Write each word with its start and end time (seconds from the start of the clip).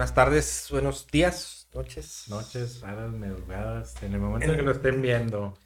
Buenas 0.00 0.14
tardes, 0.14 0.68
buenos 0.70 1.06
días, 1.08 1.68
noches. 1.74 2.24
Noches, 2.30 2.82
horas, 2.82 3.12
madrugadas, 3.12 4.02
en 4.02 4.14
el 4.14 4.20
momento 4.20 4.50
en 4.50 4.56
que 4.56 4.62
lo 4.62 4.70
estén 4.70 5.02
viendo. 5.02 5.58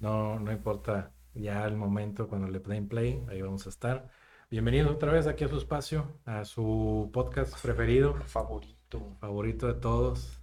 No, 0.00 0.38
no 0.38 0.52
importa. 0.52 1.12
Ya 1.32 1.64
el 1.64 1.76
momento 1.76 2.28
cuando 2.28 2.46
le 2.48 2.58
den 2.58 2.88
play, 2.88 3.24
ahí 3.30 3.40
vamos 3.40 3.64
a 3.64 3.70
estar. 3.70 4.10
Bienvenidos 4.50 4.90
otra 4.90 5.12
vez 5.12 5.26
aquí 5.26 5.44
a 5.44 5.48
su 5.48 5.56
espacio, 5.56 6.20
a 6.26 6.44
su 6.44 7.08
podcast 7.10 7.58
preferido, 7.58 8.16
Favorito. 8.26 9.16
favorito 9.18 9.66
de 9.66 9.80
todos. 9.80 10.42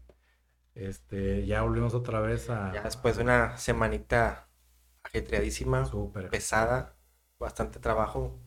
Este, 0.73 1.45
ya 1.45 1.61
volvimos 1.61 1.93
otra 1.93 2.21
vez 2.21 2.49
a 2.49 2.73
Ya 2.73 2.81
después 2.81 3.17
de 3.17 3.23
una 3.23 3.55
semanita 3.59 4.49
ajetreadísima, 5.03 5.85
súper 5.85 6.31
pesada, 6.31 6.97
bastante 7.37 7.77
trabajo. 7.77 8.41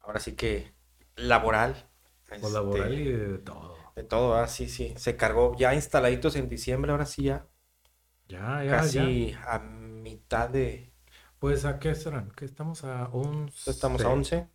Ahora 0.00 0.20
sí 0.20 0.36
que 0.36 0.74
laboral. 1.16 1.88
pues, 2.28 2.52
laboral 2.52 2.92
este, 2.92 3.04
y 3.04 3.12
de 3.12 3.38
todo. 3.38 3.81
De 3.94 4.04
todo, 4.04 4.34
ah, 4.34 4.48
sí, 4.48 4.68
sí. 4.68 4.94
Se 4.96 5.16
cargó 5.16 5.54
ya 5.56 5.74
instaladitos 5.74 6.36
en 6.36 6.48
diciembre, 6.48 6.92
ahora 6.92 7.06
sí 7.06 7.24
ya. 7.24 7.46
Ya, 8.28 8.64
ya, 8.64 8.70
casi 8.70 9.32
ya. 9.32 9.54
a 9.54 9.58
mitad 9.58 10.48
de. 10.48 10.92
Pues 11.38 11.64
a 11.64 11.78
qué 11.78 11.94
serán? 11.94 12.30
Que 12.30 12.44
estamos 12.44 12.84
a 12.84 13.08
11. 13.08 13.70
Estamos 13.70 14.02
a 14.04 14.08
11. 14.08 14.48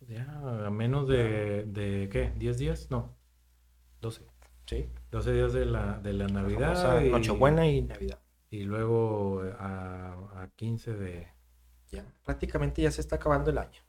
Ya, 0.00 0.26
a 0.66 0.70
menos 0.70 1.08
de, 1.08 1.64
de 1.64 2.08
¿qué? 2.10 2.32
¿10 2.34 2.54
días? 2.56 2.90
No, 2.90 3.16
12. 4.00 4.26
Sí. 4.66 4.88
12 5.10 5.32
días 5.32 5.52
de 5.52 5.64
la, 5.64 5.98
de 5.98 6.12
la 6.12 6.26
Navidad. 6.26 7.00
Y- 7.00 7.08
Nochebuena 7.08 7.66
y 7.66 7.82
Navidad. 7.82 8.18
Y 8.50 8.62
luego 8.64 9.42
a, 9.58 10.42
a 10.42 10.48
15 10.56 10.94
de... 10.94 11.28
Ya. 11.90 12.04
Prácticamente 12.24 12.82
ya 12.82 12.90
se 12.90 13.00
está 13.00 13.16
acabando 13.16 13.50
el 13.50 13.58
año. 13.58 13.80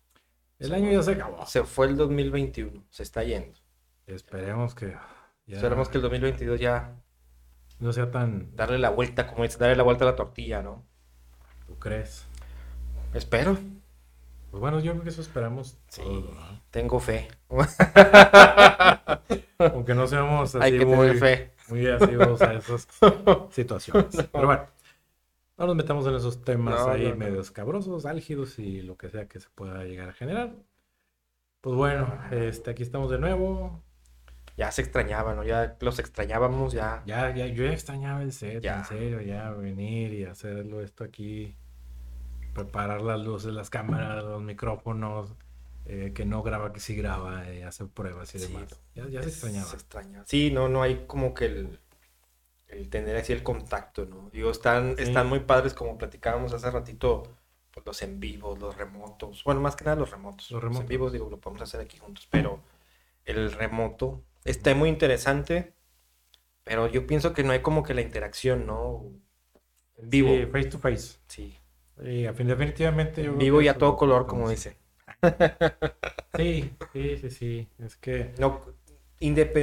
El 0.58 0.74
año 0.74 0.92
ya 0.92 1.02
se 1.04 1.12
acabó. 1.12 1.46
Se 1.46 1.64
fue 1.64 1.88
el 1.88 1.96
2021, 1.98 2.86
se 2.90 3.04
está 3.04 3.24
yendo. 3.24 3.60
Esperemos 4.10 4.74
que 4.76 4.96
ya 5.46 5.56
Esperemos 5.56 5.90
que 5.90 5.98
el 5.98 6.04
2022 6.04 6.60
ya 6.60 6.96
no 7.80 7.94
sea 7.94 8.12
tan... 8.12 8.56
darle 8.56 8.78
la 8.78 8.90
vuelta, 8.90 9.28
como 9.28 9.44
dice, 9.44 9.58
darle 9.58 9.76
la 9.76 9.84
vuelta 9.84 10.04
a 10.04 10.08
la 10.08 10.16
tortilla, 10.16 10.62
¿no? 10.62 10.84
¿Tú 11.68 11.78
crees? 11.78 12.26
Espero. 13.14 13.58
Pues 14.52 14.62
bueno, 14.62 14.80
yo 14.80 14.92
creo 14.94 15.04
que 15.04 15.10
eso 15.10 15.22
esperamos. 15.22 15.78
Sí. 15.88 16.02
Tengo 16.72 17.00
fe. 17.00 17.28
Aunque 19.60 19.94
no 19.94 20.08
seamos 20.08 20.56
así 20.56 20.64
Hay 20.66 20.80
que 20.80 20.86
muy, 20.86 21.08
tener 21.08 21.18
fe. 21.18 21.54
muy 21.70 21.88
asivos 21.88 22.42
a 22.42 22.54
esas 22.54 22.88
situaciones. 23.52 24.16
Pero 24.32 24.46
bueno, 24.48 24.68
no 25.58 25.68
nos 25.68 25.76
metamos 25.76 26.08
en 26.08 26.16
esos 26.16 26.44
temas 26.44 26.80
No, 26.80 26.92
ahí 26.92 27.14
medio 27.14 27.42
escabrosos, 27.42 28.06
álgidos 28.06 28.58
y 28.60 28.82
lo 28.82 28.98
que 28.98 29.10
sea 29.10 29.28
que 29.28 29.40
se 29.40 29.50
pueda 29.50 29.84
llegar 29.84 30.10
a 30.10 30.14
generar. 30.14 30.56
Pues 31.62 31.76
bueno, 31.76 32.20
este, 32.32 32.72
aquí 32.72 32.84
estamos 32.84 33.12
de 33.12 33.20
nuevo. 33.20 33.84
Ya 34.60 34.72
se 34.74 34.82
extrañaba, 34.82 35.34
¿no? 35.36 35.44
Ya 35.46 35.78
los 35.80 36.00
extrañábamos, 36.00 36.74
ya. 36.74 37.02
Ya, 37.06 37.34
ya, 37.34 37.48
yo 37.48 37.64
ya 37.64 37.72
extrañaba 37.72 38.22
el 38.22 38.34
set, 38.34 38.62
Ya. 38.62 38.80
en 38.80 38.86
serio, 38.86 39.22
ya 39.22 39.50
venir 39.52 40.14
y 40.14 40.26
hacerlo 40.26 40.82
esto 40.82 41.06
aquí, 41.06 41.56
preparar 42.54 43.02
las 43.02 43.22
luces, 43.22 43.54
las 43.54 43.70
cámaras, 43.70 44.22
los 44.24 44.42
micrófonos, 44.42 45.34
eh, 45.86 46.12
que 46.14 46.26
no 46.26 46.44
graba, 46.44 46.74
que 46.74 46.82
sí 46.82 46.94
graba, 46.96 47.48
eh, 47.50 47.64
hacer 47.64 47.88
pruebas 47.88 48.36
y 48.36 48.40
Sí, 48.40 48.48
demás. 48.48 48.82
Ya, 48.96 49.08
ya 49.08 49.24
se 49.24 49.30
extrañaba. 49.30 49.66
se 49.70 49.76
extraña. 49.78 50.24
Sí, 50.28 50.52
no, 50.52 50.68
no 50.68 50.82
hay 50.82 51.06
como 51.08 51.34
que 51.34 51.46
el, 51.46 51.80
el 52.68 52.90
tener 52.90 53.16
así 53.16 53.32
el 53.34 53.44
contacto, 53.44 54.06
¿no? 54.06 54.30
Digo, 54.32 54.52
están, 54.52 54.98
Sí. 54.98 55.04
están 55.04 55.28
muy 55.30 55.40
padres 55.40 55.74
como 55.74 55.98
platicábamos 55.98 56.54
hace 56.54 56.70
ratito, 56.70 57.24
pues 57.72 57.86
los 57.86 58.02
en 58.02 58.20
vivos, 58.20 58.60
los 58.60 58.76
remotos. 58.76 59.44
Bueno, 59.46 59.62
más 59.62 59.78
que 59.78 59.86
nada 59.86 59.96
los 59.96 60.12
remotos. 60.12 60.52
Los 60.52 60.62
Los, 60.62 60.64
en 60.64 60.70
remotos. 60.74 60.90
vivos, 60.90 61.14
digo, 61.14 61.30
lo 61.30 61.38
podemos 61.40 61.62
hacer 61.62 61.80
aquí 61.80 61.98
juntos, 61.98 62.28
pero 62.30 62.60
el 63.26 63.52
remoto 63.54 64.22
está 64.46 64.76
muy 64.76 64.90
interesante, 64.90 65.76
pero 66.64 66.88
yo 66.88 67.08
pienso 67.08 67.34
que 67.34 67.44
no 67.44 67.52
hay 67.54 67.62
como 67.62 67.84
que 67.84 67.94
la 67.94 68.02
interacción, 68.02 68.68
¿no? 68.68 69.06
En 69.98 70.10
vivo. 70.10 70.30
Sí, 70.34 70.46
face 70.52 70.70
to 70.70 70.78
face. 70.80 71.18
Sí. 71.28 71.56
Definitivamente 71.98 73.24
yo 73.24 73.38
vivo 73.38 73.62
y 73.62 73.68
a 73.68 73.78
todo 73.78 73.92
lo 73.92 73.98
color, 73.98 74.26
como 74.28 74.50
dice. 74.50 74.78
Sí, 76.36 76.78
sí, 76.94 77.18
sí, 77.18 77.30
sí. 77.30 77.70
Es 77.78 77.96
que 77.98 78.34
No, 78.40 78.66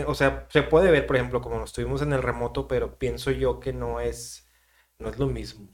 o 0.06 0.14
sea, 0.14 0.46
se 0.50 0.62
puede 0.62 0.90
ver, 0.90 1.06
por 1.06 1.16
ejemplo, 1.16 1.40
como 1.40 1.64
estuvimos 1.64 2.02
en 2.02 2.12
el 2.12 2.22
remoto, 2.22 2.68
pero 2.68 2.98
pienso 2.98 3.30
yo 3.30 3.60
que 3.60 3.72
no 3.72 4.00
es, 4.00 4.46
no 4.98 5.08
es 5.08 5.18
lo 5.18 5.26
mismo. 5.26 5.68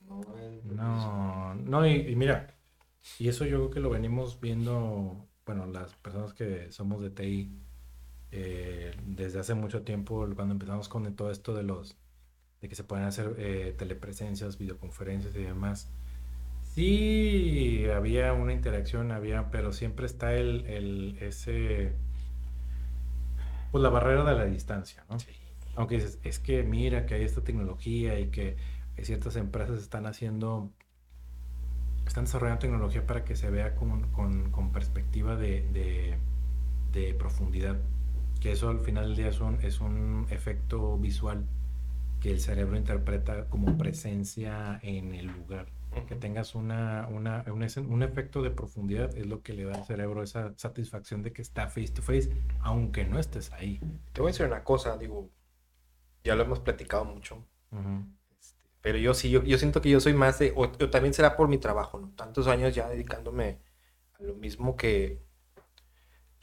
No 0.00 0.36
es 0.38 0.64
lo 0.64 0.76
mismo. 0.76 1.22
no, 1.22 1.54
no, 1.54 1.86
y, 1.86 1.92
y 2.10 2.16
mira, 2.16 2.54
y 3.18 3.28
eso 3.28 3.44
yo 3.44 3.58
creo 3.58 3.70
que 3.70 3.80
lo 3.80 3.90
venimos 3.90 4.40
viendo, 4.40 5.28
bueno, 5.46 5.66
las 5.66 5.94
personas 5.96 6.34
que 6.34 6.70
somos 6.72 7.02
de 7.02 7.10
TI 7.10 7.52
eh, 8.32 8.94
desde 9.06 9.40
hace 9.40 9.54
mucho 9.54 9.82
tiempo, 9.84 10.26
cuando 10.34 10.52
empezamos 10.54 10.88
con 10.88 11.14
todo 11.16 11.30
esto 11.30 11.54
de 11.54 11.62
los, 11.64 11.98
de 12.60 12.68
que 12.68 12.74
se 12.76 12.84
pueden 12.84 13.06
hacer 13.06 13.34
eh, 13.38 13.74
telepresencias, 13.78 14.58
videoconferencias 14.58 15.34
y 15.36 15.42
demás. 15.44 15.92
Sí, 16.62 17.86
había 17.94 18.32
una 18.32 18.52
interacción, 18.52 19.10
había, 19.12 19.50
pero 19.50 19.72
siempre 19.72 20.06
está 20.06 20.34
el, 20.34 20.64
el, 20.66 21.18
ese, 21.20 21.98
pues 23.70 23.82
la 23.82 23.90
barrera 23.90 24.24
de 24.24 24.34
la 24.36 24.44
distancia, 24.46 25.04
¿no? 25.08 25.24
Sí. 25.24 25.32
Aunque 25.74 25.96
dices, 25.96 26.18
es 26.22 26.38
que 26.38 26.62
mira 26.62 27.06
que 27.06 27.14
hay 27.14 27.22
esta 27.24 27.42
tecnología 27.44 28.18
y 28.18 28.30
que 28.30 28.56
ciertas 29.02 29.36
empresas 29.36 29.78
están 29.80 30.06
haciendo, 30.06 30.72
están 32.06 32.24
desarrollando 32.24 32.60
tecnología 32.60 33.06
para 33.06 33.24
que 33.24 33.36
se 33.36 33.50
vea 33.50 33.74
con, 33.76 34.10
con- 34.12 34.50
con 34.50 34.72
perspectiva 34.72 35.36
de, 35.36 35.62
de- 35.72 36.18
de 36.92 37.14
profundidad. 37.14 37.76
Que 38.40 38.52
eso 38.52 38.68
al 38.70 38.80
final 38.80 39.06
del 39.08 39.16
día 39.16 39.28
es 39.28 39.40
un, 39.40 39.56
es 39.62 39.80
un 39.80 40.26
efecto 40.30 40.96
visual 40.98 41.48
que 42.20 42.30
el 42.32 42.40
cerebro 42.40 42.76
interpreta 42.76 43.48
como 43.48 43.76
presencia 43.78 44.80
en 44.82 45.14
el 45.14 45.26
lugar. 45.26 45.72
Que 46.06 46.16
tengas 46.16 46.54
una, 46.54 47.08
una- 47.08 47.44
un, 47.48 47.64
un 47.90 48.02
efecto 48.02 48.42
de 48.42 48.50
profundidad 48.50 49.16
es 49.16 49.26
lo 49.26 49.42
que 49.42 49.54
le 49.54 49.64
da 49.64 49.74
al 49.76 49.84
cerebro 49.84 50.22
esa 50.22 50.54
satisfacción 50.56 51.22
de 51.22 51.32
que 51.32 51.42
está 51.42 51.68
face 51.68 51.88
to 51.88 52.02
face, 52.02 52.30
aunque 52.60 53.04
no 53.04 53.18
estés 53.18 53.52
ahí. 53.52 53.80
Te 54.12 54.20
voy 54.20 54.30
a 54.30 54.32
decir 54.32 54.46
una 54.46 54.64
cosa, 54.64 54.96
digo, 54.98 55.30
ya 56.24 56.34
lo 56.34 56.42
hemos 56.44 56.60
platicado 56.60 57.04
mucho, 57.04 57.44
este, 58.40 58.64
pero 58.80 58.98
yo 58.98 59.14
sí, 59.14 59.30
yo, 59.30 59.42
yo 59.44 59.58
siento 59.58 59.80
que 59.80 59.90
yo 59.90 60.00
soy 60.00 60.14
más 60.14 60.38
de, 60.38 60.52
o, 60.56 60.62
o 60.64 60.90
también 60.90 61.14
será 61.14 61.36
por 61.36 61.48
mi 61.48 61.58
trabajo, 61.58 61.98
¿no? 62.00 62.12
Tantos 62.16 62.46
años 62.48 62.74
ya 62.74 62.88
dedicándome 62.88 63.60
a 64.20 64.22
lo 64.24 64.34
mismo 64.36 64.76
que, 64.76 65.22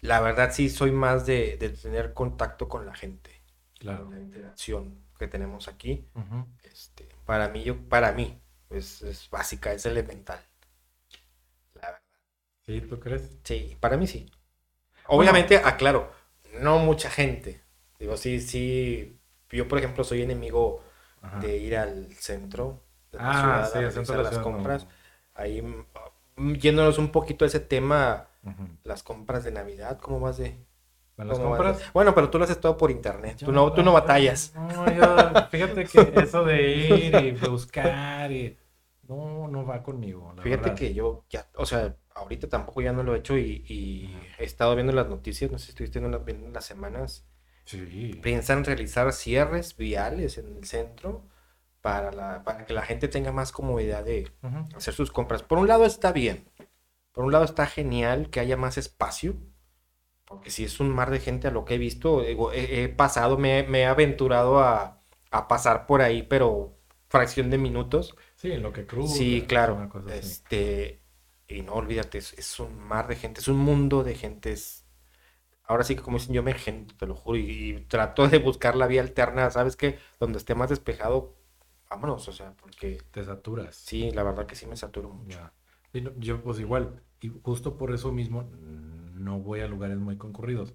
la 0.06 0.22
verdad 0.22 0.52
sí 0.54 0.70
soy 0.70 0.92
más 0.92 1.26
de, 1.26 1.58
de 1.58 1.70
tener 1.70 2.14
contacto 2.14 2.68
con 2.70 2.86
la 2.86 2.96
gente, 2.96 3.42
Claro. 3.80 4.10
la 4.12 4.20
interacción 4.20 5.06
que 5.20 5.28
tenemos 5.28 5.68
aquí. 5.68 6.08
Este, 6.64 7.10
para 7.26 7.50
mí, 7.50 7.64
yo, 7.64 7.78
para 7.90 8.12
mí, 8.14 8.42
es, 8.70 9.02
es 9.04 9.30
básica, 9.30 9.74
es 9.74 9.86
elemental. 9.86 10.40
La 11.76 11.82
verdad. 11.92 12.02
¿Sí, 12.66 12.82
tú 12.82 13.00
crees? 13.00 13.40
Sí, 13.44 13.78
para 13.80 13.98
mí 13.98 14.08
sí. 14.08 14.32
Obviamente, 15.08 15.58
aclaro, 15.58 16.12
no 16.62 16.80
mucha 16.80 17.10
gente. 17.10 17.62
Digo, 18.00 18.18
sí, 18.18 18.42
sí. 18.42 19.20
Yo, 19.52 19.68
por 19.68 19.80
ejemplo, 19.80 20.04
soy 20.04 20.22
enemigo 20.24 20.84
Ajá. 21.22 21.42
de 21.42 21.58
ir 21.58 21.78
al 21.78 22.14
centro 22.16 22.84
de 23.12 23.20
la 23.20 23.24
Ah, 23.24 23.34
ciudad 23.34 23.72
sí, 23.72 23.78
a 23.78 23.82
realizar 23.82 24.20
las 24.20 24.40
no. 24.40 24.40
compras. 24.40 24.88
Ahí, 25.36 25.62
yéndonos 26.38 26.98
un 26.98 27.10
poquito 27.12 27.46
a 27.46 27.48
ese 27.48 27.60
tema, 27.60 28.28
las 28.84 29.04
compras 29.04 29.44
de 29.44 29.52
Navidad, 29.52 30.00
¿cómo 30.00 30.20
vas 30.20 30.38
de...? 30.38 30.58
¿Con 31.16 31.28
las 31.30 31.40
compras? 31.40 31.80
de- 31.80 31.86
Bueno, 31.94 32.14
pero 32.14 32.30
tú 32.30 32.38
lo 32.38 32.44
haces 32.44 32.60
todo 32.60 32.76
por 32.76 32.92
internet. 32.92 33.38
Yo 33.40 33.48
Tú 33.48 33.52
no, 33.54 33.72
tú 33.74 33.82
no 33.84 33.94
batallas. 33.94 34.54
No, 34.56 34.86
yo, 34.94 35.48
fíjate 35.50 35.86
que 35.86 36.14
eso 36.22 36.44
de 36.44 36.72
ir 36.76 37.16
y 37.16 37.32
buscar 37.32 38.32
y... 38.32 38.58
No, 39.08 39.48
no 39.48 39.66
va 39.66 39.84
conmigo, 39.84 40.34
la 40.36 40.42
Fíjate 40.42 40.62
verdad. 40.64 40.76
que 40.78 40.94
yo 40.96 41.26
ya, 41.30 41.48
o 41.56 41.66
sea, 41.68 41.96
ahorita 42.16 42.50
tampoco 42.50 42.82
ya 42.82 42.92
no 42.92 43.04
lo 43.04 43.14
he 43.16 43.20
hecho 43.20 43.38
y, 43.38 43.64
y 43.68 44.18
he 44.40 44.44
estado 44.44 44.74
viendo 44.74 44.94
las 44.94 45.08
noticias, 45.08 45.52
no 45.52 45.60
sé 45.60 45.66
si 45.66 45.70
estuviste 45.72 46.00
viendo 46.00 46.18
las, 46.18 46.26
viendo 46.26 46.50
las 46.50 46.66
semanas, 46.66 47.24
Sí. 47.66 48.20
piensan 48.24 48.64
realizar 48.64 49.14
cierres 49.14 49.78
viales 49.78 50.38
en 50.40 50.58
el 50.58 50.66
centro 50.66 51.24
para, 51.86 52.12
la, 52.12 52.44
para 52.44 52.66
que 52.66 52.74
la 52.74 52.82
gente 52.82 53.08
tenga 53.08 53.32
más 53.32 53.52
comodidad 53.52 54.04
de 54.04 54.32
hacer 54.76 54.96
sus 54.96 55.12
compras. 55.12 55.44
Por 55.44 55.60
un 55.60 55.68
lado 55.68 55.86
está 55.86 56.12
bien, 56.12 56.50
por 57.14 57.26
un 57.26 57.32
lado 57.34 57.46
está 57.46 57.68
genial 57.68 58.30
que 58.32 58.40
haya 58.42 58.58
más 58.58 58.78
espacio, 58.78 59.36
porque 60.26 60.50
si 60.52 60.64
es 60.64 60.80
un 60.80 60.90
mar 60.90 61.12
de 61.12 61.20
gente 61.20 61.48
a 61.48 61.52
lo 61.52 61.66
que 61.66 61.76
he 61.76 61.78
visto, 61.78 62.22
digo, 62.22 62.52
he, 62.54 62.84
he 62.84 62.90
pasado, 62.90 63.38
me, 63.38 63.64
me 63.64 63.82
he 63.82 63.86
aventurado 63.86 64.60
a, 64.60 65.04
a 65.32 65.48
pasar 65.48 65.86
por 65.86 66.02
ahí, 66.02 66.24
pero 66.24 66.78
fracción 67.10 67.50
de 67.52 67.58
minutos. 67.60 68.16
Sí, 68.36 68.52
en 68.52 68.64
lo 68.64 68.74
que 68.74 68.86
cruza. 68.88 69.14
Sí, 69.16 69.46
claro. 69.48 69.90
así. 70.08 70.20
Este, 70.28 71.04
y 71.48 71.62
no 71.62 71.74
olvídate, 71.76 72.18
es, 72.20 72.34
es 72.34 72.60
un 72.60 72.78
mar 72.80 73.08
de 73.08 73.16
gente, 73.16 73.42
es 73.42 73.48
un 73.48 73.58
mundo 73.60 74.04
de 74.04 74.16
gente. 74.16 74.52
es- 74.54 74.86
ahora 75.64 75.84
sí 75.84 75.96
que 75.96 76.02
como 76.04 76.18
dicen, 76.18 76.34
yo 76.36 76.44
me 76.44 76.52
engento, 76.52 76.96
te 76.98 77.08
lo 77.08 77.16
juro, 77.16 77.38
y, 77.38 77.44
y 77.78 77.82
trato 77.88 78.28
de 78.28 78.38
buscar 78.40 78.76
la 78.76 78.88
vía 78.88 79.02
alterna, 79.02 79.50
¿sabes 79.52 79.76
qué? 79.76 80.00
Donde 80.20 80.38
esté 80.40 80.56
más 80.56 80.70
despejado, 80.70 81.35
vámonos, 81.96 82.28
o 82.28 82.32
sea, 82.34 82.54
porque 82.54 83.02
Te 83.12 83.24
saturas. 83.24 83.76
sí, 83.76 84.12
la 84.12 84.24
verdad 84.24 84.46
que 84.46 84.56
sí 84.56 84.66
me 84.68 84.76
saturo 84.76 85.10
mucho. 85.10 85.38
Ya. 85.38 85.54
No, 86.02 86.12
yo 86.18 86.42
pues 86.44 86.60
igual, 86.60 87.02
y 87.22 87.30
justo 87.42 87.78
por 87.78 87.94
eso 87.94 88.12
mismo 88.12 88.44
no 89.14 89.40
voy 89.40 89.62
a 89.62 89.68
lugares 89.68 89.98
muy 89.98 90.18
concurridos. 90.18 90.74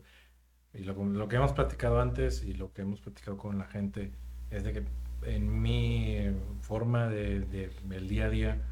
y 0.72 0.84
lo, 0.84 1.28
que 1.28 1.36
hemos 1.36 1.52
platicado 1.52 2.00
antes 2.00 2.44
y 2.44 2.54
lo 2.54 2.72
que 2.72 2.82
hemos 2.82 3.00
platicado 3.00 3.36
con 3.36 3.58
la 3.58 3.66
gente 3.66 4.12
es 4.50 4.64
de 4.64 4.72
que 4.72 4.84
en 5.22 5.60
mi 5.60 6.16
forma 6.62 7.08
de, 7.08 7.40
de 7.40 7.70
el 7.90 8.08
día 8.08 8.26
a 8.26 8.30
día, 8.30 8.62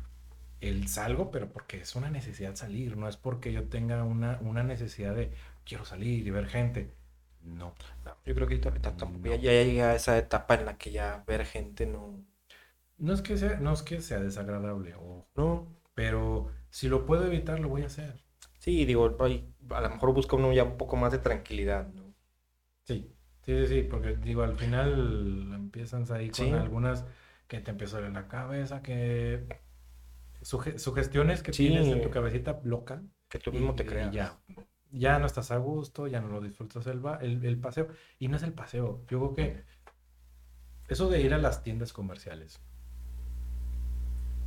el 0.61 0.89
salgo, 0.89 1.31
pero 1.31 1.53
porque 1.53 1.81
es 1.81 1.95
una 1.97 2.11
necesidad 2.11 2.57
salir, 2.57 2.97
no 2.97 3.09
es 3.09 3.17
porque 3.17 3.53
yo 3.53 3.69
tenga 3.69 4.03
una, 4.05 4.39
una 4.43 4.63
necesidad 4.63 5.15
de 5.15 5.33
quiero 5.65 5.85
salir 5.85 6.27
y 6.27 6.31
ver 6.31 6.47
gente. 6.47 6.95
No. 7.43 7.75
yo 8.25 8.35
creo 8.35 8.47
que 8.47 8.61
ya, 8.61 9.37
ya 9.37 9.63
llega 9.63 9.91
a 9.91 9.95
esa 9.95 10.19
etapa 10.19 10.55
en 10.55 10.67
la 10.67 10.77
que 10.77 10.91
ya 10.91 11.25
ver 11.27 11.47
gente 11.47 11.87
no. 11.87 12.25
No 12.99 13.13
es 13.13 13.23
que 13.23 13.37
sea, 13.37 13.59
no 13.61 13.73
es 13.73 13.83
que 13.83 14.01
sea 14.01 14.21
desagradable, 14.21 14.95
o, 14.95 15.29
no. 15.37 15.69
pero 15.95 16.51
si 16.71 16.89
lo 16.89 17.07
puedo 17.07 17.27
evitar, 17.27 17.61
lo 17.61 17.69
voy 17.69 17.83
a 17.83 17.87
hacer. 17.87 18.25
Sí, 18.59 18.85
digo, 18.85 19.17
a 19.71 19.81
lo 19.81 19.91
mejor 19.91 20.13
busca 20.13 20.37
uno 20.37 20.53
ya 20.53 20.65
un 20.65 20.77
poco 20.77 20.97
más 20.97 21.13
de 21.13 21.19
tranquilidad, 21.19 21.89
¿no? 21.95 22.15
Sí, 22.85 23.15
sí, 23.43 23.67
sí, 23.67 23.83
porque 23.83 24.17
digo, 24.17 24.43
al 24.43 24.57
final 24.57 25.53
empiezan 25.55 26.05
ahí 26.11 26.31
con 26.31 26.55
algunas 26.55 27.05
que 27.47 27.61
te 27.61 27.71
empieza 27.71 27.99
a 27.99 28.07
en 28.07 28.15
la 28.15 28.29
cabeza, 28.29 28.83
que 28.83 29.47
sugestiones 30.43 31.43
que 31.43 31.53
tienes 31.53 31.87
en 31.87 32.03
tu 32.03 32.11
cabecita 32.11 32.61
loca. 32.65 33.03
Que 33.29 33.39
tú 33.39 33.53
mismo 33.53 33.75
te 33.75 33.85
creas. 33.85 34.13
Ya, 34.13 34.39
ya 34.91 35.19
no 35.19 35.27
estás 35.27 35.51
a 35.51 35.57
gusto, 35.59 36.07
ya 36.07 36.21
no 36.21 36.29
lo 36.29 36.41
disfrutas 36.41 36.87
el, 36.87 37.03
el, 37.45 37.59
paseo. 37.59 37.89
Y 38.19 38.29
no 38.29 38.37
es 38.37 38.43
el 38.43 38.53
paseo. 38.53 39.05
Yo 39.09 39.19
creo 39.19 39.35
que 39.35 39.65
eso 40.89 41.09
de 41.09 41.21
ir 41.21 41.35
a 41.35 41.39
las 41.39 41.63
tiendas 41.63 41.93
comerciales, 41.93 42.61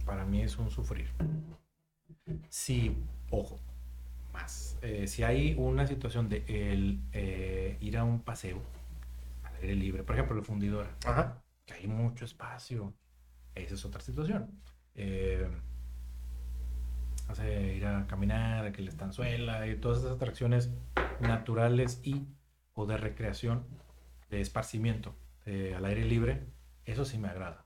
para 0.01 0.25
mí 0.25 0.41
es 0.41 0.57
un 0.57 0.69
sufrir. 0.69 1.07
Sí, 2.49 2.95
ojo, 3.29 3.59
más. 4.33 4.77
Eh, 4.81 5.07
si 5.07 5.23
hay 5.23 5.55
una 5.57 5.87
situación 5.87 6.29
de 6.29 6.43
el, 6.47 7.01
eh, 7.13 7.77
ir 7.81 7.97
a 7.97 8.03
un 8.03 8.21
paseo 8.21 8.61
al 9.43 9.55
aire 9.55 9.75
libre, 9.75 10.03
por 10.03 10.15
ejemplo, 10.15 10.37
el 10.37 10.43
fundidor, 10.43 10.87
que 11.65 11.73
hay 11.73 11.87
mucho 11.87 12.25
espacio, 12.25 12.93
esa 13.55 13.75
es 13.75 13.85
otra 13.85 14.01
situación. 14.01 14.49
Eh, 14.95 15.49
ir 17.75 17.85
a 17.85 18.05
caminar, 18.07 18.73
que 18.73 18.81
la 18.81 18.89
estanzuela 18.89 19.65
y 19.65 19.77
todas 19.77 19.99
esas 19.99 20.11
atracciones 20.11 20.69
naturales 21.21 22.01
y 22.03 22.27
o 22.73 22.85
de 22.85 22.97
recreación, 22.97 23.65
de 24.29 24.41
esparcimiento 24.41 25.15
al 25.45 25.85
aire 25.85 26.03
libre, 26.03 26.43
eso 26.85 27.05
sí 27.05 27.17
me 27.17 27.29
agrada. 27.29 27.65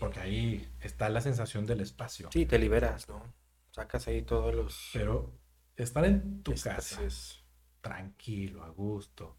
Porque 0.00 0.20
ahí 0.20 0.68
está 0.80 1.08
la 1.08 1.20
sensación 1.20 1.66
del 1.66 1.80
espacio. 1.80 2.28
Sí, 2.32 2.46
te 2.46 2.58
liberas, 2.58 3.08
¿no? 3.08 3.22
Sacas 3.70 4.08
ahí 4.08 4.22
todos 4.22 4.54
los... 4.54 4.90
Pero 4.92 5.32
estar 5.76 6.04
en 6.04 6.42
tu 6.42 6.54
casa, 6.54 7.00
tranquilo, 7.80 8.64
a 8.64 8.70
gusto, 8.70 9.36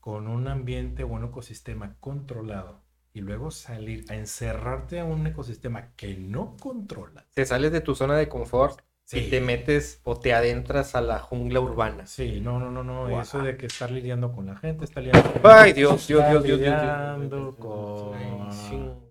con 0.00 0.28
un 0.28 0.48
ambiente 0.48 1.02
o 1.04 1.08
un 1.08 1.24
ecosistema 1.24 1.96
controlado, 2.00 2.82
y 3.14 3.20
luego 3.20 3.50
salir 3.50 4.04
a 4.10 4.16
encerrarte 4.16 5.00
a 5.00 5.04
un 5.04 5.26
ecosistema 5.26 5.92
que 5.96 6.16
no 6.16 6.56
controlas. 6.60 7.24
Te 7.32 7.46
sales 7.46 7.72
de 7.72 7.80
tu 7.80 7.94
zona 7.94 8.16
de 8.16 8.28
confort 8.28 8.80
y 9.12 9.30
te 9.30 9.40
metes 9.40 10.00
o 10.02 10.18
te 10.18 10.34
adentras 10.34 10.94
a 10.94 11.00
la 11.00 11.20
jungla 11.20 11.60
urbana. 11.60 12.06
Sí, 12.06 12.40
no, 12.40 12.58
no, 12.58 12.70
no, 12.70 12.82
no. 12.82 13.20
Eso 13.20 13.40
de 13.40 13.56
que 13.56 13.66
estar 13.66 13.90
lidiando 13.90 14.32
con 14.32 14.46
la 14.46 14.56
gente, 14.56 14.84
estar 14.84 15.02
lidiando 15.02 15.32
con 15.32 15.42
Ay, 15.44 15.72
Dios, 15.72 16.06
Dios, 16.08 16.28
Dios, 16.28 16.42
Dios, 16.42 16.60
Dios, 16.60 17.54
con... 17.56 19.03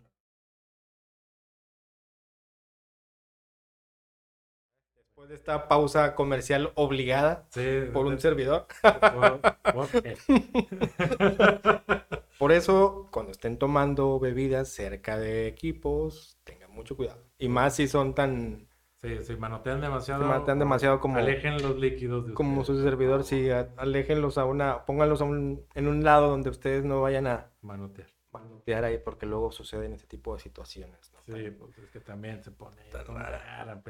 de 5.33 5.37
esta 5.37 5.67
pausa 5.67 6.13
comercial 6.13 6.71
obligada 6.75 7.47
por 7.91 8.05
un 8.05 8.19
servidor. 8.19 8.67
Por 12.37 12.51
eso, 12.51 13.07
cuando 13.09 13.31
estén 13.31 13.57
tomando 13.57 14.19
bebidas 14.19 14.69
cerca 14.69 15.17
de 15.17 15.47
equipos, 15.47 16.37
tengan 16.43 16.69
mucho 16.71 16.95
cuidado. 16.95 17.23
Y 17.39 17.47
más 17.47 17.75
si 17.75 17.87
son 17.87 18.13
tan... 18.13 18.67
Sí, 19.01 19.23
si 19.23 19.35
manotean 19.35 19.81
demasiado. 19.81 20.21
Si 20.21 20.29
manotean 20.29 20.59
demasiado 20.59 20.99
como... 20.99 21.17
Alejen 21.17 21.59
los 21.63 21.77
líquidos. 21.77 22.27
De 22.27 22.33
como 22.33 22.63
su 22.63 22.83
servidor, 22.83 23.23
sí, 23.23 23.49
aléjenlos 23.77 24.37
a 24.37 24.45
una... 24.45 24.85
Pónganlos 24.85 25.21
a 25.21 25.23
un, 25.23 25.65
en 25.73 25.87
un 25.87 26.03
lado 26.03 26.29
donde 26.29 26.51
ustedes 26.51 26.83
no 26.83 27.01
vayan 27.01 27.25
a... 27.27 27.49
Manotear. 27.61 28.09
Manotear 28.31 28.83
ahí, 28.83 28.99
porque 28.99 29.25
luego 29.25 29.51
suceden 29.51 29.93
ese 29.93 30.05
tipo 30.05 30.35
de 30.35 30.41
situaciones. 30.41 31.11
Sí, 31.25 31.49
pues 31.57 31.75
es 31.77 31.89
que 31.89 32.01
también 32.01 32.43
se 32.43 32.51
pone... 32.51 32.83
Tan 32.91 33.07
rara. 33.07 33.81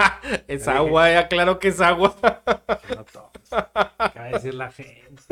es 0.48 0.68
agua, 0.68 1.10
ya 1.10 1.28
claro 1.28 1.58
que 1.58 1.68
es 1.68 1.80
agua. 1.80 2.16
no 2.88 3.04
tomes. 3.04 3.30
¿Qué 4.12 4.18
va 4.18 4.24
a 4.24 4.28
decir 4.28 4.54
la 4.54 4.70
gente? 4.70 5.22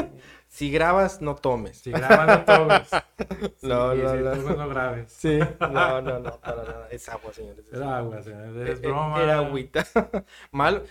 Si 0.48 0.70
grabas, 0.70 1.20
no 1.20 1.36
tomes. 1.36 1.78
Si 1.78 1.92
grabas, 1.92 2.26
no 2.26 2.44
tomes. 2.44 2.90
no, 3.62 3.94
no, 3.94 4.14
no. 4.16 4.34
Si 4.34 4.56
no 4.56 4.68
grabes. 4.68 5.12
Sí, 5.12 5.38
no, 5.60 6.00
no, 6.00 6.18
no, 6.18 6.40
para 6.40 6.64
nada. 6.64 6.88
Es 6.90 7.08
agua, 7.08 7.32
señores. 7.32 7.66
Es 7.70 7.80
agua, 7.80 8.22
señores. 8.22 8.68
Es 8.68 8.82
e, 8.82 8.86
e, 8.86 8.88
broma. 8.88 9.22
Era 9.22 9.38
agüita. 9.38 9.86
Mal. 10.50 10.82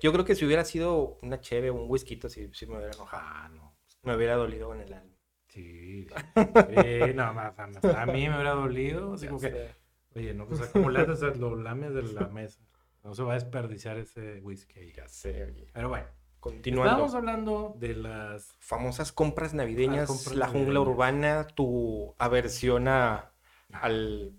Yo 0.00 0.12
creo 0.12 0.24
que 0.24 0.34
si 0.34 0.44
hubiera 0.44 0.64
sido 0.64 1.18
una 1.22 1.40
cheve 1.40 1.70
o 1.70 1.74
un 1.74 1.90
whisky, 1.90 2.20
sí, 2.28 2.50
sí 2.52 2.66
me 2.66 2.76
hubiera 2.76 2.92
enojado. 2.92 3.22
Ah, 3.24 3.48
no. 3.54 3.76
Me 4.02 4.16
hubiera 4.16 4.34
dolido 4.34 4.74
en 4.74 4.80
el 4.82 4.92
alma. 4.92 5.16
Sí. 5.48 6.06
sí 6.06 7.14
no, 7.14 7.32
más, 7.32 7.58
a 7.58 8.06
mí 8.06 8.28
me 8.28 8.34
hubiera 8.34 8.52
dolido. 8.52 9.14
Así 9.14 9.28
como 9.28 9.40
que, 9.40 9.70
oye, 10.14 10.34
no, 10.34 10.46
pues 10.46 10.60
como 10.66 10.90
le 10.90 11.00
haces 11.00 11.38
los 11.38 11.58
lames 11.58 11.94
de 11.94 12.02
la 12.02 12.28
mesa. 12.28 12.60
No 13.06 13.14
se 13.14 13.22
va 13.22 13.32
a 13.32 13.34
desperdiciar 13.34 13.98
ese 13.98 14.40
whisky. 14.40 14.92
Ya 14.92 15.06
sé, 15.06 15.54
Pero 15.72 15.88
bueno. 15.88 16.06
Continuando. 16.40 16.90
Estamos 16.90 17.14
hablando 17.14 17.76
de 17.78 17.94
las 17.94 18.56
famosas 18.58 19.12
compras 19.12 19.54
navideñas, 19.54 20.34
la 20.34 20.48
jungla 20.48 20.80
urbana, 20.80 21.46
tu 21.46 22.16
aversión 22.18 22.88
a, 22.88 23.32
al, 23.70 24.34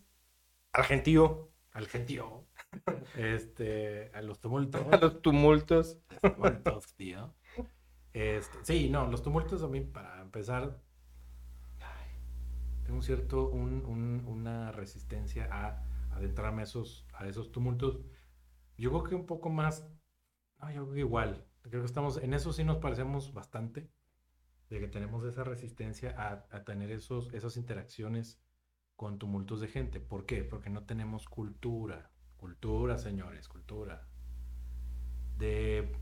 al 0.73 0.83
gentío. 0.83 1.49
Al 1.71 1.87
gentío. 1.87 2.45
este, 3.17 4.11
a 4.13 4.21
los 4.21 4.41
tumultos. 4.41 4.85
A 4.91 4.97
los 4.97 5.21
tumultos. 5.21 5.97
tumultos, 6.21 6.93
tío. 6.95 7.33
Este, 8.11 8.57
sí, 8.63 8.89
no, 8.89 9.07
los 9.07 9.23
tumultos 9.23 9.63
a 9.63 9.69
mí, 9.69 9.79
para 9.79 10.21
empezar, 10.21 10.77
tengo 12.83 12.97
un 12.97 13.03
cierto, 13.03 13.47
un, 13.47 13.85
un, 13.85 14.25
una 14.27 14.73
resistencia 14.73 15.47
a 15.51 15.83
adentrarme 16.11 16.63
a 16.63 16.65
esos, 16.65 17.05
a 17.13 17.27
esos 17.27 17.51
tumultos 17.51 18.01
yo 18.77 18.91
creo 18.91 19.03
que 19.03 19.15
un 19.15 19.25
poco 19.25 19.49
más, 19.49 19.89
no, 20.59 20.71
yo 20.71 20.83
creo 20.83 20.93
que 20.93 20.99
igual. 20.99 21.45
Creo 21.61 21.81
que 21.81 21.87
estamos, 21.87 22.17
en 22.17 22.33
eso 22.33 22.53
sí 22.53 22.63
nos 22.63 22.77
parecemos 22.77 23.33
bastante, 23.33 23.89
de 24.69 24.79
que 24.79 24.87
tenemos 24.87 25.25
esa 25.25 25.43
resistencia 25.43 26.15
a, 26.17 26.63
tener 26.63 26.91
esos, 26.91 27.33
esas 27.33 27.57
interacciones 27.57 28.41
con 28.95 29.17
tumultos 29.17 29.61
de 29.61 29.67
gente. 29.67 29.99
¿Por 29.99 30.25
qué? 30.25 30.43
Porque 30.43 30.69
no 30.69 30.83
tenemos 30.85 31.27
cultura. 31.27 32.11
Cultura, 32.37 32.97
señores, 32.97 33.47
cultura. 33.47 34.07
De 35.37 35.95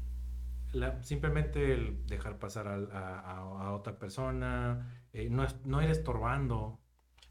simplemente 1.02 1.74
el 1.74 2.06
dejar 2.06 2.38
pasar 2.38 2.68
a, 2.68 3.72
otra 3.74 3.98
persona, 3.98 5.08
eh, 5.14 5.30
no, 5.30 5.46
no 5.64 5.82
ir 5.82 5.90
estorbando, 5.90 6.80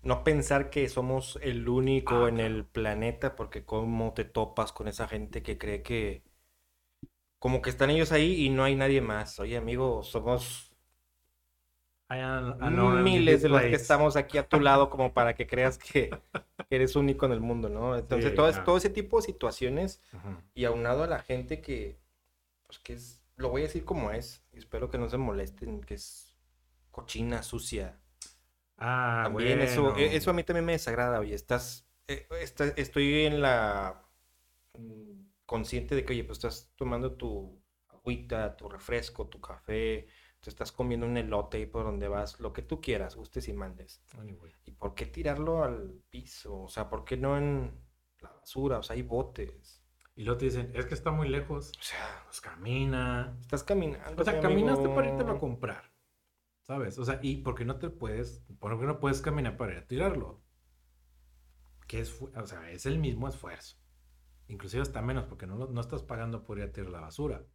no 0.05 0.23
pensar 0.23 0.71
que 0.71 0.89
somos 0.89 1.39
el 1.43 1.69
único 1.69 2.27
ah, 2.27 2.29
en 2.29 2.41
el 2.41 2.65
planeta, 2.65 3.37
porque 3.37 3.65
cómo 3.65 4.13
te 4.13 4.25
topas 4.25 4.73
con 4.73 4.87
esa 4.89 5.09
gente 5.09 5.43
que 5.43 5.59
cree 5.59 5.83
que 5.83 6.23
como 7.39 7.61
que 7.61 7.71
están 7.71 7.91
ellos 7.91 8.13
ahí 8.13 8.45
y 8.45 8.51
no 8.51 8.65
hay 8.65 8.75
nadie 8.75 9.01
más. 9.01 9.39
Oye, 9.39 9.57
amigo, 9.57 10.03
somos 10.03 10.75
miles 13.03 13.43
de 13.43 13.49
los 13.49 13.61
que 13.61 13.75
estamos 13.75 14.17
aquí 14.17 14.39
a 14.39 14.49
tu 14.49 14.61
lado 14.61 14.89
como 14.91 15.13
para 15.13 15.35
que 15.35 15.47
creas 15.47 15.79
que, 15.79 16.11
eres 16.71 16.97
único 16.97 17.27
en 17.27 17.33
el 17.33 17.41
mundo, 17.41 17.69
¿no? 17.69 17.97
Entonces, 17.97 18.35
todo, 18.35 18.53
todo, 18.65 18.77
ese 18.77 18.91
tipo 18.91 19.19
de 19.19 19.27
situaciones 19.27 20.01
y 20.55 20.65
aunado 20.65 21.03
a 21.03 21.07
la 21.07 21.19
gente 21.19 21.61
que, 21.61 21.99
pues 22.67 22.79
que 22.79 22.95
es, 22.95 23.23
lo 23.37 23.49
voy 23.49 23.63
a 23.63 23.65
decir 23.65 23.85
como 23.85 24.11
es, 24.11 24.43
y 24.53 24.59
espero 24.59 24.91
que 24.91 24.99
no 24.99 25.09
se 25.09 25.19
molesten, 25.19 25.83
que 25.83 25.95
es 25.95 26.37
cochina, 26.91 27.43
sucia, 27.43 27.99
Ah, 28.77 29.23
también 29.25 29.61
eso, 29.61 29.97
e, 29.97 30.17
eso 30.17 30.31
a 30.31 30.35
mí 30.35 30.43
también 30.43 30.65
me 30.65 30.73
desagrada, 30.73 31.21
oye, 31.21 31.35
estás, 31.35 31.89
eh, 32.09 32.27
estoy 32.77 33.25
en 33.25 33.41
la 33.41 34.05
mm, 34.79 35.29
consciente 35.47 35.95
de 35.95 36.05
que, 36.05 36.13
oye, 36.13 36.25
pues 36.25 36.39
estás 36.39 36.73
tomando 36.77 37.15
tu 37.15 37.63
agüita, 37.89 38.57
tu 38.57 38.69
refresco, 38.69 39.29
tu 39.29 39.41
café, 39.41 40.09
te 40.41 40.51
estás 40.51 40.73
comiendo 40.73 41.07
un 41.07 41.17
elote 41.17 41.57
ahí 41.57 41.67
por 41.67 41.85
donde 41.85 42.07
vas, 42.07 42.39
lo 42.39 42.53
que 42.53 42.61
tú 42.63 42.81
quieras, 42.81 43.17
gustes 43.17 43.49
y 43.49 43.55
mandes. 43.55 44.03
¿Y 44.65 44.73
por 44.73 44.95
qué 44.95 45.07
tirarlo 45.07 45.65
al 45.65 46.03
piso? 46.11 46.63
O 46.63 46.69
sea, 46.69 46.91
¿por 46.91 47.05
qué 47.05 47.17
no 47.17 47.39
en 47.39 47.73
la 48.21 48.31
basura? 48.31 48.79
O 48.79 48.83
sea, 48.83 48.95
hay 48.95 49.03
botes. 49.03 49.83
Y 50.17 50.25
luego 50.25 50.39
te 50.39 50.45
dicen, 50.45 50.71
es 50.75 50.85
que 50.85 50.95
está 50.95 51.11
muy 51.11 51.29
lejos. 51.29 51.73
O 51.79 51.83
sea, 51.83 52.23
pues 52.25 52.43
camina. 52.43 53.37
Estás 53.41 53.65
caminando. 53.65 54.21
O 54.21 54.25
sea, 54.25 54.39
caminaste 54.39 54.89
para 54.91 55.09
irte 55.09 55.23
a 55.23 55.39
comprar. 55.39 55.94
¿Sabes? 56.65 56.99
O 56.99 57.05
sea, 57.05 57.21
¿y 57.23 57.43
por 57.43 57.55
qué 57.55 57.65
no 57.65 57.79
te 57.79 57.91
puedes, 57.91 58.43
por 58.59 58.79
qué 58.81 58.87
no 58.87 58.99
puedes 58.99 59.21
caminar 59.21 59.57
para 59.57 59.73
ir 59.73 59.79
a 59.79 59.87
tirarlo? 59.87 60.43
Que 61.87 62.01
es, 62.01 62.21
o 62.21 62.47
sea, 62.47 62.71
es 62.71 62.87
el 62.87 62.99
mismo 62.99 63.29
esfuerzo. 63.29 63.77
Inclusive 64.49 64.83
hasta 64.83 65.03
menos, 65.03 65.27
porque 65.27 65.47
no, 65.47 65.57
no 65.57 65.81
estás 65.81 66.03
pagando 66.03 66.43
por 66.45 66.59
ir 66.59 66.65
a 66.65 66.73
tirar 66.73 66.91
la 66.91 67.01
basura. 67.01 67.47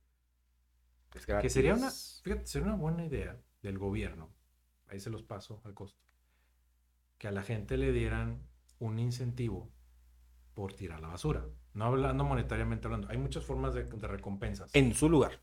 Que 1.42 1.50
sería 1.50 1.74
una, 1.74 1.90
fíjate, 1.90 2.46
sería 2.46 2.68
una 2.68 2.78
buena 2.78 3.04
idea 3.04 3.42
del 3.64 3.80
gobierno, 3.80 4.32
ahí 4.88 5.00
se 5.00 5.10
los 5.10 5.24
paso 5.24 5.60
al 5.66 5.74
costo, 5.74 6.00
que 7.18 7.28
a 7.28 7.32
la 7.32 7.42
gente 7.42 7.78
le 7.78 7.92
dieran 7.92 8.48
un 8.78 9.00
incentivo 9.00 9.72
por 10.54 10.74
tirar 10.74 11.02
la 11.02 11.08
basura. 11.08 11.48
No 11.74 11.86
hablando 11.86 12.24
monetariamente 12.24 12.86
hablando, 12.86 13.10
hay 13.10 13.18
muchas 13.18 13.44
formas 13.44 13.74
de, 13.74 13.86
recompensas. 13.86 14.74
En 14.76 14.94
su 14.94 15.10
lugar. 15.10 15.42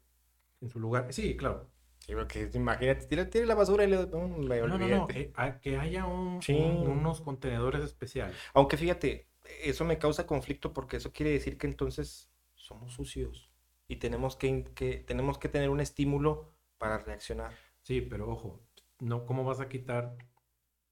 En 0.60 0.68
su 0.68 0.78
lugar, 0.78 1.12
sí, 1.12 1.36
claro. 1.36 1.68
Sí, 2.06 2.14
porque 2.14 2.48
imagínate, 2.54 3.26
tira, 3.26 3.46
la 3.46 3.56
basura 3.56 3.82
y 3.82 3.88
le... 3.88 4.06
No, 4.06 4.28
no, 4.28 4.78
no, 4.78 5.08
eh, 5.12 5.32
que 5.60 5.76
haya 5.76 6.06
unos 6.06 7.20
contenedores 7.20 7.82
especiales. 7.82 8.36
Aunque 8.54 8.76
fíjate, 8.76 9.28
eso 9.64 9.84
me 9.84 9.98
causa 9.98 10.24
conflicto 10.24 10.72
porque 10.72 10.98
eso 10.98 11.12
quiere 11.12 11.32
decir 11.32 11.58
que 11.58 11.66
entonces 11.66 12.30
somos 12.54 12.92
sucios 12.92 13.50
y 13.88 13.96
tenemos 13.96 14.36
que, 14.36 15.04
tenemos 15.04 15.38
que 15.38 15.48
tener 15.48 15.68
un 15.68 15.80
estímulo 15.80 16.54
para 16.78 16.98
reaccionar. 16.98 17.52
Sí, 17.82 18.00
pero 18.00 18.30
ojo, 18.30 18.62
no, 19.00 19.26
¿cómo 19.26 19.42
vas 19.42 19.58
a 19.58 19.68
quitar 19.68 20.16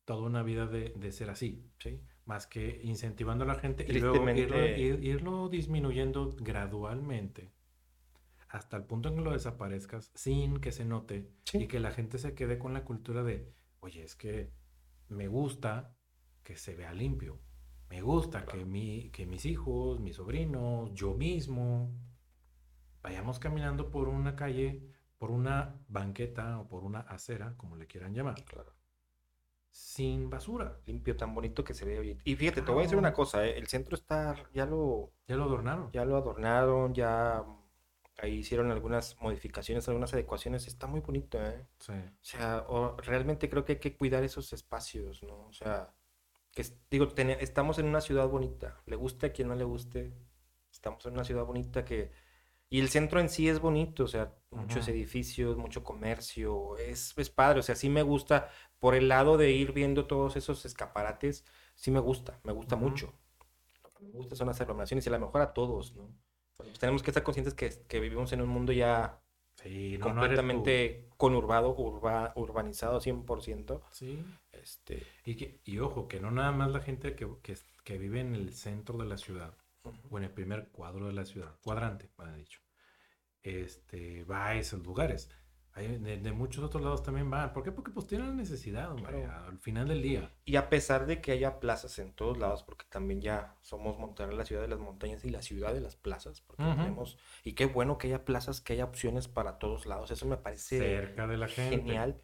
toda 0.04 0.26
una 0.26 0.42
vida 0.42 0.66
de, 0.66 1.12
ser 1.12 1.30
así? 1.30 1.70
¿sí? 1.78 2.00
Más 2.24 2.48
que 2.48 2.80
incentivando 2.82 3.44
a 3.44 3.46
la 3.46 3.54
gente 3.54 3.86
y 3.88 4.00
luego 4.00 4.28
irlo, 4.28 5.48
disminuyendo 5.48 6.34
gradualmente 6.40 7.53
hasta 8.54 8.76
el 8.76 8.84
punto 8.84 9.08
en 9.08 9.16
que 9.16 9.20
lo 9.20 9.32
desaparezcas 9.32 10.12
sin 10.14 10.60
que 10.60 10.70
se 10.70 10.84
note 10.84 11.28
y 11.52 11.66
que 11.66 11.80
la 11.80 11.90
gente 11.90 12.18
se 12.18 12.36
quede 12.36 12.56
con 12.56 12.72
la 12.72 12.84
cultura 12.84 13.24
de, 13.24 13.52
oye, 13.80 14.04
es 14.04 14.14
que 14.14 14.52
me 15.08 15.26
gusta 15.26 15.92
que 16.44 16.56
se 16.56 16.76
vea 16.76 16.94
limpio. 16.94 17.40
Me 17.90 18.00
gusta 18.00 18.46
que, 18.46 18.64
mi, 18.64 19.10
que 19.10 19.26
mis 19.26 19.44
hijos, 19.44 19.98
mis 19.98 20.16
sobrinos, 20.16 20.92
yo 20.94 21.14
mismo, 21.14 21.92
vayamos 23.02 23.40
caminando 23.40 23.90
por 23.90 24.06
una 24.06 24.36
calle, 24.36 24.88
por 25.18 25.32
una 25.32 25.74
banqueta 25.88 26.60
o 26.60 26.68
por 26.68 26.84
una 26.84 27.00
acera, 27.00 27.56
como 27.56 27.74
le 27.74 27.88
quieran 27.88 28.14
llamar. 28.14 28.44
Claro. 28.44 28.72
Sin 29.72 30.30
basura. 30.30 30.78
Limpio, 30.86 31.16
tan 31.16 31.34
bonito 31.34 31.64
que 31.64 31.74
se 31.74 31.84
ve 31.84 31.98
hoy. 31.98 32.18
Y 32.22 32.36
fíjate, 32.36 32.62
te 32.62 32.70
voy 32.70 32.80
a 32.80 32.82
decir 32.84 32.98
una 32.98 33.12
cosa, 33.12 33.44
¿eh? 33.44 33.58
el 33.58 33.66
centro 33.66 33.96
está, 33.96 34.36
ya 34.52 34.64
lo... 34.64 35.12
Ya 35.26 35.34
lo 35.34 35.44
adornaron. 35.44 35.90
Ya 35.90 36.04
lo 36.04 36.16
adornaron, 36.16 36.94
ya 36.94 37.44
ahí 38.18 38.38
hicieron 38.38 38.70
algunas 38.70 39.20
modificaciones, 39.20 39.88
algunas 39.88 40.12
adecuaciones, 40.12 40.66
está 40.66 40.86
muy 40.86 41.00
bonito, 41.00 41.42
¿eh? 41.44 41.66
Sí. 41.78 41.92
O 41.92 42.22
sea, 42.22 42.66
realmente 42.98 43.48
creo 43.48 43.64
que 43.64 43.72
hay 43.72 43.78
que 43.80 43.96
cuidar 43.96 44.22
esos 44.22 44.52
espacios, 44.52 45.22
¿no? 45.22 45.46
O 45.46 45.52
sea, 45.52 45.92
que 46.52 46.64
digo, 46.90 47.08
estamos 47.40 47.78
en 47.78 47.86
una 47.86 48.00
ciudad 48.00 48.28
bonita, 48.28 48.82
le 48.86 48.96
guste 48.96 49.26
a 49.26 49.32
quien 49.32 49.48
no 49.48 49.54
le 49.54 49.64
guste, 49.64 50.14
estamos 50.70 51.04
en 51.06 51.14
una 51.14 51.24
ciudad 51.24 51.44
bonita 51.44 51.84
que... 51.84 52.12
Y 52.70 52.80
el 52.80 52.88
centro 52.88 53.20
en 53.20 53.28
sí 53.28 53.48
es 53.48 53.60
bonito, 53.60 54.04
o 54.04 54.08
sea, 54.08 54.34
muchos 54.50 54.88
edificios, 54.88 55.56
mucho 55.56 55.84
comercio, 55.84 56.76
es, 56.78 57.16
es 57.16 57.30
padre, 57.30 57.60
o 57.60 57.62
sea, 57.62 57.76
sí 57.76 57.88
me 57.88 58.02
gusta, 58.02 58.48
por 58.80 58.94
el 58.94 59.08
lado 59.08 59.36
de 59.36 59.52
ir 59.52 59.72
viendo 59.72 60.06
todos 60.06 60.34
esos 60.36 60.64
escaparates, 60.64 61.44
sí 61.74 61.90
me 61.90 62.00
gusta, 62.00 62.40
me 62.42 62.52
gusta 62.52 62.74
mucho. 62.74 63.12
Lo 63.82 63.92
que 63.92 64.04
me 64.04 64.10
gusta 64.10 64.34
son 64.34 64.48
las 64.48 64.60
aglomeraciones 64.60 65.06
y 65.06 65.08
a 65.08 65.12
lo 65.12 65.20
mejor 65.20 65.42
a 65.42 65.52
todos, 65.52 65.94
¿no? 65.94 66.10
Pues 66.56 66.78
tenemos 66.78 67.02
que 67.02 67.10
estar 67.10 67.22
conscientes 67.22 67.54
que, 67.54 67.70
que 67.88 68.00
vivimos 68.00 68.32
en 68.32 68.40
un 68.40 68.48
mundo 68.48 68.72
ya 68.72 69.20
Sí, 69.62 69.98
completamente 69.98 71.08
conurbado, 71.16 71.74
urba, 71.76 72.32
urbanizado 72.36 73.00
100%. 73.00 73.80
Sí. 73.92 74.24
Este... 74.52 75.06
Y, 75.24 75.36
que, 75.36 75.60
y 75.64 75.78
ojo, 75.78 76.08
que 76.08 76.20
no 76.20 76.30
nada 76.30 76.52
más 76.52 76.70
la 76.70 76.80
gente 76.80 77.14
que, 77.14 77.28
que, 77.42 77.56
que 77.84 77.98
vive 77.98 78.20
en 78.20 78.34
el 78.34 78.52
centro 78.52 78.98
de 78.98 79.06
la 79.06 79.16
ciudad, 79.16 79.56
o 80.10 80.18
en 80.18 80.24
el 80.24 80.30
primer 80.30 80.68
cuadro 80.68 81.06
de 81.06 81.12
la 81.12 81.24
ciudad, 81.24 81.56
cuadrante, 81.62 82.10
me 82.18 82.24
han 82.24 82.36
dicho, 82.36 82.60
este, 83.42 84.24
va 84.24 84.48
a 84.48 84.56
esos 84.56 84.82
lugares 84.82 85.30
de, 85.74 86.32
muchos 86.32 86.62
otros 86.62 86.82
lados 86.82 87.02
también 87.02 87.28
van. 87.28 87.52
¿Por 87.52 87.64
qué? 87.64 87.72
Porque 87.72 87.90
pues 87.90 88.06
tienen 88.06 88.28
la 88.28 88.34
necesidad, 88.34 88.92
al 88.92 89.58
final 89.58 89.88
del 89.88 90.02
día. 90.02 90.30
Y 90.44 90.56
a 90.56 90.68
pesar 90.68 91.06
de 91.06 91.20
que 91.20 91.32
haya 91.32 91.58
plazas 91.58 91.98
en 91.98 92.12
todos 92.12 92.38
lados, 92.38 92.62
porque 92.62 92.84
también 92.88 93.20
ya 93.20 93.56
somos 93.60 93.98
Monterrey, 93.98 94.36
la 94.36 94.44
ciudad 94.44 94.62
de 94.62 94.68
las 94.68 94.78
montañas 94.78 95.24
y 95.24 95.30
la 95.30 95.42
ciudad 95.42 95.74
de 95.74 95.80
las 95.80 95.96
plazas, 95.96 96.40
porque 96.42 96.62
tenemos, 96.62 97.18
y 97.42 97.54
qué 97.54 97.66
bueno 97.66 97.98
que 97.98 98.06
haya 98.06 98.24
plazas, 98.24 98.60
que 98.60 98.74
haya 98.74 98.84
opciones 98.84 99.26
para 99.26 99.58
todos 99.58 99.86
lados, 99.86 100.12
eso 100.12 100.26
me 100.26 100.36
parece 100.36 100.78
cerca 100.78 101.26
de 101.26 101.38
la 101.38 101.48
gente. 101.48 101.76
genial. 101.76 102.22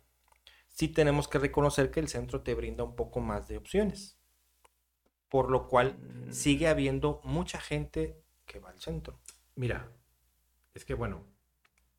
Sí 0.68 0.86
tenemos 0.86 1.26
que 1.26 1.40
reconocer 1.40 1.90
que 1.90 1.98
el 1.98 2.08
centro 2.08 2.42
te 2.42 2.54
brinda 2.54 2.84
un 2.84 2.94
poco 2.94 3.18
más 3.20 3.48
de 3.48 3.56
opciones, 3.56 4.16
por 5.28 5.50
lo 5.50 5.66
cual 5.66 5.98
mm. 5.98 6.32
sigue 6.32 6.68
habiendo 6.68 7.20
mucha 7.24 7.60
gente 7.60 8.22
que 8.46 8.60
va 8.60 8.70
al 8.70 8.78
centro. 8.78 9.18
Mira, 9.56 9.90
es 10.72 10.84
que 10.84 10.94
bueno, 10.94 11.24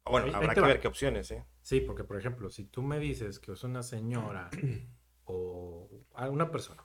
bueno, 0.05 0.35
habrá 0.35 0.53
que 0.53 0.61
ver 0.61 0.79
qué 0.79 0.87
opciones, 0.87 1.31
¿eh? 1.31 1.45
Sí, 1.61 1.81
porque 1.81 2.03
por 2.03 2.17
ejemplo, 2.17 2.49
si 2.49 2.65
tú 2.65 2.81
me 2.81 2.99
dices 2.99 3.39
que 3.39 3.51
es 3.51 3.63
una 3.63 3.83
señora 3.83 4.49
o 5.25 5.89
una 6.29 6.49
persona 6.51 6.83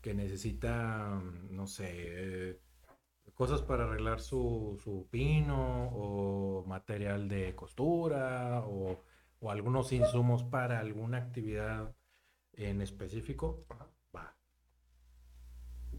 que 0.00 0.12
necesita, 0.12 1.18
no 1.50 1.66
sé, 1.66 2.60
cosas 3.34 3.62
para 3.62 3.84
arreglar 3.84 4.20
su, 4.20 4.78
su 4.82 5.08
pino 5.10 5.88
o 5.88 6.64
material 6.66 7.28
de 7.28 7.54
costura 7.54 8.62
o, 8.66 9.02
algunos 9.48 9.92
insumos 9.92 10.42
para 10.42 10.78
alguna 10.78 11.18
actividad 11.18 11.94
en 12.54 12.80
específico, 12.80 13.66
va. 14.14 14.34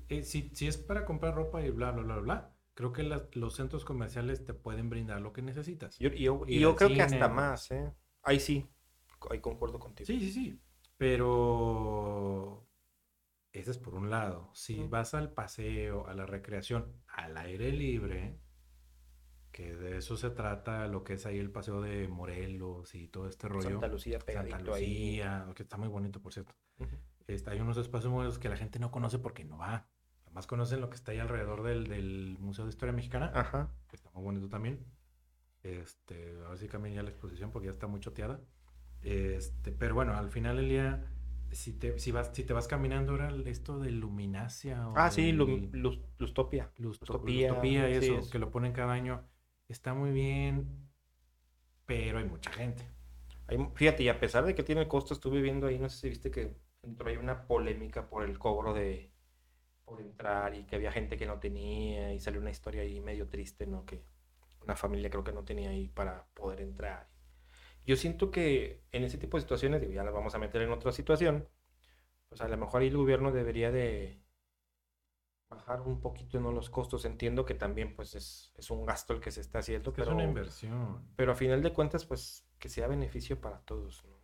Eh, 0.09 0.23
si, 0.23 0.49
si 0.55 0.67
es 0.67 0.77
para 0.77 1.05
comprar 1.05 1.35
ropa 1.35 1.63
y 1.63 1.69
bla, 1.69 1.91
bla, 1.91 2.01
bla, 2.03 2.17
bla, 2.17 2.54
creo 2.75 2.93
que 2.93 3.03
los 3.33 3.55
centros 3.55 3.85
comerciales 3.85 4.45
te 4.45 4.53
pueden 4.53 4.89
brindar 4.89 5.21
lo 5.21 5.33
que 5.33 5.41
necesitas. 5.41 5.97
Yo, 5.97 6.09
yo, 6.09 6.75
creo 6.75 6.89
que 6.89 7.01
hasta 7.01 7.29
más, 7.29 7.71
¿eh? 7.71 7.91
Ahí 8.21 8.39
sí, 8.39 8.69
ahí 9.31 9.39
concuerdo 9.39 9.79
contigo. 9.79 10.05
Sí, 10.05 10.19
sí, 10.19 10.31
sí. 10.31 10.61
Pero 10.97 12.67
ese 13.51 13.71
es 13.71 13.77
por 13.77 13.95
un 13.95 14.09
lado. 14.09 14.51
Si 14.53 14.83
vas 14.83 15.13
al 15.13 15.31
paseo, 15.31 16.05
a 16.07 16.13
la 16.13 16.25
recreación, 16.25 17.01
al 17.07 17.37
aire 17.37 17.71
libre, 17.71 18.39
que 19.51 19.73
de 19.73 19.97
eso 19.97 20.17
se 20.17 20.29
trata 20.29 20.87
lo 20.87 21.03
que 21.03 21.13
es 21.13 21.25
ahí 21.25 21.39
el 21.39 21.51
paseo 21.51 21.81
de 21.81 22.09
Morelos 22.09 22.93
y 22.93 23.07
todo 23.07 23.29
este 23.29 23.47
rollo. 23.47 23.69
Santa 23.69 23.87
Lucía, 23.87 24.19
pegadito 24.19 24.57
Santa 24.57 24.71
Lucía, 24.71 25.47
que 25.55 25.63
está 25.63 25.77
muy 25.77 25.87
bonito, 25.87 26.21
por 26.21 26.33
cierto. 26.33 26.53
Este, 27.27 27.51
hay 27.51 27.61
unos 27.61 27.77
espacios 27.77 28.37
que 28.37 28.49
la 28.49 28.57
gente 28.57 28.79
no 28.79 28.91
conoce 28.91 29.17
porque 29.17 29.45
no 29.45 29.57
va 29.57 29.87
más 30.35 30.47
conocen 30.47 30.81
lo 30.81 30.89
que 30.89 30.97
está 30.97 31.13
ahí 31.13 31.19
alrededor 31.19 31.63
del, 31.63 32.37
Museo 32.39 32.65
de 32.65 32.69
Historia 32.69 32.91
Mexicana, 32.91 33.31
Ajá. 33.33 33.71
que 33.87 33.95
está 33.95 34.11
muy 34.11 34.21
bonito 34.21 34.49
también. 34.49 34.85
Este, 35.63 36.35
a 36.45 36.49
ver 36.49 36.57
si 36.57 36.67
cambia 36.67 36.93
ya 36.93 37.03
la 37.03 37.09
exposición 37.09 37.51
porque 37.51 37.67
ya 37.67 37.71
está 37.71 37.87
muy 37.87 38.01
choteada. 38.01 38.41
Este, 39.01 39.71
pero 39.71 39.95
bueno, 39.95 40.13
al 40.13 40.29
final 40.29 40.57
del 40.57 40.67
día, 40.67 41.05
si 41.51 41.71
te, 41.71 41.97
si 41.99 42.11
vas, 42.11 42.31
si 42.33 42.43
te 42.43 42.51
vas 42.51 42.67
caminando, 42.67 43.15
era 43.15 43.33
esto 43.45 43.79
de 43.79 43.91
Luminacia. 43.91 44.85
ah, 44.95 45.09
sí, 45.09 45.31
Lustopia. 45.31 46.69
Lustopia, 46.79 47.49
y 47.63 47.93
eso, 47.93 48.29
que 48.29 48.37
lo 48.37 48.51
ponen 48.51 48.73
cada 48.73 48.91
año. 48.91 49.23
Está 49.69 49.93
muy 49.93 50.11
bien, 50.11 50.89
pero 51.85 52.19
hay 52.19 52.25
mucha 52.25 52.51
gente. 52.51 52.83
fíjate, 53.73 54.03
y 54.03 54.09
a 54.09 54.19
pesar 54.19 54.45
de 54.45 54.53
que 54.53 54.63
tiene 54.63 54.85
costo, 54.89 55.13
estuve 55.13 55.41
viendo 55.41 55.67
ahí, 55.67 55.79
no 55.79 55.87
sé 55.87 55.97
si 55.97 56.09
viste 56.09 56.29
que 56.29 56.57
entró 56.83 57.07
ahí 57.07 57.15
una 57.15 57.47
polémica 57.47 58.09
por 58.09 58.23
el 58.23 58.37
cobro 58.37 58.73
de, 58.73 59.14
por 59.85 60.01
entrar 60.01 60.55
y 60.55 60.65
que 60.65 60.75
había 60.75 60.91
gente 60.91 61.17
que 61.17 61.25
no 61.25 61.39
tenía 61.39 62.13
y 62.13 62.19
salió 62.19 62.41
una 62.41 62.49
historia 62.49 62.81
ahí 62.81 62.99
medio 62.99 63.29
triste, 63.29 63.67
¿no? 63.67 63.85
Que 63.85 64.03
una 64.63 64.75
familia 64.75 65.09
creo 65.09 65.23
que 65.23 65.31
no 65.31 65.43
tenía 65.43 65.69
ahí 65.69 65.87
para 65.87 66.25
poder 66.33 66.61
entrar. 66.61 67.07
Yo 67.85 67.95
siento 67.95 68.31
que 68.31 68.83
en 68.91 69.03
ese 69.03 69.17
tipo 69.17 69.37
de 69.37 69.41
situaciones, 69.41 69.87
ya 69.93 70.03
las 70.03 70.13
vamos 70.13 70.33
a 70.33 70.39
meter 70.39 70.63
en 70.63 70.71
otra 70.71 70.91
situación, 70.91 71.47
pues 72.29 72.41
a 72.41 72.47
lo 72.47 72.57
mejor 72.57 72.81
ahí 72.81 72.87
el 72.87 72.97
gobierno 72.97 73.31
debería 73.31 73.71
de 73.71 74.19
bajar 75.49 75.81
un 75.81 76.01
poquito 76.01 76.39
¿no? 76.39 76.51
los 76.51 76.71
costos. 76.71 77.05
Entiendo 77.05 77.45
que 77.45 77.53
también 77.53 77.95
pues 77.95 78.15
es, 78.15 78.51
es 78.55 78.71
un 78.71 78.85
gasto 78.85 79.13
el 79.13 79.19
que 79.19 79.29
se 79.29 79.41
está 79.41 79.59
haciendo. 79.59 79.93
pero, 79.93 80.07
es 80.07 80.13
una 80.13 80.23
inversión. 80.23 81.07
Pero 81.15 81.31
a 81.31 81.35
final 81.35 81.61
de 81.61 81.73
cuentas 81.73 82.05
pues 82.05 82.43
que 82.57 82.69
sea 82.69 82.87
beneficio 82.87 83.39
para 83.39 83.59
todos. 83.59 84.03
¿no? 84.05 84.15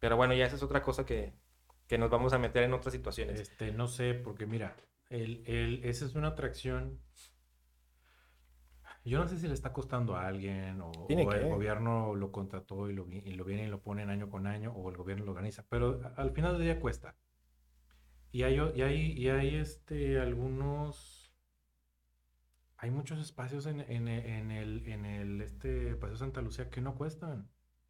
Pero 0.00 0.16
bueno, 0.16 0.34
ya 0.34 0.46
esa 0.46 0.56
es 0.56 0.62
otra 0.64 0.82
cosa 0.82 1.06
que, 1.06 1.34
que 1.88 1.98
nos 1.98 2.10
vamos 2.10 2.32
a 2.34 2.38
meter 2.38 2.62
en 2.64 2.74
otras 2.74 2.92
situaciones. 2.92 3.40
Este, 3.40 3.72
no 3.72 3.88
sé, 3.88 4.14
porque 4.14 4.46
mira, 4.46 4.76
el, 5.08 5.42
el, 5.46 5.84
esa 5.84 6.04
es 6.04 6.14
una 6.14 6.28
atracción. 6.28 7.00
Yo 9.04 9.18
no 9.18 9.26
sé 9.26 9.38
si 9.38 9.48
le 9.48 9.54
está 9.54 9.72
costando 9.72 10.14
a 10.16 10.26
alguien 10.26 10.82
o, 10.82 10.92
el 11.08 11.48
gobierno 11.48 12.14
lo 12.14 12.30
contrató 12.30 12.90
y 12.90 12.92
lo, 12.92 13.08
y 13.08 13.32
lo 13.32 13.44
viene 13.44 13.64
y 13.64 13.68
lo 13.68 13.80
ponen 13.80 14.10
año 14.10 14.28
con 14.28 14.46
año 14.46 14.72
o 14.72 14.90
el 14.90 14.98
gobierno 14.98 15.24
lo 15.24 15.30
organiza, 15.30 15.64
pero 15.70 16.00
al 16.16 16.30
final 16.32 16.58
del 16.58 16.62
día 16.64 16.78
cuesta. 16.78 17.16
Y 18.30 18.42
hay, 18.42 18.60
y 18.74 18.82
hay, 18.82 19.12
y 19.12 19.28
hay 19.30 19.56
este, 19.56 20.20
algunos... 20.20 21.34
Hay 22.76 22.90
muchos 22.90 23.18
espacios 23.18 23.66
en, 23.66 23.80
en, 23.80 24.06
en, 24.08 24.50
el, 24.50 24.86
en 24.86 25.04
el 25.06 25.40
este 25.40 25.96
Paseo 25.96 26.16
Santa 26.16 26.42
Lucía 26.42 26.68
que 26.68 26.82
no 26.82 26.94
cuestan. 26.94 27.48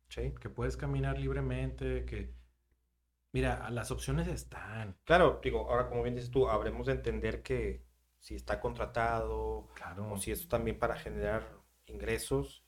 ¿sí? 0.09 0.33
Que 0.41 0.49
puedes 0.49 0.77
caminar 0.77 1.19
libremente, 1.19 2.05
que 2.05 2.38
Mira, 3.33 3.69
las 3.71 3.91
opciones 3.91 4.29
están. 4.29 4.97
Claro, 5.05 5.41
digo, 5.43 5.71
ahora 5.71 5.89
como 5.89 6.03
bien 6.03 6.15
dices 6.15 6.31
tú, 6.31 6.49
habremos 6.49 6.87
de 6.87 6.93
entender 6.93 7.43
que 7.43 7.85
si 8.19 8.35
está 8.35 8.61
contratado 8.61 9.69
o 10.11 10.17
si 10.19 10.33
es 10.33 10.49
también 10.49 10.79
para 10.79 10.97
generar 10.97 11.47
ingresos, 11.87 12.65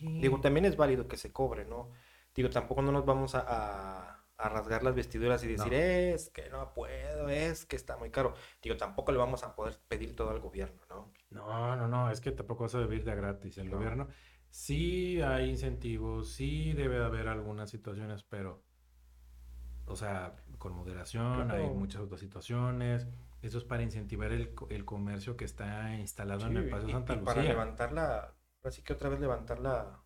Digo, 0.00 0.40
también 0.40 0.64
es 0.64 0.76
válido 0.76 1.08
que 1.08 1.16
se 1.16 1.32
cobre, 1.32 1.64
¿no? 1.64 1.90
Digo, 2.34 2.50
tampoco 2.50 2.82
no 2.82 2.92
nos 2.92 3.04
vamos 3.04 3.34
a, 3.34 4.22
rasgar 4.38 4.82
las 4.82 4.94
vestiduras 4.94 5.42
y 5.44 5.48
decir, 5.48 5.72
es 5.72 6.28
que 6.28 6.50
no 6.50 6.74
puedo, 6.74 7.30
es 7.30 7.64
que 7.64 7.76
está 7.76 7.96
muy 7.96 8.10
caro. 8.10 8.34
Digo, 8.62 8.76
tampoco 8.76 9.10
le 9.10 9.18
vamos 9.18 9.42
a 9.44 9.54
poder 9.54 9.78
pedir 9.88 10.14
todo 10.14 10.30
al 10.30 10.40
gobierno, 10.40 10.82
¿no? 10.90 11.12
No, 11.30 11.74
no, 11.76 11.88
no, 11.88 12.10
es 12.10 12.20
que 12.20 12.32
tampoco 12.32 12.64
vas 12.64 12.74
a 12.74 12.80
vivir 12.80 13.04
de 13.04 13.14
gratis. 13.14 13.56
El 13.56 13.70
gobierno 13.70 14.08
sí 14.50 15.22
hay 15.22 15.48
incentivos, 15.48 16.32
sí 16.32 16.74
debe 16.74 17.02
haber 17.02 17.28
algunas 17.28 17.70
situaciones, 17.70 18.24
pero, 18.24 18.62
o 19.86 19.96
sea, 19.96 20.34
con 20.58 20.74
moderación, 20.74 21.50
hay 21.50 21.68
muchas 21.70 22.02
otras 22.02 22.20
situaciones. 22.20 23.06
Eso 23.42 23.58
es 23.58 23.64
para 23.64 23.82
incentivar 23.82 24.32
el, 24.32 24.54
comercio 24.84 25.36
que 25.36 25.44
está 25.44 25.94
instalado 25.94 26.46
en 26.46 26.56
el 26.56 26.68
Paseo 26.68 26.90
Santa 26.90 27.14
Lucía. 27.14 27.34
Para 27.34 27.42
levantar 27.42 27.92
la, 27.92 28.34
así 28.64 28.82
que 28.82 28.92
otra 28.92 29.08
vez 29.08 29.20
levantar 29.20 29.60
la, 29.60 30.02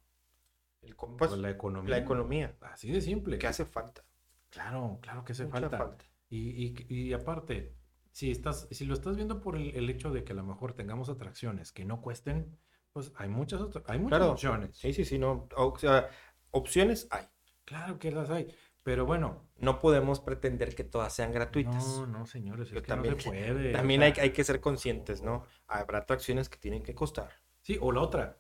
el, 0.83 0.95
pues, 0.95 1.33
la 1.33 1.51
economía. 1.51 1.91
La 1.91 1.99
economía. 1.99 2.57
Así 2.61 2.91
de 2.91 3.01
simple. 3.01 3.39
Que 3.39 3.47
hace 3.47 3.65
falta. 3.65 4.05
Claro, 4.51 4.99
claro 5.01 5.25
que 5.25 5.33
hace 5.33 5.47
falta. 5.47 5.97
Y, 6.29 7.13
aparte, 7.13 7.75
si, 8.13 8.31
estás, 8.31 8.69
si 8.71 8.85
lo 8.85 8.95
estás 8.95 9.17
viendo 9.17 9.41
por 9.41 9.57
el, 9.57 9.91
hecho 9.91 10.11
de 10.11 10.25
que 10.25 10.33
a 10.33 10.37
lo 10.37 10.45
mejor 10.45 10.75
tengamos 10.75 11.09
atracciones 11.09 11.73
que 11.73 11.85
no 11.85 12.01
cuesten, 12.01 12.59
pues 12.93 13.13
hay 13.17 13.29
muchas, 13.29 13.61
otras, 13.61 13.85
hay 13.89 13.99
muchas 13.99 14.23
opciones. 14.23 14.77
Sí, 14.77 14.93
sí, 14.93 15.05
sí, 15.05 15.19
no. 15.19 15.49
O 15.57 15.77
sea, 15.79 16.09
opciones 16.51 17.09
hay. 17.11 17.27
Claro 17.65 17.99
que 17.99 18.11
las 18.11 18.31
hay. 18.31 18.53
Pero 18.83 19.07
bueno. 19.07 19.49
No 19.59 19.79
podemos 19.79 20.21
pretender 20.21 20.75
que 20.75 20.85
todas 20.85 21.15
sean 21.15 21.33
gratuitas. 21.33 21.85
No, 21.85 22.07
no, 22.07 22.27
señores, 22.27 22.69
es 22.69 22.75
que 22.75 22.81
también, 22.81 23.15
no 23.15 23.21
se 23.21 23.29
puede. 23.29 23.73
También 23.73 24.03
hay, 24.03 24.15
hay, 24.19 24.31
que 24.31 24.43
ser 24.43 24.61
conscientes, 24.61 25.23
¿no? 25.23 25.45
Habrá 25.67 25.99
atracciones 25.99 26.49
que 26.49 26.57
tienen 26.57 26.83
que 26.83 26.95
costar. 26.95 27.31
Sí, 27.61 27.77
o 27.81 27.93
la 27.93 28.01
otra. 28.01 28.39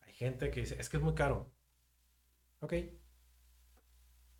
Hay 0.00 0.12
gente 0.14 0.50
que 0.50 0.60
dice, 0.60 0.76
es 0.80 0.88
que 0.88 0.96
es 0.96 1.02
muy 1.02 1.14
caro. 1.14 1.52
Ok. 2.60 2.74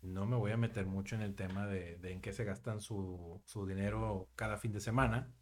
No 0.01 0.25
me 0.25 0.35
voy 0.35 0.51
a 0.51 0.57
meter 0.57 0.85
mucho 0.85 1.15
en 1.15 1.21
el 1.21 1.35
tema 1.35 1.67
de, 1.67 1.97
de 1.97 2.11
en 2.11 2.21
qué 2.21 2.33
se 2.33 2.43
gastan 2.43 2.81
su, 2.81 3.41
su 3.45 3.65
dinero 3.65 4.29
cada 4.35 4.57
fin 4.57 4.73
de 4.73 4.81
semana. 4.81 5.33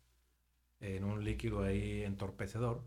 En 0.79 1.05
un 1.05 1.23
líquido 1.23 1.63
ahí 1.63 2.03
entorpecedor. 2.03 2.83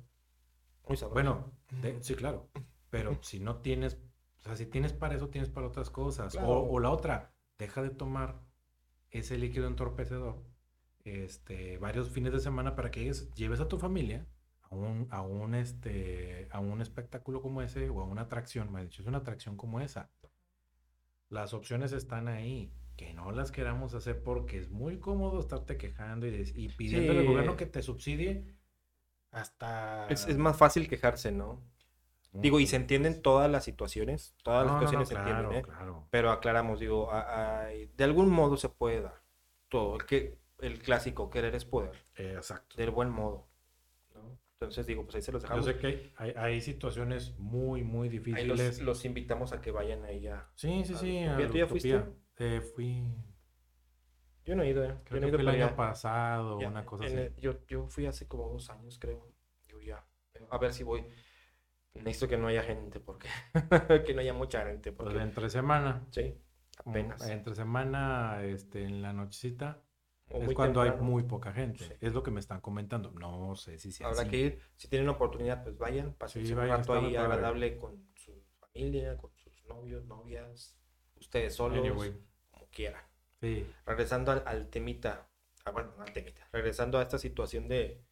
Muy 0.86 0.96
sabroso. 0.96 1.14
Bueno, 1.14 1.52
sí, 2.00 2.14
claro. 2.14 2.50
Pero 2.90 3.18
si 3.22 3.40
no 3.40 3.56
tienes 3.56 3.98
o 4.42 4.44
sea, 4.44 4.56
si 4.56 4.66
tienes 4.66 4.92
para 4.92 5.14
eso, 5.14 5.28
tienes 5.28 5.48
para 5.48 5.68
otras 5.68 5.88
cosas. 5.88 6.36
O, 6.42 6.80
la 6.80 6.90
otra, 6.90 7.32
deja 7.58 7.80
de 7.80 7.90
tomar 7.90 8.40
ese 9.10 9.38
líquido 9.38 9.68
entorpecedor 9.68 10.42
este, 11.04 11.78
varios 11.78 12.10
fines 12.10 12.32
de 12.32 12.40
semana 12.40 12.74
para 12.74 12.90
que 12.90 13.12
lleves 13.34 13.60
a 13.60 13.68
tu 13.68 13.78
familia 13.78 14.26
a 14.62 14.74
un, 14.74 15.06
a 15.10 15.22
un, 15.22 15.54
este, 15.54 16.48
a 16.50 16.58
un 16.58 16.80
espectáculo 16.80 17.40
como 17.40 17.62
ese 17.62 17.88
o 17.88 18.00
a 18.00 18.04
una 18.04 18.22
atracción, 18.22 18.72
me 18.72 18.82
dicho, 18.82 19.02
es 19.02 19.08
una 19.08 19.18
atracción 19.18 19.56
como 19.56 19.80
esa. 19.80 20.10
Las 21.28 21.54
opciones 21.54 21.92
están 21.92 22.28
ahí. 22.28 22.72
Que 22.96 23.14
no 23.14 23.32
las 23.32 23.50
queramos 23.50 23.94
hacer 23.94 24.22
porque 24.22 24.58
es 24.58 24.70
muy 24.70 24.98
cómodo 24.98 25.40
estarte 25.40 25.78
quejando 25.78 26.26
y, 26.26 26.52
y 26.54 26.68
pidiendo 26.68 27.12
al 27.12 27.24
gobierno 27.24 27.56
que 27.56 27.64
te 27.64 27.80
subsidie 27.80 28.54
hasta... 29.30 30.06
Es, 30.08 30.28
es 30.28 30.36
más 30.36 30.58
fácil 30.58 30.88
quejarse, 30.88 31.32
¿no? 31.32 31.62
Digo, 32.32 32.60
y 32.60 32.66
se 32.66 32.76
entienden 32.76 33.20
todas 33.20 33.50
las 33.50 33.62
situaciones, 33.64 34.34
todas 34.42 34.66
las 34.66 34.74
situaciones 34.76 35.08
se 35.08 35.14
entienden, 35.14 35.52
¿eh? 35.52 35.62
Pero 36.10 36.30
aclaramos, 36.30 36.80
digo, 36.80 37.10
de 37.96 38.04
algún 38.04 38.30
modo 38.30 38.56
se 38.56 38.70
puede 38.70 39.02
dar 39.02 39.22
todo. 39.68 39.96
El, 39.96 40.06
que, 40.06 40.38
el 40.60 40.78
clásico, 40.78 41.28
querer 41.28 41.54
es 41.54 41.64
poder. 41.64 42.06
exacto. 42.16 42.76
Del 42.76 42.90
buen 42.90 43.10
modo. 43.10 43.48
Entonces, 44.54 44.86
digo, 44.86 45.02
pues 45.04 45.16
ahí 45.16 45.22
se 45.22 45.32
los 45.32 45.42
dejamos. 45.42 45.66
Yo 45.66 45.72
sé 45.72 45.78
que 45.78 46.12
hay, 46.16 46.32
hay 46.36 46.60
situaciones 46.60 47.36
muy, 47.36 47.82
muy 47.82 48.08
difíciles. 48.08 48.78
Ahí 48.78 48.84
los, 48.84 49.04
invitamos 49.04 49.52
a 49.52 49.60
que 49.60 49.72
vayan 49.72 50.04
ahí 50.04 50.28
a. 50.28 50.48
Sí, 50.54 50.84
sí, 50.84 50.94
sí. 50.94 51.24
¿Tú 51.48 51.58
ya 51.58 51.66
fuiste? 51.66 52.00
Eh, 52.38 52.60
fui. 52.60 53.02
Yo 54.44 54.54
no 54.54 54.62
he 54.62 54.70
ido, 54.70 54.84
¿eh? 54.84 54.96
Creo 55.04 55.20
que 55.20 55.30
fui 55.32 55.40
el 55.40 55.48
año 55.48 55.74
pasado, 55.74 56.58
una 56.58 56.86
cosa 56.86 57.04
así. 57.04 57.16
yo, 57.38 57.66
yo 57.66 57.88
fui 57.88 58.06
hace 58.06 58.26
como 58.28 58.48
dos 58.48 58.70
años, 58.70 58.98
creo. 58.98 59.32
Yo 59.66 59.80
ya. 59.80 60.04
A 60.50 60.58
ver 60.58 60.72
si 60.72 60.84
voy. 60.84 61.04
Necesito 61.94 62.28
que 62.28 62.38
no 62.38 62.48
haya 62.48 62.62
gente, 62.62 63.00
porque 63.00 63.28
que 64.06 64.14
no 64.14 64.20
haya 64.20 64.32
mucha 64.32 64.64
gente. 64.64 64.92
Porque... 64.92 65.14
Pues 65.14 65.24
entre 65.24 65.50
semana. 65.50 66.06
Sí, 66.10 66.34
apenas. 66.78 67.26
Entre 67.28 67.54
semana, 67.54 68.42
este, 68.44 68.84
en 68.84 69.02
la 69.02 69.12
nochecita, 69.12 69.82
es 70.28 70.54
cuando 70.54 70.80
hay 70.80 70.92
muy 70.92 71.24
poca 71.24 71.52
gente. 71.52 71.98
Es 72.00 72.14
lo 72.14 72.22
que 72.22 72.30
me 72.30 72.40
están 72.40 72.60
comentando. 72.60 73.10
No 73.10 73.54
sé 73.54 73.78
si 73.78 73.92
sea 73.92 74.08
Habrá 74.08 74.26
que 74.28 74.36
ir, 74.36 74.58
si 74.76 74.88
tienen 74.88 75.08
oportunidad, 75.08 75.62
pues 75.62 75.76
vayan, 75.78 76.14
pasen 76.14 76.50
un 76.58 76.68
rato 76.68 76.94
ahí 76.94 77.16
agradable 77.16 77.76
con 77.76 78.08
su 78.14 78.32
familia, 78.58 79.16
con 79.18 79.30
sus 79.36 79.64
novios, 79.66 80.04
novias, 80.06 80.78
ustedes 81.16 81.54
solos, 81.54 81.86
como 82.50 82.66
quieran. 82.70 83.02
Sí. 83.40 83.66
Regresando 83.84 84.32
al, 84.32 84.68
temita, 84.68 85.28
ah, 85.64 85.70
bueno, 85.72 85.92
al 85.98 86.12
temita, 86.12 86.48
regresando 86.52 86.98
a 86.98 87.02
esta 87.02 87.18
situación 87.18 87.68
de, 87.68 88.02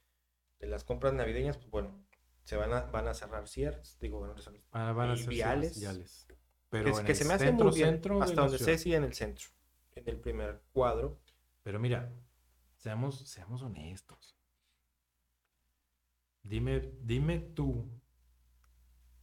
de 0.59 0.66
las 0.66 0.85
compras 0.85 1.14
navideñas, 1.14 1.57
pues 1.57 1.71
bueno, 1.71 2.05
se 2.44 2.57
van 2.57 2.72
a, 2.72 2.83
van 2.83 3.09
a 3.09 3.14
cerrar 3.14 3.46
cierres, 3.48 3.98
digo, 4.00 4.20
van 4.20 4.31
a, 4.72 4.92
van 4.92 5.11
a 5.11 5.16
ser 5.16 5.29
viales. 5.29 6.26
Pero 6.68 6.96
que, 6.96 7.05
que 7.05 7.14
se 7.14 7.24
me 7.24 7.35
hace 7.35 7.53
muy 7.53 7.74
bien, 7.74 8.00
hasta 8.20 8.42
donde 8.42 8.59
sé, 8.59 8.79
sí, 8.79 8.94
en 8.94 9.05
el 9.05 9.12
centro, 9.12 9.48
en 9.94 10.09
el 10.09 10.20
primer 10.20 10.62
cuadro. 10.72 11.20
Pero 11.62 11.79
mira, 11.81 12.12
seamos, 12.76 13.29
seamos 13.29 13.62
honestos. 13.62 14.37
Dime, 16.42 16.92
dime 17.03 17.38
tú, 17.38 17.87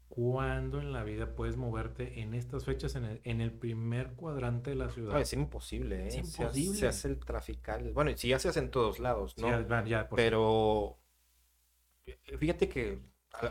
¿cuándo 0.08 0.80
en 0.80 0.94
la 0.94 1.04
vida 1.04 1.36
puedes 1.36 1.58
moverte 1.58 2.22
en 2.22 2.34
estas 2.34 2.66
fechas 2.66 2.96
en 2.96 3.06
el, 3.06 3.22
en 3.24 3.42
el 3.42 3.52
primer 3.52 4.14
cuadrante 4.14 4.70
de 4.72 4.76
la 4.76 4.90
ciudad? 4.90 5.20
es 5.20 5.34
imposible, 5.34 6.04
¿eh? 6.04 6.08
Es 6.10 6.16
imposible. 6.16 6.78
Se 6.78 6.88
hace, 6.88 7.08
el 7.08 7.20
trafical. 7.20 7.92
Bueno, 7.94 8.12
sí, 8.16 8.28
ya 8.28 8.40
se 8.40 8.50
hace 8.50 8.60
en 8.60 8.72
todos 8.72 9.00
lados, 9.00 9.36
¿no? 9.38 9.48
Pero 10.16 11.00
fíjate 12.38 12.70
que 12.70 13.02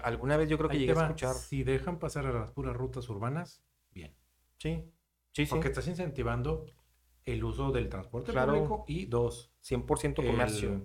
alguna 0.02 0.36
vez 0.36 0.48
yo 0.48 0.58
creo 0.58 0.70
que 0.70 0.78
llegué 0.78 0.92
a 0.92 1.04
escuchar. 1.04 1.34
Si 1.34 1.62
dejan 1.62 1.98
pasar 1.98 2.26
a 2.26 2.32
las 2.32 2.50
puras 2.50 2.76
rutas 2.76 3.08
urbanas, 3.08 3.62
bien. 3.90 4.14
Sí, 4.58 4.84
sí, 5.32 5.46
sí. 5.46 5.50
Porque 5.50 5.68
estás 5.68 5.86
incentivando 5.88 6.66
el 7.24 7.42
uso 7.44 7.72
del 7.72 7.88
transporte 7.88 8.32
público 8.32 8.84
y 8.86 9.06
dos. 9.06 9.52
100% 9.62 10.26
comercio. 10.26 10.82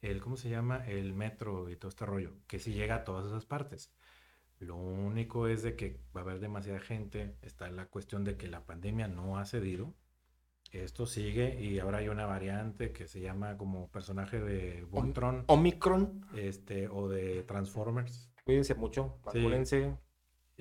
El, 0.00 0.20
¿cómo 0.20 0.36
se 0.36 0.48
llama? 0.48 0.86
El 0.86 1.14
metro 1.14 1.70
y 1.70 1.76
todo 1.76 1.88
este 1.88 2.06
rollo, 2.06 2.34
que 2.46 2.58
si 2.58 2.72
llega 2.72 2.96
a 2.96 3.04
todas 3.04 3.26
esas 3.26 3.46
partes. 3.46 3.92
Lo 4.58 4.76
único 4.76 5.46
es 5.46 5.62
de 5.62 5.76
que 5.76 6.00
va 6.16 6.20
a 6.20 6.24
haber 6.24 6.40
demasiada 6.40 6.80
gente. 6.80 7.36
Está 7.42 7.70
la 7.70 7.86
cuestión 7.86 8.24
de 8.24 8.36
que 8.36 8.48
la 8.48 8.66
pandemia 8.66 9.06
no 9.08 9.38
ha 9.38 9.44
cedido. 9.44 9.94
Esto 10.70 11.06
sigue 11.06 11.58
y 11.60 11.78
ahora 11.78 11.98
hay 11.98 12.08
una 12.08 12.26
variante 12.26 12.92
que 12.92 13.06
se 13.06 13.20
llama 13.20 13.56
como 13.56 13.88
personaje 13.88 14.38
de 14.40 14.84
Voltron. 14.84 15.44
Omicron. 15.46 16.26
Este, 16.36 16.88
o 16.88 17.08
de 17.08 17.42
Transformers. 17.44 18.30
Cuídense 18.44 18.74
mucho, 18.74 19.18
vacúnense. 19.24 19.96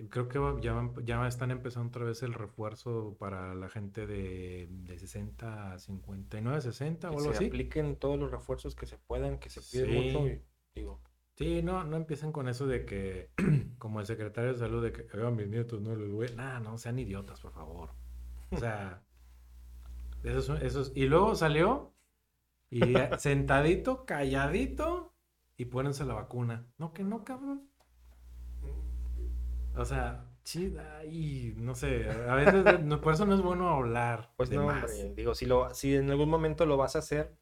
Creo 0.10 0.28
que 0.28 0.40
ya, 0.62 0.92
ya 1.04 1.28
están 1.28 1.50
empezando 1.50 1.90
otra 1.90 2.06
vez 2.06 2.22
el 2.22 2.34
refuerzo 2.34 3.18
para 3.20 3.56
la 3.56 3.68
gente 3.68 4.06
de, 4.06 4.68
de 4.70 5.00
60 5.00 5.74
a 5.74 5.80
59, 5.80 6.62
60 6.62 7.10
o 7.10 7.18
algo 7.18 7.32
así. 7.32 7.48
apliquen 7.48 7.96
todos 7.96 8.20
los 8.20 8.30
refuerzos 8.30 8.76
que 8.76 8.86
se 8.86 8.98
puedan, 8.98 9.40
que 9.40 9.50
se 9.50 9.62
piden 9.62 10.06
mucho. 10.06 10.28
Y, 10.28 10.42
digo. 10.76 11.02
Sí, 11.36 11.62
no, 11.64 11.84
no 11.84 11.98
empiecen 11.98 12.32
con 12.32 12.48
eso 12.48 12.68
de 12.68 12.86
que, 12.86 13.32
como 13.80 14.00
el 14.00 14.06
secretario 14.06 14.54
de 14.54 14.60
salud, 14.60 14.84
de 14.84 14.92
que 14.92 15.08
a 15.20 15.32
mis 15.32 15.48
nietos 15.48 15.82
no 15.82 15.96
les 15.96 16.12
voy. 16.12 16.28
Nah, 16.36 16.60
no, 16.60 16.78
sean 16.78 17.00
idiotas, 17.00 17.40
por 17.42 17.54
favor. 17.54 17.92
O 18.52 18.58
sea, 18.58 19.04
esos, 20.24 20.92
y 20.96 21.06
luego 21.06 21.36
salió 21.36 21.94
y 22.70 22.82
sentadito, 23.18 24.06
calladito 24.06 25.14
y 25.58 25.66
pónense 25.66 26.06
la 26.06 26.14
vacuna. 26.14 26.66
No, 26.78 26.94
que 26.94 27.04
no, 27.04 27.24
cabrón. 27.24 27.70
O 29.76 29.86
sea, 29.86 30.26
chida 30.44 31.06
y 31.06 31.54
no 31.58 31.76
sé, 31.76 32.10
a 32.10 32.36
veces 32.36 32.64
por 33.02 33.14
eso 33.14 33.26
no 33.26 33.36
es 33.36 33.42
bueno 33.42 33.70
hablar. 33.70 34.34
Pues 34.38 34.50
no, 34.50 34.72
digo, 35.16 35.36
si, 35.36 35.46
lo, 35.46 35.74
si 35.74 35.96
en 35.96 36.10
algún 36.10 36.30
momento 36.30 36.66
lo 36.66 36.78
vas 36.78 36.96
a 36.96 37.00
hacer, 37.00 37.38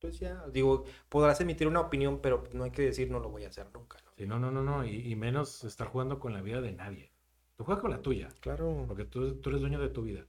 pues 0.00 0.20
ya, 0.20 0.46
digo, 0.52 0.84
podrás 1.08 1.40
emitir 1.40 1.66
una 1.66 1.80
opinión, 1.80 2.20
pero 2.20 2.44
no 2.52 2.64
hay 2.64 2.70
que 2.70 2.82
decir 2.82 3.10
no 3.10 3.18
lo 3.18 3.30
voy 3.30 3.44
a 3.44 3.48
hacer 3.48 3.66
nunca. 3.74 3.98
¿no? 4.04 4.12
Sí, 4.16 4.26
no, 4.26 4.38
no, 4.38 4.50
no, 4.50 4.62
no, 4.62 4.84
y, 4.84 5.14
menos 5.16 5.64
estar 5.64 5.88
jugando 5.88 6.18
con 6.20 6.32
la 6.32 6.42
vida 6.42 6.60
de 6.60 6.72
nadie. 6.72 7.12
Tú 7.56 7.64
juegas 7.64 7.82
con 7.82 7.90
la 7.90 8.02
tuya. 8.02 8.28
Claro. 8.40 8.84
Porque 8.86 9.04
tú, 9.04 9.40
tú 9.40 9.50
eres 9.50 9.60
dueño 9.60 9.80
de 9.80 9.88
tu 9.88 10.02
vida. 10.02 10.24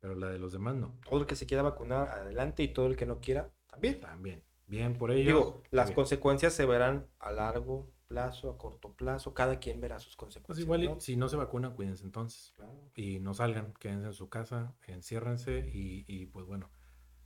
Pero 0.00 0.14
la 0.14 0.28
de 0.28 0.38
los 0.38 0.52
demás 0.52 0.76
no. 0.76 0.98
Todo 1.08 1.20
el 1.20 1.26
que 1.26 1.36
se 1.36 1.46
quiera 1.46 1.62
vacunar, 1.62 2.08
adelante, 2.08 2.62
y 2.62 2.68
todo 2.72 2.86
el 2.86 2.96
que 2.96 3.06
no 3.06 3.20
quiera, 3.20 3.50
también. 3.66 4.00
También. 4.00 4.44
Bien 4.66 4.94
por 4.96 5.10
ello. 5.10 5.24
Digo, 5.24 5.62
las 5.70 5.90
consecuencias 5.90 6.52
se 6.52 6.66
verán 6.66 7.08
a 7.18 7.32
largo 7.32 7.90
plazo, 8.06 8.50
a 8.50 8.58
corto 8.58 8.94
plazo, 8.94 9.34
cada 9.34 9.58
quien 9.58 9.80
verá 9.80 9.98
sus 9.98 10.16
consecuencias. 10.16 10.66
Pues 10.66 10.80
igual, 10.82 11.00
si 11.00 11.16
no 11.16 11.28
se 11.28 11.36
vacunan, 11.36 11.74
cuídense 11.74 12.04
entonces. 12.04 12.54
Y 12.94 13.18
no 13.20 13.34
salgan, 13.34 13.72
quédense 13.74 14.06
en 14.06 14.12
su 14.12 14.28
casa, 14.28 14.76
enciérrense 14.86 15.70
y, 15.72 16.04
y 16.06 16.26
pues 16.26 16.46
bueno, 16.46 16.70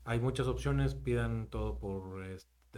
hay 0.04 0.20
muchas 0.20 0.46
opciones, 0.46 0.94
pidan 0.94 1.48
todo 1.48 1.78
por 1.78 2.24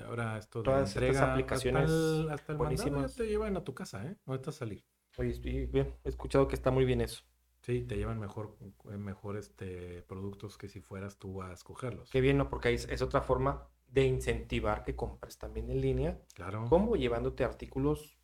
ahora 0.05 0.39
esto 0.39 0.61
de 0.61 0.65
Todas 0.65 0.95
entrega. 0.95 1.33
aplicaciones 1.33 1.91
hasta 1.91 2.23
el, 2.23 2.31
hasta 2.31 2.53
el 2.89 3.15
te 3.15 3.27
llevan 3.27 3.57
a 3.57 3.65
tu 3.65 3.75
casa, 3.75 4.05
¿eh? 4.05 4.17
No 4.27 4.35
estás 4.35 4.57
a 4.57 4.59
salir. 4.61 4.85
Oye, 5.17 5.39
bien, 5.71 5.95
he 6.05 6.09
escuchado 6.09 6.49
que 6.49 6.57
está 6.57 6.71
muy 6.71 6.85
bien 6.85 7.01
eso. 7.01 7.23
Sí, 7.64 7.81
te 7.81 7.96
llevan 7.96 8.20
mejor, 8.20 8.59
eh, 8.90 8.98
mejor 8.98 9.38
este, 9.38 10.03
productos 10.03 10.59
que 10.59 10.68
si 10.68 10.83
fueras 10.83 11.18
tú 11.18 11.40
a 11.40 11.50
escogerlos. 11.50 12.11
Qué 12.11 12.20
bien, 12.20 12.37
¿no? 12.37 12.50
Porque 12.50 12.74
es, 12.74 12.87
es 12.90 13.00
otra 13.00 13.22
forma 13.22 13.66
de 13.88 14.05
incentivar 14.05 14.85
que 14.85 14.94
compres 14.94 15.38
también 15.38 15.70
en 15.70 15.81
línea. 15.81 16.20
Claro. 16.35 16.66
Como 16.68 16.94
llevándote 16.94 17.42
artículos 17.42 18.18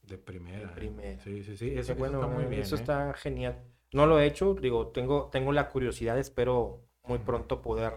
de 0.00 0.16
primera. 0.16 0.68
De 0.68 0.74
primera. 0.74 1.22
Sí, 1.22 1.44
sí, 1.44 1.58
sí. 1.58 1.74
Eso, 1.76 1.96
bueno, 1.96 2.22
está 2.22 2.34
muy 2.34 2.46
bien. 2.46 2.62
Eso 2.62 2.76
¿eh? 2.76 2.78
está 2.78 3.12
genial. 3.12 3.62
No 3.92 4.06
lo 4.06 4.18
he 4.18 4.26
hecho, 4.26 4.54
digo, 4.54 4.88
tengo, 4.88 5.28
tengo 5.30 5.52
la 5.52 5.68
curiosidad, 5.68 6.18
espero 6.18 6.88
muy 7.04 7.18
pronto 7.18 7.60
poder 7.60 7.92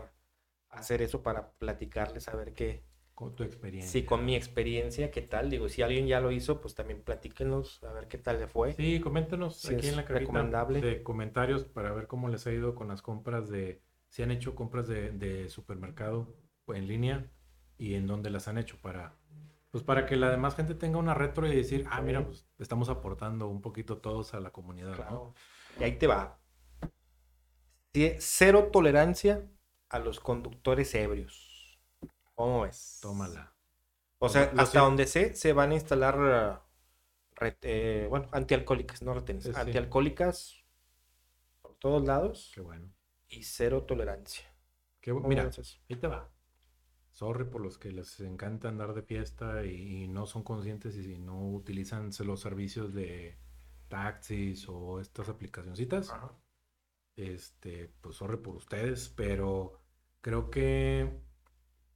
hacer 0.67 1.01
eso 1.01 1.23
para 1.23 1.53
platicarles, 1.53 2.27
a 2.27 2.35
ver 2.35 2.53
qué, 2.53 2.83
con 3.21 3.35
tu 3.35 3.43
experiencia. 3.43 3.91
Sí, 3.91 4.03
con 4.03 4.25
mi 4.25 4.35
experiencia, 4.35 5.11
¿qué 5.11 5.21
tal? 5.21 5.51
Digo, 5.51 5.69
si 5.69 5.83
alguien 5.83 6.07
ya 6.07 6.19
lo 6.19 6.31
hizo, 6.31 6.59
pues 6.59 6.73
también 6.73 7.03
platíquenos 7.03 7.83
a 7.83 7.93
ver 7.93 8.07
qué 8.07 8.17
tal 8.17 8.39
le 8.39 8.47
fue. 8.47 8.73
Sí, 8.73 8.99
coméntenos 8.99 9.63
aquí 9.69 9.89
en 9.89 9.95
la 9.95 10.05
cajita 10.05 10.65
de 10.65 11.03
comentarios 11.03 11.65
para 11.65 11.93
ver 11.93 12.07
cómo 12.07 12.29
les 12.29 12.47
ha 12.47 12.51
ido 12.51 12.73
con 12.73 12.87
las 12.87 13.03
compras 13.03 13.47
de, 13.47 13.79
si 14.09 14.23
han 14.23 14.31
hecho 14.31 14.55
compras 14.55 14.87
de, 14.87 15.11
de 15.11 15.49
supermercado 15.49 16.35
en 16.69 16.87
línea 16.87 17.29
y 17.77 17.93
en 17.93 18.07
dónde 18.07 18.31
las 18.31 18.47
han 18.47 18.57
hecho 18.57 18.77
para, 18.81 19.15
pues 19.69 19.83
para 19.83 20.07
que 20.07 20.15
la 20.15 20.31
demás 20.31 20.55
gente 20.55 20.73
tenga 20.73 20.97
una 20.97 21.13
retro 21.13 21.45
y 21.45 21.55
decir, 21.55 21.85
ah, 21.91 22.01
mira, 22.01 22.25
pues 22.25 22.47
estamos 22.57 22.89
aportando 22.89 23.49
un 23.49 23.61
poquito 23.61 23.99
todos 23.99 24.33
a 24.33 24.39
la 24.39 24.49
comunidad. 24.49 24.95
Claro. 24.95 25.35
Y 25.79 25.83
ahí 25.83 25.95
te 25.99 26.07
va. 26.07 26.39
Cero 28.17 28.69
tolerancia 28.73 29.47
a 29.89 29.99
los 29.99 30.19
conductores 30.19 30.95
ebrios. 30.95 31.50
¿Cómo 32.41 32.65
es? 32.65 32.97
Tómala. 33.03 33.53
O 34.17 34.27
sea, 34.27 34.51
hasta 34.57 34.79
donde 34.79 35.05
sé, 35.05 35.35
se 35.35 35.53
van 35.53 35.69
a 35.69 35.75
instalar, 35.75 36.63
eh, 37.61 38.07
bueno, 38.09 38.29
antialcohólicas, 38.31 39.03
no 39.03 39.13
retenes, 39.13 39.55
antialcohólicas 39.55 40.65
por 41.61 41.75
todos 41.75 42.03
lados. 42.03 42.51
Qué 42.55 42.61
bueno. 42.61 42.91
Y 43.29 43.43
cero 43.43 43.83
tolerancia. 43.83 44.51
Qué 45.01 45.13
Mira, 45.13 45.51
ahí 45.87 45.95
te 45.95 46.07
va. 46.07 46.31
Sorry 47.11 47.45
por 47.45 47.61
los 47.61 47.77
que 47.77 47.91
les 47.91 48.19
encanta 48.21 48.69
andar 48.69 48.95
de 48.95 49.03
fiesta 49.03 49.63
y, 49.63 50.07
no 50.07 50.25
son 50.25 50.41
conscientes 50.41 50.95
y 50.95 51.19
no 51.19 51.47
utilizan 51.51 52.09
los 52.25 52.39
servicios 52.39 52.91
de 52.95 53.37
taxis 53.87 54.67
o 54.67 54.99
estas 54.99 55.29
aplicacioncitas. 55.29 56.11
Este, 57.15 57.93
pues 58.01 58.15
sorry 58.15 58.37
por 58.37 58.55
ustedes, 58.55 59.09
pero 59.09 59.79
creo 60.21 60.49
que 60.49 61.29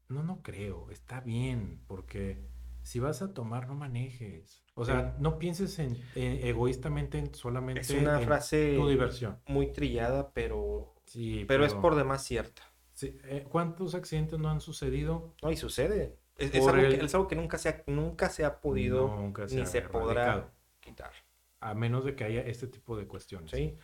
no, 0.07 0.23
no 0.23 0.41
creo. 0.41 0.89
Está 0.91 1.21
bien, 1.21 1.81
porque 1.87 2.39
si 2.81 2.99
vas 2.99 3.21
a 3.21 3.33
tomar, 3.33 3.67
no 3.67 3.75
manejes. 3.75 4.63
O 4.75 4.85
sea, 4.85 5.15
no 5.19 5.39
pienses 5.39 5.79
en, 5.79 5.97
egoístamente 6.15 7.17
en 7.17 7.33
solamente 7.33 7.81
es 7.81 7.89
una 7.91 8.19
frase 8.19 8.75
tu 8.75 8.87
diversión. 8.87 9.39
Muy 9.47 9.71
trillada, 9.71 10.31
pero, 10.33 10.93
sí, 11.05 11.45
pero, 11.47 11.65
es 11.65 11.73
por 11.73 11.95
demás 11.95 12.23
cierta. 12.23 12.61
Sí. 12.93 13.17
Eh, 13.23 13.45
¿Cuántos 13.49 13.95
accidentes 13.95 14.37
no 14.37 14.49
han 14.49 14.61
sucedido? 14.61 15.33
No, 15.41 15.51
y 15.51 15.57
sucede. 15.57 16.17
Es, 16.37 16.53
algo, 16.67 17.27
que, 17.27 17.35
nunca 17.35 17.57
se 17.57 17.69
ha, 17.69 17.83
nunca 17.87 18.29
se 18.29 18.43
ha 18.43 18.59
podido 18.59 19.31
ni 19.49 19.65
se 19.65 19.81
podrá 19.81 20.53
quitar. 20.81 21.11
A 21.61 21.73
menos 21.73 22.03
de 22.03 22.15
que 22.15 22.25
haya 22.25 22.41
este 22.41 22.67
tipo 22.67 22.97
de 22.97 23.07
cuestiones. 23.07 23.51
Sí. 23.51 23.77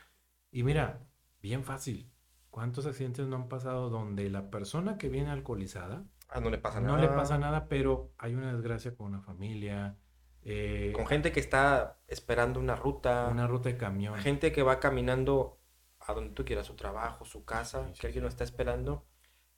Y 0.52 0.64
mira, 0.64 1.00
bien 1.42 1.64
fácil. 1.64 2.12
¿Cuántos 2.52 2.86
accidentes 2.86 3.28
no 3.28 3.38
han 3.38 3.48
pasado 3.48 3.90
donde 3.90 4.30
la 4.30 4.50
persona 4.50 4.98
que 4.98 5.08
viene 5.08 5.32
alcoholizada 5.32 6.04
ah, 6.30 6.42
no 6.42 6.50
le 6.50 6.58
pasa 6.58 6.82
nada? 6.82 6.98
No 6.98 7.02
le 7.02 7.08
pasa 7.08 7.38
nada, 7.38 7.70
pero 7.70 8.12
hay 8.18 8.36
una 8.36 8.54
desgracia 8.54 8.94
con 8.94 9.08
una 9.08 9.22
familia. 9.22 9.98
Eh, 10.44 10.92
con 10.94 11.08
gente 11.08 11.32
que 11.32 11.40
está 11.40 12.02
esperando 12.08 12.60
una 12.60 12.76
ruta. 12.76 13.30
Una 13.32 13.48
ruta 13.48 13.70
de 13.70 13.78
camión. 13.78 14.20
Gente 14.20 14.52
que 14.52 14.64
va 14.64 14.82
caminando 14.82 15.62
a 16.00 16.14
donde 16.14 16.34
tú 16.34 16.44
quieras, 16.44 16.68
su 16.68 16.76
trabajo, 16.76 17.24
su 17.24 17.46
casa, 17.46 17.94
que 17.98 18.08
alguien 18.08 18.24
lo 18.24 18.30
está 18.30 18.44
esperando 18.44 19.06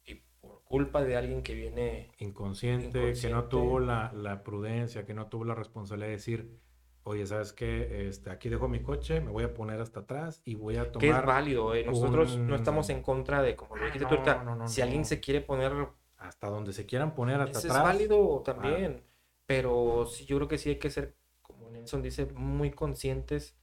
y 0.05 0.15
por 0.39 0.63
culpa 0.63 1.03
de 1.03 1.17
alguien 1.17 1.41
que 1.41 1.55
viene 1.55 2.11
inconsciente, 2.19 3.13
que 3.13 3.29
no 3.29 3.45
tuvo 3.45 3.79
la, 3.79 4.11
la, 4.13 4.43
prudencia, 4.43 5.03
que 5.03 5.15
no 5.15 5.29
tuvo 5.29 5.45
la 5.45 5.55
responsabilidad 5.55 6.09
de 6.09 6.13
decir, 6.13 6.59
oye, 7.03 7.25
¿sabes 7.25 7.53
qué? 7.53 8.07
Este, 8.07 8.29
aquí 8.29 8.49
dejo 8.49 8.67
mi 8.67 8.81
coche, 8.81 9.21
me 9.21 9.31
voy 9.31 9.43
a 9.43 9.53
poner 9.53 9.79
hasta 9.79 10.01
atrás 10.01 10.41
y 10.45 10.55
voy 10.55 10.77
a 10.77 10.91
tomar... 10.91 10.99
Que 10.99 11.09
es 11.09 11.25
válido, 11.25 11.75
¿eh? 11.75 11.85
Nosotros 11.85 12.37
no 12.37 12.55
estamos 12.55 12.89
en 12.89 13.01
contra 13.01 13.41
de, 13.41 13.55
como 13.55 13.75
lo 13.75 13.85
dijiste 13.85 14.07
tú 14.07 14.15
ahorita, 14.15 14.67
si 14.67 14.81
alguien 14.81 15.05
se 15.05 15.19
quiere 15.19 15.41
poner... 15.41 15.71
Hasta 16.17 16.47
donde 16.47 16.71
se 16.71 16.85
quieran 16.85 17.15
poner 17.15 17.41
hasta 17.41 17.59
atrás. 17.59 17.75
Es 17.75 17.83
válido 17.83 18.41
también, 18.45 19.03
pero 19.45 20.05
sí, 20.05 20.25
yo 20.25 20.37
creo 20.37 20.47
que 20.47 20.57
sí 20.57 20.69
hay 20.69 20.79
que 20.79 20.89
ser, 20.89 21.15
como 21.41 21.69
Nelson 21.69 22.01
dice, 22.01 22.27
muy 22.27 22.71
conscientes 22.71 23.57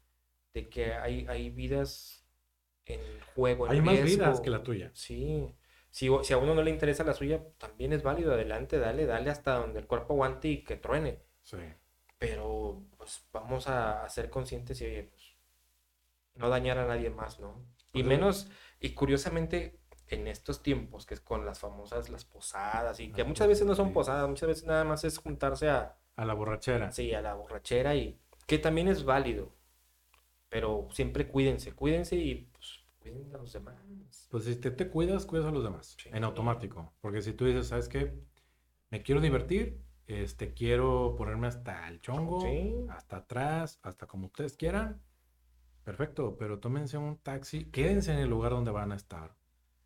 de 0.53 0.69
que 0.69 0.93
hay, 0.93 1.27
hay 1.29 1.49
vidas 1.49 2.27
en 2.85 3.01
juego. 3.35 3.67
hay 3.67 3.81
más 3.81 4.03
vidas 4.03 4.41
que 4.41 4.51
la 4.51 4.63
tuya. 4.63 4.91
Sí. 4.93 5.55
Si, 5.89 6.09
si 6.23 6.33
a 6.33 6.39
uno 6.39 6.55
no 6.55 6.63
le 6.63 6.71
interesa 6.71 7.03
la 7.03 7.15
suya, 7.15 7.43
también 7.57 7.93
es 7.93 8.03
válido. 8.03 8.35
Adelante, 8.35 8.79
dale, 8.79 9.07
dale 9.07 9.31
hasta 9.31 9.55
donde 9.55 9.81
el 9.81 9.87
cuerpo 9.87 10.15
aguante 10.15 10.49
y 10.49 10.63
que 10.63 10.77
truene. 10.77 11.23
Sí. 11.43 11.57
Pero 12.19 12.83
pues 13.01 13.25
vamos 13.33 13.67
a, 13.67 14.07
ser 14.11 14.29
conscientes 14.29 14.79
y 14.83 14.85
oye, 14.85 15.05
pues, 15.05 15.35
no 16.35 16.51
dañar 16.51 16.77
a 16.77 16.87
nadie 16.87 17.09
más, 17.09 17.41
¿no? 17.41 17.65
Y 17.95 18.03
menos, 18.03 18.51
y 18.79 18.91
curiosamente, 18.91 19.81
en 20.09 20.29
estos 20.29 20.63
tiempos, 20.63 21.07
que 21.07 21.15
es 21.15 21.21
con 21.23 21.47
las 21.47 21.59
famosas, 21.59 22.11
las 22.11 22.27
posadas, 22.27 23.01
y 23.01 23.11
que 23.11 23.25
muchas 23.25 23.49
veces 23.49 23.67
no 23.67 23.75
son 23.75 23.95
posadas, 23.95 24.29
muchas 24.29 24.49
veces 24.51 24.67
nada 24.67 24.85
más 24.85 25.03
es 25.05 25.17
juntarse 25.17 25.71
a... 25.71 25.97
A 26.15 26.27
la 26.27 26.35
borrachera. 26.35 26.93
Sí, 26.93 27.15
a 27.15 27.23
la 27.23 27.33
borrachera, 27.33 27.97
y 27.97 28.21
que 28.47 28.59
también 28.59 28.89
es 28.89 29.03
válido. 29.03 29.57
Pero 30.51 30.89
siempre 30.91 31.27
cuídense, 31.27 31.73
cuídense 31.73 32.17
y 32.17 32.51
pues 32.53 32.85
cuiden 32.99 33.35
a 33.35 33.39
los 33.39 33.55
demás. 33.55 33.77
Pues 34.31 34.45
si 34.45 34.57
te, 34.57 34.71
te 34.73 34.91
cuidas, 34.91 35.25
cuidas 35.25 35.47
a 35.47 35.53
los 35.53 35.65
demás, 35.65 35.97
en 36.05 36.23
automático. 36.23 36.93
Porque 37.01 37.23
si 37.23 37.33
tú 37.33 37.47
dices, 37.47 37.69
¿sabes 37.69 37.89
qué? 37.89 38.13
Me 38.91 39.03
quiero 39.03 39.23
divertir, 39.23 39.81
este, 40.11 40.55
quiero 40.55 41.15
ponerme 41.17 41.47
hasta 41.47 41.89
el 41.89 42.01
chongo, 42.01 42.43
hasta 42.91 43.19
atrás, 43.19 43.79
hasta 43.83 44.07
como 44.07 44.27
ustedes 44.27 44.57
quieran. 44.57 45.01
Perfecto, 45.85 46.37
pero 46.37 46.59
tómense 46.59 46.99
un 46.99 47.17
taxi, 47.19 47.67
quédense 47.67 48.13
en 48.13 48.19
el 48.19 48.29
lugar 48.29 48.53
donde 48.53 48.73
van 48.73 48.91
a 48.91 48.97
estar. 48.97 49.37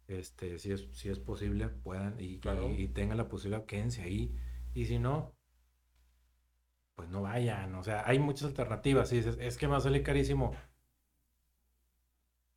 Este, 0.09 0.59
si 0.59 0.73
es, 0.73 0.89
si 0.93 1.11
es 1.11 1.19
posible, 1.19 1.69
puedan 1.69 2.19
y, 2.19 2.41
y, 2.77 2.89
tengan 2.89 3.19
la 3.19 3.29
posibilidad, 3.29 3.67
quédense 3.67 4.03
ahí. 4.03 4.35
Y 4.73 4.87
si 4.87 4.99
no, 4.99 5.35
pues 6.95 7.09
no 7.11 7.23
vayan. 7.23 7.75
O 7.75 7.83
sea, 7.83 8.03
hay 8.07 8.19
muchas 8.19 8.45
alternativas. 8.49 9.09
Si 9.11 9.17
dices, 9.17 9.37
es 9.41 9.59
que 9.59 9.67
me 9.67 9.73
va 9.73 9.79
a 9.79 9.83
salir 9.83 10.03
carísimo. 10.03 10.55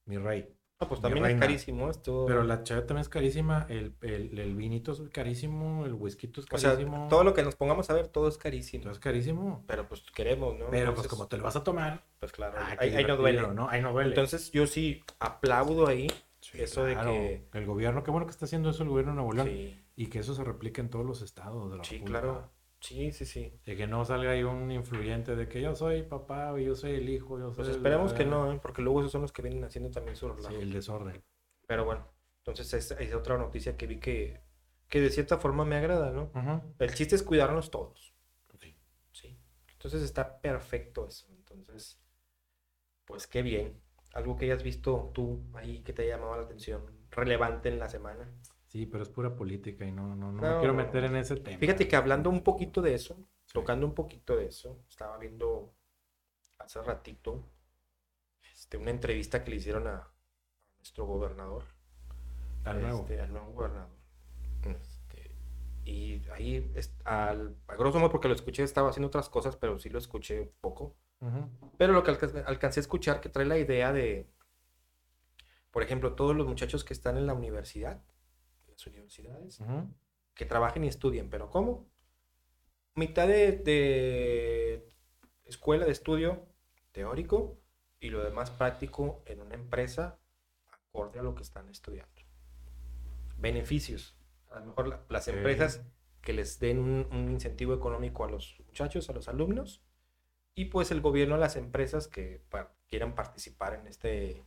Mi 0.05 0.17
rey, 0.17 0.56
pues 0.85 1.01
también 1.01 1.25
es 1.25 1.39
carísimo 1.39 1.89
esto. 1.89 2.25
Pero 2.27 2.43
la 2.43 2.63
chave 2.63 2.81
también 2.81 3.01
es 3.01 3.09
carísima, 3.09 3.65
el, 3.69 3.93
el, 4.01 4.55
vinito 4.55 4.91
es 4.91 5.01
carísimo, 5.11 5.85
el 5.85 5.93
whisky 5.93 6.27
es 6.27 6.45
carísimo. 6.45 6.95
O 6.97 6.99
sea, 6.99 7.09
todo 7.09 7.23
lo 7.23 7.33
que 7.33 7.41
nos 7.41 7.55
pongamos 7.55 7.89
a 7.89 7.93
ver, 7.93 8.07
todo 8.07 8.27
es 8.27 8.37
carísimo. 8.37 8.83
Todo 8.83 8.93
es 8.93 8.99
carísimo. 8.99 9.63
Pero 9.67 9.87
pues 9.87 10.03
queremos, 10.13 10.57
¿no? 10.57 10.67
Pero 10.69 10.93
pues 10.93 11.07
como 11.07 11.27
te 11.27 11.37
lo 11.37 11.43
vas 11.43 11.55
a 11.55 11.63
tomar. 11.63 12.03
Pues 12.19 12.31
claro, 12.31 12.57
ahí, 12.79 13.03
no 13.05 13.17
duele. 13.17 13.41
¿no? 13.53 13.69
Ahí 13.69 13.81
no 13.81 13.91
duele. 13.91 14.09
Entonces 14.09 14.51
yo 14.51 14.67
sí 14.67 15.03
aplaudo 15.19 15.87
ahí 15.87 16.07
eso 16.53 16.83
de 16.83 16.95
que... 16.95 17.47
El 17.53 17.65
gobierno, 17.65 18.03
qué 18.03 18.11
bueno 18.11 18.25
que 18.25 18.31
está 18.31 18.45
haciendo 18.45 18.69
eso 18.69 18.83
el 18.83 18.89
gobierno 18.89 19.11
de 19.11 19.15
Nuevo 19.15 19.33
León. 19.33 19.49
Y 19.95 20.07
que 20.07 20.19
eso 20.19 20.35
se 20.35 20.43
replique 20.43 20.81
en 20.81 20.89
todos 20.89 21.05
los 21.05 21.21
estados 21.21 21.71
de 21.71 21.77
la 21.77 21.83
Sí, 21.83 21.99
claro. 22.01 22.49
Sí, 22.87 23.11
sí, 23.11 23.25
sí. 23.25 23.59
De 23.65 23.75
que 23.75 23.85
no 23.85 24.05
salga 24.05 24.31
ahí 24.31 24.43
un 24.43 24.71
influyente 24.71 25.35
de 25.35 25.49
que 25.49 25.61
yo 25.61 25.75
soy 25.75 26.03
papá, 26.03 26.53
o 26.53 26.57
yo 26.57 26.73
soy 26.73 26.91
el 26.91 27.09
hijo, 27.09 27.37
yo 27.37 27.47
soy 27.49 27.65
Pues 27.65 27.67
esperemos 27.75 28.13
que 28.13 28.23
no, 28.23 28.53
¿eh? 28.53 28.59
porque 28.61 28.81
luego 28.81 29.01
esos 29.01 29.11
son 29.11 29.23
los 29.23 29.33
que 29.33 29.41
vienen 29.41 29.61
haciendo 29.65 29.91
también 29.91 30.15
su 30.15 30.29
relajo. 30.29 30.55
Sí, 30.55 30.61
el 30.61 30.71
desorden. 30.71 31.21
Pero 31.67 31.83
bueno, 31.83 32.07
entonces 32.37 32.91
es, 32.97 33.13
otra 33.13 33.37
noticia 33.37 33.75
que 33.75 33.87
vi 33.87 33.99
que, 33.99 34.39
que 34.87 35.01
de 35.01 35.09
cierta 35.09 35.37
forma 35.37 35.65
me 35.65 35.75
agrada, 35.75 36.11
¿no? 36.11 36.31
El 36.79 36.93
chiste 36.93 37.15
es 37.15 37.23
cuidarnos 37.23 37.71
todos. 37.71 38.15
Sí. 38.57 38.77
Sí. 39.11 39.37
Entonces 39.73 40.01
está 40.01 40.39
perfecto 40.39 41.07
eso. 41.09 41.27
Entonces, 41.29 41.99
pues 43.03 43.27
qué 43.27 43.41
bien. 43.41 43.81
Algo 44.13 44.37
que 44.37 44.45
hayas 44.45 44.63
visto 44.63 45.11
tú 45.13 45.43
ahí 45.55 45.81
que 45.81 45.91
te 45.91 46.03
haya 46.03 46.15
llamado 46.15 46.37
la 46.37 46.43
atención, 46.43 46.85
relevante 47.11 47.67
en 47.67 47.79
la 47.79 47.89
semana. 47.89 48.31
Sí, 48.67 48.85
pero 48.85 49.03
es 49.03 49.09
pura 49.09 49.35
política 49.35 49.85
y 49.85 49.91
no, 49.91 50.15
no, 50.15 50.31
no, 50.31 50.41
me 50.41 50.59
quiero 50.59 50.73
meter 50.73 51.05
en 51.05 51.15
ese 51.15 51.37
tema. 51.37 51.57
Fíjate 51.57 51.87
que 51.87 51.95
hablando 51.95 52.29
un 52.29 52.43
poquito 52.43 52.81
de 52.81 52.93
eso, 52.93 53.17
tocando 53.53 53.87
un 53.87 53.93
poquito 53.93 54.35
de 54.35 54.47
eso, 54.47 54.83
estaba 54.89 55.17
viendo 55.17 55.73
hace 56.59 56.81
ratito 56.81 57.47
este, 58.51 58.77
una 58.77 58.91
entrevista 58.91 59.43
que 59.43 59.51
le 59.51 59.57
hicieron 59.57 59.87
a, 59.87 60.11
nuestro 60.79 61.05
gobernador. 61.05 61.63
Al 62.65 62.81
nuevo. 62.81 62.99
Este, 62.99 63.21
al 63.21 63.31
nuevo 63.31 63.51
gobernador. 63.51 63.97
Este, 64.63 65.35
y 65.85 66.21
ahí, 66.29 66.73
al, 67.05 67.55
a 67.67 67.75
grosso 67.75 67.99
modo, 67.99 68.11
porque 68.11 68.27
lo 68.27 68.33
escuché, 68.33 68.63
estaba 68.63 68.89
haciendo 68.89 69.07
otras 69.07 69.29
cosas, 69.29 69.55
pero 69.55 69.79
sí 69.79 69.89
lo 69.89 69.99
escuché 69.99 70.51
poco. 70.59 70.95
Pero 71.77 71.93
lo 71.93 72.03
que 72.03 72.11
alcancé 72.11 72.79
a 72.79 72.81
escuchar, 72.81 73.21
que 73.21 73.29
trae 73.29 73.45
la 73.45 73.57
idea 73.57 73.91
de, 73.91 74.29
por 75.71 75.81
ejemplo, 75.81 76.13
todos 76.13 76.35
los 76.35 76.45
muchachos 76.47 76.83
que 76.83 76.93
están 76.93 77.17
en 77.17 77.25
la 77.25 77.33
universidad, 77.33 78.03
universidades, 78.85 79.59
que 80.35 80.45
trabajen 80.45 80.83
y 80.83 80.87
estudien, 80.87 81.29
pero 81.29 81.49
¿cómo? 81.49 81.89
Mitad 82.93 83.27
de, 83.27 84.87
escuela, 85.45 85.85
de 85.85 85.91
estudio, 85.91 86.47
teórico 86.91 87.59
y 87.99 88.09
lo 88.09 88.23
demás 88.23 88.51
práctico 88.51 89.23
en 89.25 89.41
una 89.41 89.55
empresa 89.55 90.19
acorde 90.67 91.19
a 91.19 91.23
lo 91.23 91.35
que 91.35 91.43
están 91.43 91.69
estudiando. 91.69 92.21
Beneficios. 93.37 94.15
A 94.51 94.59
lo 94.59 94.67
mejor 94.67 95.05
las 95.09 95.27
empresas 95.27 95.83
que 96.21 96.33
les 96.33 96.59
den 96.59 96.79
un, 96.79 97.31
incentivo 97.31 97.73
económico 97.73 98.25
a 98.25 98.29
los 98.29 98.59
muchachos, 98.65 99.09
a 99.09 99.13
los 99.13 99.27
alumnos, 99.27 99.83
y 100.55 100.65
pues 100.65 100.91
el 100.91 101.01
gobierno 101.01 101.35
a 101.35 101.37
las 101.37 101.55
empresas 101.55 102.07
que 102.07 102.41
quieran 102.87 103.15
participar 103.15 103.75
en 103.75 103.87
este, 103.87 104.43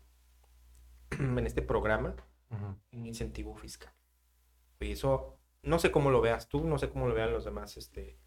en 1.11 1.47
este 1.47 1.63
programa, 1.63 2.17
un 2.51 3.07
incentivo 3.07 3.55
fiscal. 3.55 3.93
Y 4.81 4.93
eso, 4.93 5.39
no 5.63 5.79
sé 5.79 5.91
cómo 5.91 6.11
lo 6.11 6.21
veas 6.21 6.49
tú, 6.49 6.65
no 6.65 6.79
sé 6.79 6.89
cómo 6.89 7.07
lo 7.09 7.15
vean 7.15 7.33
los 7.33 7.45
demás, 7.45 7.77
este... 7.77 8.19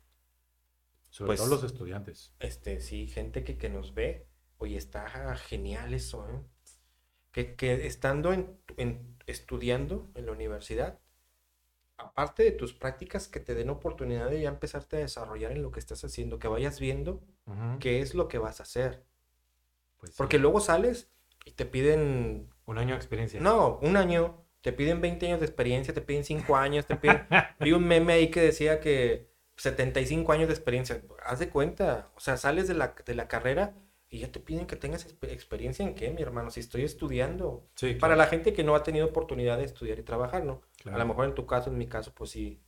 Sobre 1.10 1.28
pues, 1.28 1.40
todo 1.40 1.50
los 1.50 1.64
estudiantes. 1.64 2.34
Este, 2.40 2.80
sí, 2.80 3.08
gente 3.08 3.44
que, 3.44 3.58
que 3.58 3.70
nos 3.70 3.94
ve, 3.94 4.28
oye, 4.58 4.78
está 4.78 5.36
genial 5.36 5.94
eso, 5.94 6.28
¿eh? 6.28 6.42
Que, 7.32 7.56
que 7.56 7.86
estando 7.86 8.34
en, 8.34 8.60
en, 8.78 9.18
estudiando 9.28 10.12
en 10.16 10.26
la 10.26 10.32
universidad, 10.32 11.00
aparte 11.98 12.44
de 12.44 12.52
tus 12.52 12.74
prácticas, 12.74 13.28
que 13.28 13.40
te 13.40 13.56
den 13.56 13.70
oportunidad 13.70 14.30
de 14.30 14.42
ya 14.42 14.50
empezarte 14.50 14.98
a 14.98 15.00
desarrollar 15.00 15.52
en 15.52 15.62
lo 15.62 15.72
que 15.72 15.80
estás 15.80 16.04
haciendo, 16.04 16.40
que 16.40 16.48
vayas 16.48 16.80
viendo 16.80 17.24
qué 17.80 18.02
es 18.02 18.16
lo 18.16 18.28
que 18.28 18.38
vas 18.38 18.60
a 18.60 18.64
hacer. 18.64 19.06
Pues 19.98 20.16
Porque 20.16 20.40
luego 20.40 20.60
sales 20.60 21.12
y 21.46 21.52
te 21.52 21.66
piden... 21.66 22.50
Un 22.66 22.78
año 22.78 22.96
de 22.96 22.98
experiencia. 22.98 23.40
No, 23.40 23.80
un 23.82 23.98
año. 23.98 24.43
Te 24.64 24.72
piden 24.72 25.02
20 25.02 25.28
años 25.28 25.40
de 25.42 25.46
experiencia, 25.46 25.94
te 25.94 26.02
piden 26.02 26.24
5 26.24 26.56
años, 26.56 26.88
te 26.88 26.96
piden... 26.96 27.28
Vi 27.60 27.74
un 27.74 27.86
meme 27.86 28.14
ahí 28.14 28.32
que 28.32 28.40
decía 28.40 28.80
que 28.80 29.30
75 29.58 30.32
años 30.32 30.48
de 30.48 30.54
experiencia. 30.54 31.04
Haz 31.26 31.40
de 31.40 31.50
cuenta. 31.50 32.10
O 32.16 32.22
sea, 32.22 32.38
sales 32.38 32.70
de 32.70 32.74
la, 32.74 32.96
de 33.06 33.14
la 33.14 33.28
carrera 33.28 33.76
y 34.10 34.20
ya 34.20 34.32
te 34.32 34.40
piden 34.40 34.66
que 34.66 34.78
tengas 34.78 35.06
experiencia 35.24 35.84
en 35.84 35.96
qué, 35.96 36.12
mi 36.12 36.22
hermano, 36.22 36.50
si 36.50 36.62
estoy 36.62 36.84
estudiando. 36.84 37.68
Para 38.00 38.16
la 38.16 38.28
gente 38.28 38.54
que 38.54 38.64
no 38.64 38.76
ha 38.76 38.84
tenido 38.84 39.08
oportunidad 39.08 39.58
de 39.58 39.66
estudiar 39.66 40.00
y 40.00 40.04
trabajar, 40.04 40.46
¿no? 40.46 40.62
A 40.86 40.98
lo 40.98 41.06
mejor 41.06 41.26
en 41.26 41.36
tu 41.36 41.46
caso, 41.46 41.70
en 41.70 41.78
mi 41.78 41.88
caso, 41.88 42.14
pues 42.14 42.30
sí, 42.30 42.62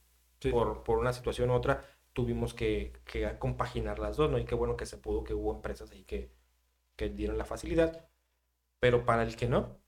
Por, 0.51 0.83
por, 0.83 0.97
una 0.97 1.13
situación 1.13 1.49
u 1.49 1.53
otra, 1.53 1.85
tuvimos 2.13 2.53
que, 2.53 2.93
que, 3.05 3.37
compaginar 3.39 3.99
las 3.99 4.17
dos, 4.17 4.29
¿no? 4.29 4.37
Y 4.37 4.45
qué 4.45 4.55
bueno 4.55 4.75
que 4.75 4.85
se 4.85 4.97
pudo, 4.97 5.23
que 5.23 5.33
hubo 5.33 5.53
empresas 5.53 5.91
ahí 5.91 6.03
que, 6.03 6.31
que 6.95 7.09
dieron 7.09 7.37
la 7.37 7.45
facilidad. 7.45 8.09
Pero 8.79 9.05
para 9.05 9.23
el 9.23 9.35
que 9.35 9.47
no, 9.47 9.79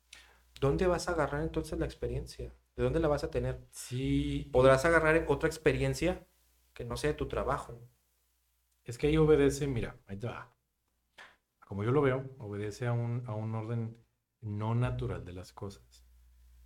¿dónde 0.59 0.87
vas 0.87 1.07
a 1.07 1.13
agarrar 1.13 1.43
entonces 1.43 1.77
la 1.79 1.85
experiencia? 1.85 2.53
¿De 2.75 2.83
dónde 2.83 2.99
la 2.99 3.07
vas 3.07 3.23
a 3.23 3.31
tener? 3.31 3.65
Sí. 3.71 4.49
Podrás 4.51 4.85
agarrar 4.85 5.25
otra 5.27 5.47
experiencia 5.47 6.27
que 6.73 6.85
no 6.85 6.97
sea 6.97 7.11
de 7.11 7.17
tu 7.17 7.27
trabajo. 7.27 7.81
Es 8.83 8.97
que 8.97 9.07
ahí 9.07 9.17
obedece, 9.17 9.67
mira, 9.67 9.97
ahí 10.07 10.17
va 10.17 10.57
como 11.67 11.83
yo 11.83 11.91
lo 11.91 12.01
veo, 12.01 12.23
obedece 12.37 12.87
a 12.87 12.93
un, 12.93 13.23
a 13.27 13.35
un 13.35 13.53
orden 13.53 13.97
no 14.39 14.73
natural 14.73 15.25
de 15.25 15.33
las 15.33 15.51
cosas. 15.51 16.07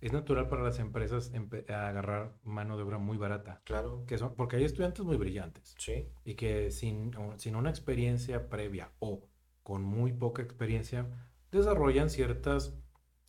Es 0.00 0.12
natural 0.12 0.48
para 0.48 0.62
las 0.62 0.78
empresas 0.78 1.32
agarrar 1.68 2.36
mano 2.44 2.76
de 2.76 2.84
obra 2.84 2.98
muy 2.98 3.16
barata. 3.16 3.62
Claro. 3.64 4.04
Que 4.06 4.16
son, 4.16 4.34
porque 4.36 4.56
hay 4.56 4.64
estudiantes 4.64 5.04
muy 5.04 5.16
brillantes. 5.16 5.74
Sí. 5.78 6.08
Y 6.24 6.34
que 6.34 6.70
sin, 6.70 7.12
sin 7.36 7.56
una 7.56 7.70
experiencia 7.70 8.48
previa 8.48 8.92
o 9.00 9.28
con 9.64 9.82
muy 9.82 10.12
poca 10.12 10.42
experiencia, 10.42 11.06
desarrollan 11.50 12.08
ciertos 12.08 12.76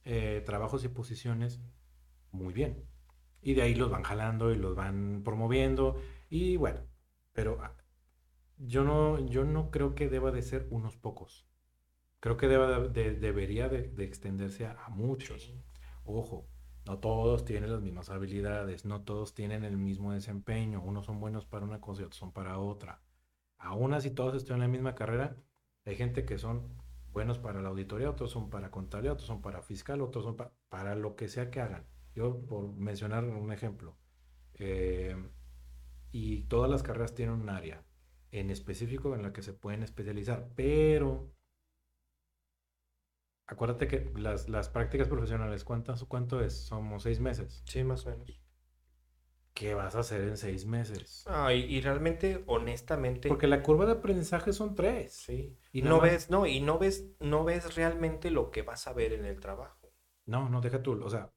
eh, 0.05 0.41
trabajos 0.45 0.83
y 0.83 0.89
posiciones 0.89 1.61
muy 2.31 2.53
bien. 2.53 2.85
Y 3.41 3.53
de 3.55 3.63
ahí 3.63 3.75
los 3.75 3.91
van 3.91 4.03
jalando 4.03 4.51
y 4.51 4.57
los 4.57 4.75
van 4.75 5.21
promoviendo. 5.23 5.97
Y 6.29 6.57
bueno, 6.57 6.81
pero 7.33 7.59
ah, 7.61 7.75
yo 8.57 8.83
no, 8.83 9.19
yo 9.27 9.43
no 9.43 9.71
creo 9.71 9.95
que 9.95 10.09
deba 10.09 10.31
de 10.31 10.41
ser 10.41 10.67
unos 10.71 10.95
pocos 10.97 11.47
creo 12.23 12.37
que 12.37 12.47
debería 12.47 13.67
de, 13.67 13.91
extenderse 13.97 14.65
a, 14.65 14.87
muchos. 14.87 15.53
Ojo, 16.05 16.47
no 16.85 16.97
todos 16.99 17.43
tienen 17.43 17.69
las 17.69 17.81
mismas 17.81 18.09
habilidades, 18.09 18.85
no 18.85 19.01
todos 19.01 19.33
tienen 19.33 19.65
el 19.65 19.75
mismo 19.75 20.13
desempeño. 20.13 20.81
Unos 20.81 21.05
son 21.07 21.19
buenos 21.19 21.45
para 21.45 21.65
una 21.65 21.81
cosa 21.81 22.01
y 22.01 22.05
otros 22.05 22.19
son 22.19 22.31
para 22.31 22.59
otra. 22.59 23.01
Aún 23.57 23.93
así, 23.93 24.09
todos 24.09 24.35
están 24.35 24.55
en 24.55 24.61
la 24.61 24.67
misma 24.69 24.95
carrera. 24.95 25.35
Hay 25.83 25.97
gente 25.97 26.23
que 26.23 26.37
son 26.37 26.73
buenos 27.13 27.39
para 27.39 27.61
la 27.61 27.69
auditoría, 27.69 28.09
otros 28.09 28.31
son 28.31 28.49
para 28.49 28.71
contabilidad, 28.71 29.13
otros 29.13 29.27
son 29.27 29.41
para 29.41 29.61
fiscal, 29.61 30.01
otros 30.01 30.25
son 30.25 30.37
para 30.69 30.95
lo 30.95 31.15
que 31.15 31.27
sea 31.29 31.51
que 31.51 31.61
hagan. 31.61 31.85
Yo, 32.15 32.45
por 32.45 32.73
mencionar 32.73 33.23
un 33.25 33.51
ejemplo, 33.51 33.97
eh, 34.55 35.15
y 36.11 36.43
todas 36.43 36.69
las 36.69 36.83
carreras 36.83 37.15
tienen 37.15 37.35
un 37.35 37.49
área 37.49 37.83
en 38.31 38.49
específico 38.49 39.15
en 39.15 39.23
la 39.23 39.33
que 39.33 39.41
se 39.43 39.53
pueden 39.53 39.83
especializar, 39.83 40.49
pero 40.55 41.33
Acuérdate 43.45 43.87
que 43.87 44.11
las, 44.15 44.49
las 44.49 44.69
prácticas 44.69 45.07
profesionales, 45.07 45.63
¿cuántas, 45.63 46.03
¿cuánto 46.05 46.41
es? 46.41 46.65
Somos 46.65 47.03
seis 47.03 47.19
meses. 47.19 47.61
Sí, 47.65 47.83
más 47.83 48.05
o 48.05 48.09
menos. 48.09 48.42
¿Qué 49.53 49.75
vas 49.75 49.95
a 49.95 49.99
hacer 49.99 50.21
en 50.21 50.37
seis 50.37 50.65
meses? 50.65 51.25
Ah, 51.27 51.53
y, 51.53 51.79
realmente, 51.81 52.43
honestamente. 52.47 53.29
Porque 53.29 53.47
la 53.47 53.61
curva 53.61 53.85
de 53.85 53.93
aprendizaje 53.93 54.51
son 54.51 54.73
tres. 54.73 55.13
Sí. 55.13 55.55
Y 55.71 55.83
no 55.83 56.01
ves, 56.01 56.31
no, 56.31 56.47
y 56.47 56.59
no 56.59 56.79
ves, 56.79 57.11
no 57.19 57.43
ves 57.43 57.75
realmente 57.75 58.31
lo 58.31 58.49
que 58.49 58.63
vas 58.63 58.87
a 58.87 58.93
ver 58.93 59.13
en 59.13 59.25
el 59.25 59.39
trabajo. 59.39 59.93
No, 60.25 60.49
no, 60.49 60.59
deja 60.59 60.81
tú, 60.81 60.99
o 61.03 61.09
sea, 61.09 61.31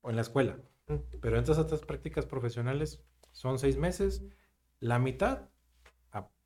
o 0.00 0.10
en 0.10 0.16
la 0.16 0.22
escuela. 0.22 0.58
Mm. 0.88 0.96
Pero 1.20 1.38
entras 1.38 1.58
a 1.58 1.62
estas 1.62 1.82
prácticas 1.82 2.26
profesionales, 2.26 3.04
son 3.30 3.58
seis 3.58 3.76
meses, 3.76 4.24
la 4.80 4.98
mitad 4.98 5.48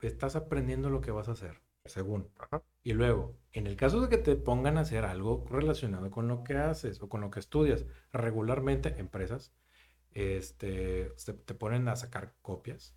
estás 0.03 0.37
aprendiendo 0.37 0.91
lo 0.91 1.01
que 1.01 1.11
vas 1.11 1.29
a 1.29 1.33
hacer, 1.33 1.63
según. 1.87 2.31
Ajá. 2.39 2.63
Y 2.83 2.93
luego, 2.93 3.39
en 3.53 3.67
el 3.67 3.77
caso 3.77 4.01
de 4.01 4.09
que 4.11 4.19
te 4.19 4.37
pongan 4.37 4.77
a 4.77 4.83
hacer 4.83 5.07
algo 5.07 5.47
relacionado 5.49 6.11
con 6.11 6.29
lo 6.29 6.45
que 6.45 6.57
haces 6.57 7.01
o 7.01 7.09
con 7.09 7.23
lo 7.23 7.31
que 7.31 7.41
estudias, 7.41 7.87
regularmente 8.13 8.97
empresas 8.99 9.55
este, 10.15 11.13
te 11.45 11.55
ponen 11.55 11.89
a 11.89 11.97
sacar 11.97 12.35
copias 12.41 12.97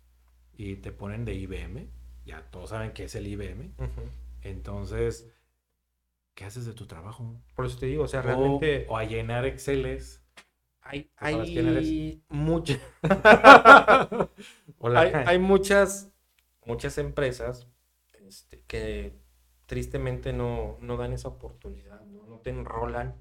y 0.52 0.76
te 0.76 0.92
ponen 0.92 1.24
de 1.24 1.34
IBM. 1.34 1.90
Ya 2.24 2.42
todos 2.50 2.70
saben 2.70 2.92
qué 2.92 3.04
es 3.04 3.14
el 3.14 3.26
IBM. 3.26 3.74
Entonces, 4.42 5.30
¿qué 6.34 6.44
haces 6.44 6.64
de 6.66 6.74
tu 6.74 6.86
trabajo? 6.86 7.40
Por 7.54 7.66
eso 7.66 7.78
te 7.78 7.86
digo, 7.86 8.04
o 8.04 8.08
sea, 8.08 8.22
realmente... 8.22 8.86
O 8.88 8.96
a 8.96 9.04
llenar 9.04 9.44
Exceles. 9.44 10.24
Hay, 10.80 11.10
hay 11.16 12.22
muchas... 12.28 12.80
hay, 14.82 15.12
hay, 15.26 15.38
muchas, 15.38 16.10
muchas 16.64 16.96
empresas 16.98 17.68
este, 18.26 18.62
que 18.62 19.18
tristemente 19.66 20.32
no, 20.32 20.78
no 20.80 20.96
dan 20.96 21.12
esa 21.12 21.28
oportunidad, 21.28 22.00
no, 22.06 22.38
te 22.38 22.50
enrolan 22.50 23.16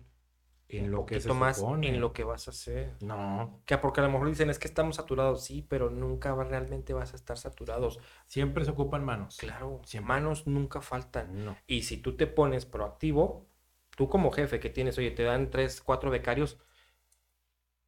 en 0.69 0.91
lo 0.91 1.06
que 1.06 1.21
se 1.21 1.32
más 1.34 1.63
en 1.82 2.01
lo 2.01 2.13
que 2.13 2.23
vas 2.23 2.47
a 2.47 2.51
hacer. 2.51 2.95
No. 3.01 3.62
Que 3.65 3.77
porque 3.77 4.01
a 4.01 4.03
lo 4.03 4.12
mejor 4.12 4.27
dicen 4.30 4.49
es 4.49 4.60
que 4.60 4.67
estamos 4.67 4.97
saturados, 4.97 5.43
sí, 5.43 5.65
pero 5.67 5.89
nunca 5.89 6.36
realmente 6.36 6.93
vas 6.93 7.13
a 7.13 7.15
estar 7.15 7.38
saturados. 7.38 7.99
Siempre 8.25 8.65
se 8.65 8.71
ocupan 8.71 9.06
manos. 9.06 9.38
Claro, 9.38 9.82
manos 10.03 10.47
nunca 10.47 10.82
faltan. 10.82 11.45
No. 11.45 11.58
Y 11.67 11.84
si 11.84 11.97
tú 11.97 12.17
te 12.17 12.27
pones 12.27 12.65
proactivo, 12.65 13.47
tú 13.95 14.10
como 14.10 14.32
jefe 14.32 14.60
que 14.60 14.69
tienes, 14.69 14.97
oye, 14.97 15.12
te 15.12 15.23
dan 15.23 15.49
tres, 15.49 15.82
cuatro 15.82 16.12
becarios, 16.12 16.60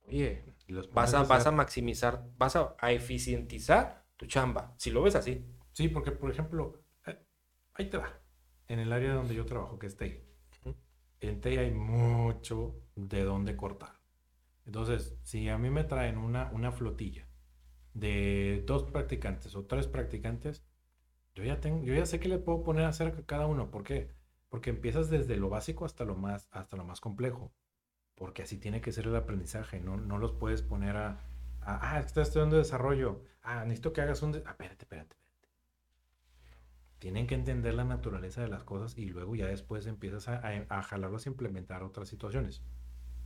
oye, 0.08 0.46
vas 0.94 1.14
a, 1.14 1.24
vas 1.24 1.46
a 1.48 1.52
maximizar, 1.52 2.26
vas 2.38 2.56
a, 2.56 2.76
eficientizar 2.92 4.06
tu 4.16 4.26
chamba, 4.26 4.74
si 4.78 4.92
lo 4.92 5.02
ves 5.02 5.16
así. 5.16 5.46
Sí, 5.74 5.90
porque 5.90 6.12
por 6.12 6.32
ejemplo, 6.32 6.82
eh, 7.06 7.20
ahí 7.74 7.90
te 7.90 7.98
va 7.98 8.20
en 8.68 8.80
el 8.80 8.94
área 8.94 9.14
donde 9.14 9.36
yo 9.36 9.46
trabajo, 9.46 9.80
que 9.80 9.88
es 9.88 9.98
TEI, 9.98 10.29
en 11.22 11.42
TEI 11.42 11.58
hay 11.58 11.72
mucho 11.72 12.76
de 12.96 13.24
dónde 13.24 13.56
cortar. 13.56 14.00
Entonces, 14.66 15.18
si 15.24 15.50
a 15.50 15.58
mí 15.58 15.70
me 15.70 15.84
traen 15.84 16.18
una, 16.18 16.52
una 16.52 16.72
flotilla 16.72 17.28
de 17.94 18.64
dos 18.68 18.84
practicantes 18.84 19.56
o 19.56 19.66
tres 19.66 19.88
practicantes, 19.88 20.64
yo 21.36 21.44
ya, 21.44 21.60
tengo, 21.60 21.84
yo 21.84 21.94
ya 21.94 22.06
sé 22.06 22.20
que 22.20 22.30
le 22.30 22.38
puedo 22.38 22.64
poner 22.64 22.86
a 22.86 22.90
hacer 22.90 23.08
a 23.08 23.26
cada 23.26 23.48
uno. 23.48 23.72
¿Por 23.72 23.84
qué? 23.84 24.12
Porque 24.50 24.70
empiezas 24.70 25.10
desde 25.10 25.38
lo 25.38 25.50
básico 25.50 25.86
hasta 25.86 26.06
lo 26.06 26.16
más, 26.16 26.48
hasta 26.52 26.78
lo 26.78 26.86
más 26.86 27.00
complejo. 27.02 27.54
Porque 28.16 28.44
así 28.44 28.58
tiene 28.58 28.82
que 28.82 28.92
ser 28.92 29.08
el 29.08 29.16
aprendizaje. 29.16 29.80
No, 29.80 29.98
no 29.98 30.18
los 30.18 30.34
puedes 30.34 30.62
poner 30.62 30.98
a, 30.98 31.20
ah, 31.62 32.00
estás 32.00 32.28
estudiando 32.28 32.58
desarrollo. 32.58 33.24
Ah, 33.42 33.64
necesito 33.64 33.94
que 33.94 34.02
hagas 34.02 34.22
un... 34.22 34.36
Ah, 34.46 34.52
espérate, 34.52 34.84
espérate 34.84 35.19
tienen 37.00 37.28
que 37.28 37.36
entender 37.36 37.74
la 37.74 37.86
naturaleza 37.86 38.42
de 38.42 38.50
las 38.50 38.64
cosas 38.64 38.98
y 38.98 39.06
luego 39.06 39.36
ya 39.36 39.48
después 39.48 39.88
empiezas 39.88 40.28
a, 40.28 40.42
a, 40.70 40.84
jalarlos 40.84 41.26
a 41.26 41.30
implementar 41.30 41.82
otras 41.82 42.10
situaciones, 42.10 42.62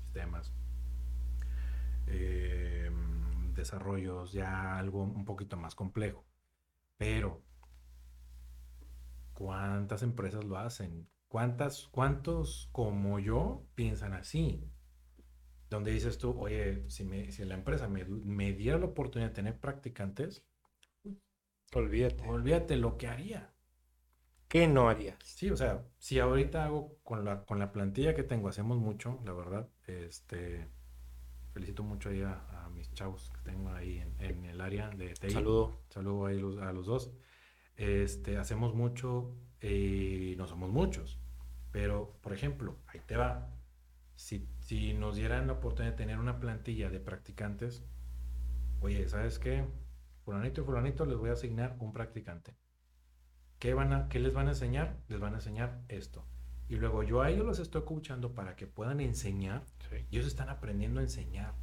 sistemas, 0.06 0.54
em, 2.06 3.54
desarrollos, 3.54 4.32
ya 4.32 4.78
algo 4.78 5.02
un 5.04 5.26
poquito 5.26 5.58
más 5.58 5.74
complejo. 5.76 6.24
Pero, 6.98 7.42
¿cuántas 9.34 10.04
empresas 10.04 10.44
lo 10.44 10.58
hacen? 10.58 11.10
¿Cuántas, 11.28 11.88
¿Cuántos 11.88 12.70
como 12.72 13.20
yo 13.20 13.66
piensan 13.74 14.14
así? 14.14 14.72
Donde 15.72 15.92
dices 15.92 16.20
tú, 16.20 16.40
oye, 16.40 16.88
si, 16.92 17.04
me, 17.04 17.32
si 17.32 17.44
la 17.44 17.56
empresa 17.56 17.88
me, 17.88 18.06
me 18.06 18.54
diera 18.54 18.78
la 18.78 18.86
oportunidad 18.86 19.30
de 19.30 19.36
tener 19.36 19.60
practicantes, 19.60 20.46
olvídate. 21.74 22.24
Olvídate 22.28 22.78
lo 22.78 22.98
que 23.00 23.08
haría 23.08 23.53
¿Qué 24.54 24.68
no 24.68 24.88
harías? 24.88 25.18
Sí, 25.24 25.50
o 25.50 25.58
sea, 25.58 25.84
si 25.98 26.20
ahorita 26.20 26.66
hago 26.66 27.00
con 27.02 27.26
la, 27.26 27.44
con 27.44 27.58
la 27.58 27.72
plantilla 27.72 28.14
que 28.14 28.22
tengo, 28.22 28.50
hacemos 28.50 28.78
mucho, 28.78 29.20
la 29.26 29.34
verdad. 29.34 29.68
Este, 29.88 30.68
felicito 31.54 31.82
mucho 31.82 32.10
ahí 32.10 32.22
a, 32.22 32.70
mis 32.72 32.94
chavos 32.94 33.32
que 33.34 33.50
tengo 33.50 33.72
ahí 33.72 34.04
en, 34.20 34.46
el 34.46 34.62
área 34.62 34.92
de 34.92 35.16
TI. 35.16 35.32
Saludo. 35.32 35.80
Saludo 35.90 36.28
ahí 36.28 36.38
a 36.38 36.72
los 36.72 36.86
dos. 36.86 37.12
Este, 37.78 38.38
hacemos 38.38 38.76
mucho 38.76 39.36
y 39.60 40.36
no 40.38 40.46
somos 40.46 40.70
muchos. 40.70 41.20
Pero, 41.72 42.20
por 42.22 42.32
ejemplo, 42.32 42.78
ahí 42.86 43.02
te 43.08 43.18
va. 43.18 43.50
Si, 44.14 44.48
si 44.60 44.94
nos 44.94 45.16
dieran 45.16 45.48
la 45.48 45.54
oportunidad 45.54 45.94
de 45.94 45.98
tener 45.98 46.20
una 46.20 46.40
plantilla 46.40 46.92
de 46.92 47.00
practicantes, 47.00 47.84
oye, 48.82 49.10
¿sabes 49.10 49.40
qué? 49.40 49.66
Fulanito 50.26 50.62
y 50.62 50.64
fulanito 50.64 51.08
les 51.08 51.18
voy 51.18 51.32
a 51.32 51.34
asignar 51.34 51.76
un 51.80 51.92
practicante. 51.92 52.54
¿Qué, 53.64 53.74
van 53.74 53.94
a, 53.94 54.10
¿Qué 54.10 54.20
les 54.20 54.34
van 54.34 54.48
a 54.48 54.50
enseñar? 54.50 54.98
Les 55.08 55.22
van 55.22 55.36
a 55.36 55.38
enseñar 55.38 55.80
esto. 55.88 56.26
Y 56.68 56.76
luego 56.76 57.02
yo 57.02 57.22
a 57.22 57.30
ellos 57.30 57.46
los 57.46 57.60
estoy 57.60 57.80
escuchando 57.80 58.36
para 58.36 58.58
que 58.58 58.68
puedan 58.68 59.00
enseñar. 59.00 59.64
Y 60.12 60.18
ellos 60.18 60.28
están 60.28 60.50
aprendiendo 60.50 61.00
a 61.00 61.04
enseñar. 61.04 61.54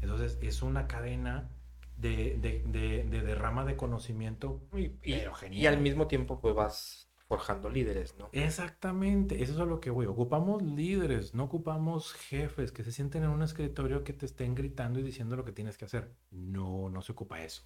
Entonces 0.00 0.38
es 0.40 0.62
una 0.62 0.86
cadena 0.86 1.50
de, 1.98 2.38
de, 2.38 3.04
derrama 3.10 3.66
de 3.66 3.76
conocimiento. 3.76 4.62
Y, 4.74 4.94
y, 5.02 5.66
al 5.66 5.78
mismo 5.82 6.06
tiempo 6.06 6.40
pues 6.40 6.54
vas 6.54 7.10
forjando 7.26 7.68
líderes, 7.68 8.16
¿no? 8.18 8.30
Exactamente, 8.32 9.42
eso 9.42 9.52
es 9.52 9.58
a 9.58 9.66
lo 9.66 9.80
que 9.80 9.90
voy. 9.90 10.06
Ocupamos 10.06 10.62
líderes, 10.62 11.34
no 11.34 11.44
ocupamos 11.44 12.14
jefes 12.14 12.72
que 12.72 12.82
se 12.82 12.90
sienten 12.90 13.24
en 13.24 13.28
un 13.28 13.42
escritorio 13.42 14.02
que 14.02 14.14
te 14.14 14.24
estén 14.24 14.54
gritando 14.54 14.98
y 14.98 15.02
diciendo 15.02 15.36
lo 15.36 15.44
que 15.44 15.52
tienes 15.52 15.76
que 15.76 15.84
hacer. 15.84 16.10
No, 16.30 16.88
no 16.88 17.02
se 17.02 17.12
ocupa 17.12 17.44
eso. 17.44 17.64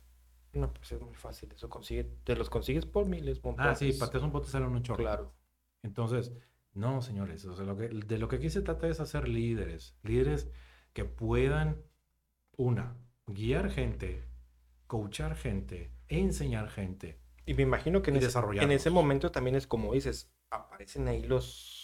No, 0.52 0.72
pues 0.72 0.92
es 0.92 1.00
muy 1.00 1.14
fácil. 1.14 1.50
Eso 1.52 1.68
consigue, 1.68 2.04
te 2.24 2.36
los 2.36 2.50
consigues 2.50 2.86
por 2.86 3.06
miles. 3.06 3.40
Ah, 3.58 3.74
sí, 3.74 3.92
pateas 3.92 4.22
un 4.22 4.32
bote 4.32 4.48
sale 4.48 4.66
un 4.66 4.82
chorro. 4.82 4.98
Claro. 4.98 5.34
Entonces, 5.82 6.32
no, 6.74 7.00
señores. 7.02 7.44
O 7.46 7.56
sea, 7.56 7.64
lo 7.64 7.76
que, 7.76 7.88
de 7.88 8.18
lo 8.18 8.28
que 8.28 8.36
aquí 8.36 8.50
se 8.50 8.62
trata 8.62 8.86
es 8.88 9.00
hacer 9.00 9.28
líderes. 9.28 9.96
Líderes 10.02 10.50
que 10.92 11.04
puedan, 11.04 11.82
una, 12.56 12.96
guiar 13.26 13.70
gente, 13.70 14.24
coachar 14.86 15.36
gente, 15.36 15.90
enseñar 16.08 16.68
gente. 16.68 17.18
Y 17.46 17.54
me 17.54 17.62
imagino 17.62 18.02
que 18.02 18.10
en, 18.10 18.16
ese, 18.18 18.38
en 18.60 18.70
ese 18.70 18.90
momento 18.90 19.32
también 19.32 19.56
es 19.56 19.66
como 19.66 19.94
dices, 19.94 20.30
aparecen 20.50 21.08
ahí 21.08 21.22
los 21.22 21.82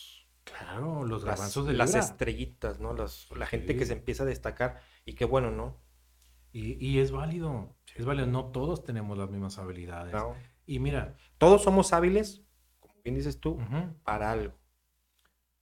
Claro, 0.48 1.04
los 1.04 1.24
garbanzos 1.24 1.66
de 1.66 1.74
Las 1.74 1.94
estrellitas, 1.94 2.81
¿no? 2.81 2.94
la 2.94 3.46
gente 3.46 3.76
que 3.76 3.85
se 3.85 3.92
empieza 3.92 4.22
a 4.22 4.26
destacar. 4.26 4.81
Y 5.04 5.14
qué 5.14 5.24
bueno, 5.24 5.50
¿no? 5.50 5.76
Y, 6.59 6.99
es 6.99 7.12
válido. 7.12 7.77
Es 7.94 8.05
válido. 8.05 8.27
No 8.27 8.47
todos 8.47 8.85
tenemos 8.85 9.16
las 9.16 9.31
mismas 9.31 9.59
habilidades. 9.59 10.14
Y 10.66 10.79
mira. 10.79 11.16
Todos 11.38 11.62
somos 11.62 11.92
hábiles, 11.92 12.42
como 12.81 12.94
bien 13.05 13.14
dices 13.14 13.40
tú, 13.40 13.59
para 14.03 14.33
algo. 14.33 14.55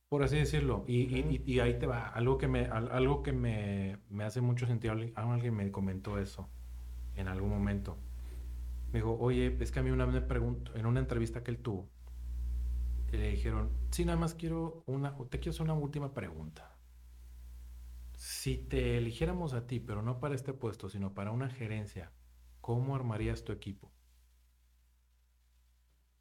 Por 0.08 0.22
así 0.22 0.36
decirlo. 0.36 0.84
Y, 0.86 1.58
ahí 1.60 1.78
te 1.78 1.86
va. 1.86 2.08
Algo 2.08 2.38
que 2.38 2.48
me, 2.48 2.66
algo 2.66 3.22
que 3.22 3.32
me, 3.32 3.98
me 4.08 4.24
hace 4.24 4.40
mucho 4.40 4.66
sentido. 4.66 4.94
Alguien 5.14 5.54
me 5.54 5.70
comentó 5.70 6.18
eso 6.18 6.48
en 7.14 7.28
algún 7.28 7.50
momento. 7.50 7.98
Me 8.92 9.00
dijo, 9.00 9.16
oye, 9.18 9.56
es 9.60 9.72
que 9.72 9.80
a 9.80 9.82
mí 9.82 9.90
una 9.90 10.04
vez 10.06 10.14
me 10.14 10.20
preguntó, 10.20 10.74
en 10.74 10.86
una 10.86 11.00
entrevista 11.00 11.42
que 11.42 11.50
él 11.50 11.58
tuvo, 11.58 11.88
le 13.10 13.30
dijeron, 13.30 13.70
sí, 13.90 14.04
nada 14.04 14.18
más 14.18 14.34
quiero 14.34 14.84
una, 14.86 15.16
te 15.28 15.38
quiero 15.38 15.50
hacer 15.50 15.62
una 15.62 15.74
última 15.74 16.12
pregunta. 16.14 16.75
Si 18.26 18.58
te 18.58 18.98
eligiéramos 18.98 19.54
a 19.54 19.68
ti, 19.68 19.78
pero 19.78 20.02
no 20.02 20.18
para 20.18 20.34
este 20.34 20.52
puesto, 20.52 20.88
sino 20.88 21.14
para 21.14 21.30
una 21.30 21.48
gerencia, 21.48 22.10
¿cómo 22.60 22.96
armarías 22.96 23.44
tu 23.44 23.52
equipo? 23.52 23.92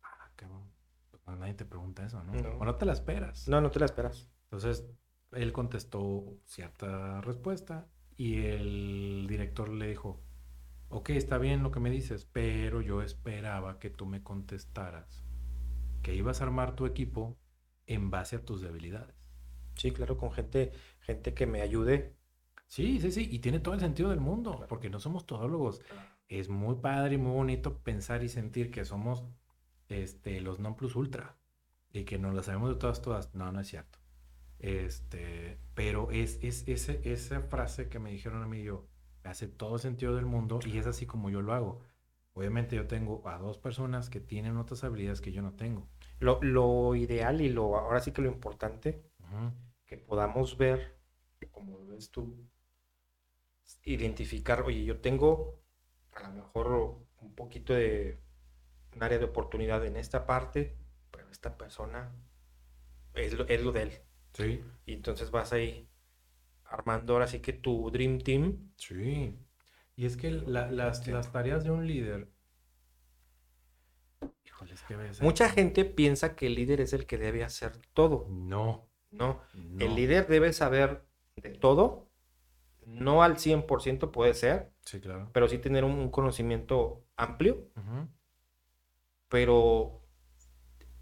Ah, 0.03 0.29
cabrón. 0.35 0.71
Pues 1.09 1.39
nadie 1.39 1.55
te 1.55 1.65
pregunta 1.65 2.05
eso, 2.05 2.23
¿no? 2.23 2.33
O 2.59 2.63
no 2.63 2.75
te 2.75 2.85
la 2.85 2.93
esperas. 2.93 3.47
No, 3.47 3.59
no 3.59 3.71
te 3.71 3.79
la 3.79 3.87
esperas. 3.87 4.29
Entonces, 4.43 4.85
él 5.31 5.51
contestó 5.51 6.37
cierta 6.45 7.21
respuesta 7.21 7.87
y 8.15 8.37
el 8.45 9.25
director 9.27 9.69
le 9.69 9.87
dijo, 9.87 10.21
ok, 10.89 11.09
está 11.09 11.39
bien 11.39 11.63
lo 11.63 11.71
que 11.71 11.79
me 11.79 11.89
dices, 11.89 12.29
pero 12.31 12.81
yo 12.81 13.01
esperaba 13.01 13.79
que 13.79 13.89
tú 13.89 14.05
me 14.05 14.21
contestaras 14.21 15.25
que 16.03 16.13
ibas 16.13 16.39
a 16.39 16.43
armar 16.43 16.75
tu 16.75 16.85
equipo 16.85 17.39
en 17.87 18.11
base 18.11 18.35
a 18.35 18.45
tus 18.45 18.61
debilidades. 18.61 19.25
Sí, 19.75 19.91
claro, 19.91 20.17
con 20.17 20.31
gente, 20.31 20.71
gente 21.05 21.33
que 21.33 21.45
me 21.45 21.61
ayude. 21.61 22.15
Sí, 22.67 22.99
sí, 22.99 23.11
sí, 23.11 23.27
y 23.31 23.39
tiene 23.39 23.59
todo 23.59 23.75
el 23.75 23.79
sentido 23.79 24.09
del 24.09 24.19
mundo, 24.19 24.65
porque 24.67 24.89
no 24.89 24.99
somos 24.99 25.25
todólogos. 25.25 25.81
Es 26.27 26.49
muy 26.49 26.75
padre 26.75 27.15
y 27.15 27.17
muy 27.17 27.33
bonito 27.33 27.77
pensar 27.79 28.23
y 28.23 28.29
sentir 28.29 28.71
que 28.71 28.85
somos 28.85 29.23
este, 29.87 30.41
los 30.41 30.59
non 30.59 30.75
plus 30.75 30.95
ultra 30.95 31.37
y 31.93 32.03
que 32.03 32.17
nos 32.17 32.33
lo 32.33 32.41
sabemos 32.41 32.69
de 32.69 32.75
todas, 32.75 33.01
todas. 33.01 33.35
No, 33.35 33.51
no 33.51 33.59
es 33.59 33.67
cierto. 33.67 33.99
Este, 34.59 35.59
pero 35.75 36.09
es, 36.11 36.39
es 36.41 36.67
ese, 36.67 37.01
esa 37.03 37.41
frase 37.41 37.87
que 37.87 37.99
me 37.99 38.11
dijeron 38.11 38.41
a 38.41 38.47
mí 38.47 38.63
yo, 38.63 38.87
hace 39.23 39.47
todo 39.47 39.75
el 39.75 39.81
sentido 39.81 40.15
del 40.15 40.25
mundo 40.25 40.59
y 40.65 40.77
es 40.77 40.87
así 40.87 41.05
como 41.05 41.29
yo 41.29 41.41
lo 41.41 41.53
hago. 41.53 41.81
Obviamente 42.33 42.75
yo 42.75 42.87
tengo 42.87 43.27
a 43.27 43.37
dos 43.37 43.57
personas 43.57 44.09
que 44.09 44.19
tienen 44.19 44.57
otras 44.57 44.83
habilidades 44.83 45.21
que 45.21 45.31
yo 45.31 45.41
no 45.41 45.53
tengo. 45.53 45.87
Lo, 46.19 46.95
ideal 46.95 47.41
y 47.41 47.49
lo 47.49 47.77
ahora 47.77 48.01
sí 48.01 48.11
que 48.11 48.21
lo 48.21 48.29
importante, 48.29 49.03
que 49.85 49.97
podamos 49.97 50.57
ver, 50.57 50.94
como 51.51 51.85
ves 51.87 52.11
tú, 52.11 52.47
identificar, 53.83 54.61
oye, 54.63 54.83
yo 54.83 54.99
tengo 54.99 55.61
a 56.13 56.29
lo 56.29 56.35
mejor 56.35 57.05
un 57.21 57.35
poquito 57.35 57.73
de 57.73 58.19
un 58.95 59.03
área 59.03 59.17
de 59.17 59.25
oportunidad 59.25 59.85
en 59.85 59.97
esta 59.97 60.25
parte, 60.25 60.77
pero 61.11 61.29
esta 61.29 61.57
persona 61.57 62.13
es 63.13 63.33
lo, 63.33 63.47
es 63.47 63.61
lo 63.61 63.71
de 63.71 63.81
él. 63.83 63.91
Sí. 64.33 64.63
Y 64.85 64.93
entonces 64.93 65.31
vas 65.31 65.53
ahí 65.53 65.89
armando 66.65 67.13
ahora 67.13 67.27
sí 67.27 67.39
que 67.39 67.53
tu 67.53 67.89
Dream 67.91 68.19
Team. 68.19 68.71
Sí. 68.77 69.37
Y 69.95 70.05
es 70.05 70.17
que 70.17 70.31
las, 70.31 70.71
las, 70.71 71.31
tareas 71.31 71.63
de 71.63 71.71
un 71.71 71.87
líder. 71.87 72.29
Híjoles, 74.43 75.21
Mucha 75.21 75.49
gente 75.49 75.85
piensa 75.85 76.35
que 76.35 76.47
el 76.47 76.55
líder 76.55 76.81
es 76.81 76.93
el 76.93 77.05
que 77.05 77.17
debe 77.17 77.43
hacer 77.43 77.77
todo. 77.93 78.27
No. 78.29 78.89
No. 79.11 79.41
El 79.79 79.95
líder 79.95 80.27
debe 80.27 80.51
saber 80.51 81.05
de 81.35 81.49
todo. 81.49 82.09
No 82.85 83.23
al 83.23 83.37
100% 83.37 84.11
puede 84.11 84.33
ser. 84.33 84.71
Sí, 84.83 84.99
claro. 84.99 85.29
Pero 85.33 85.47
sí 85.47 85.57
tener 85.57 85.83
un, 85.83 86.09
conocimiento 86.11 87.03
amplio. 87.15 87.69
Pero 89.27 90.03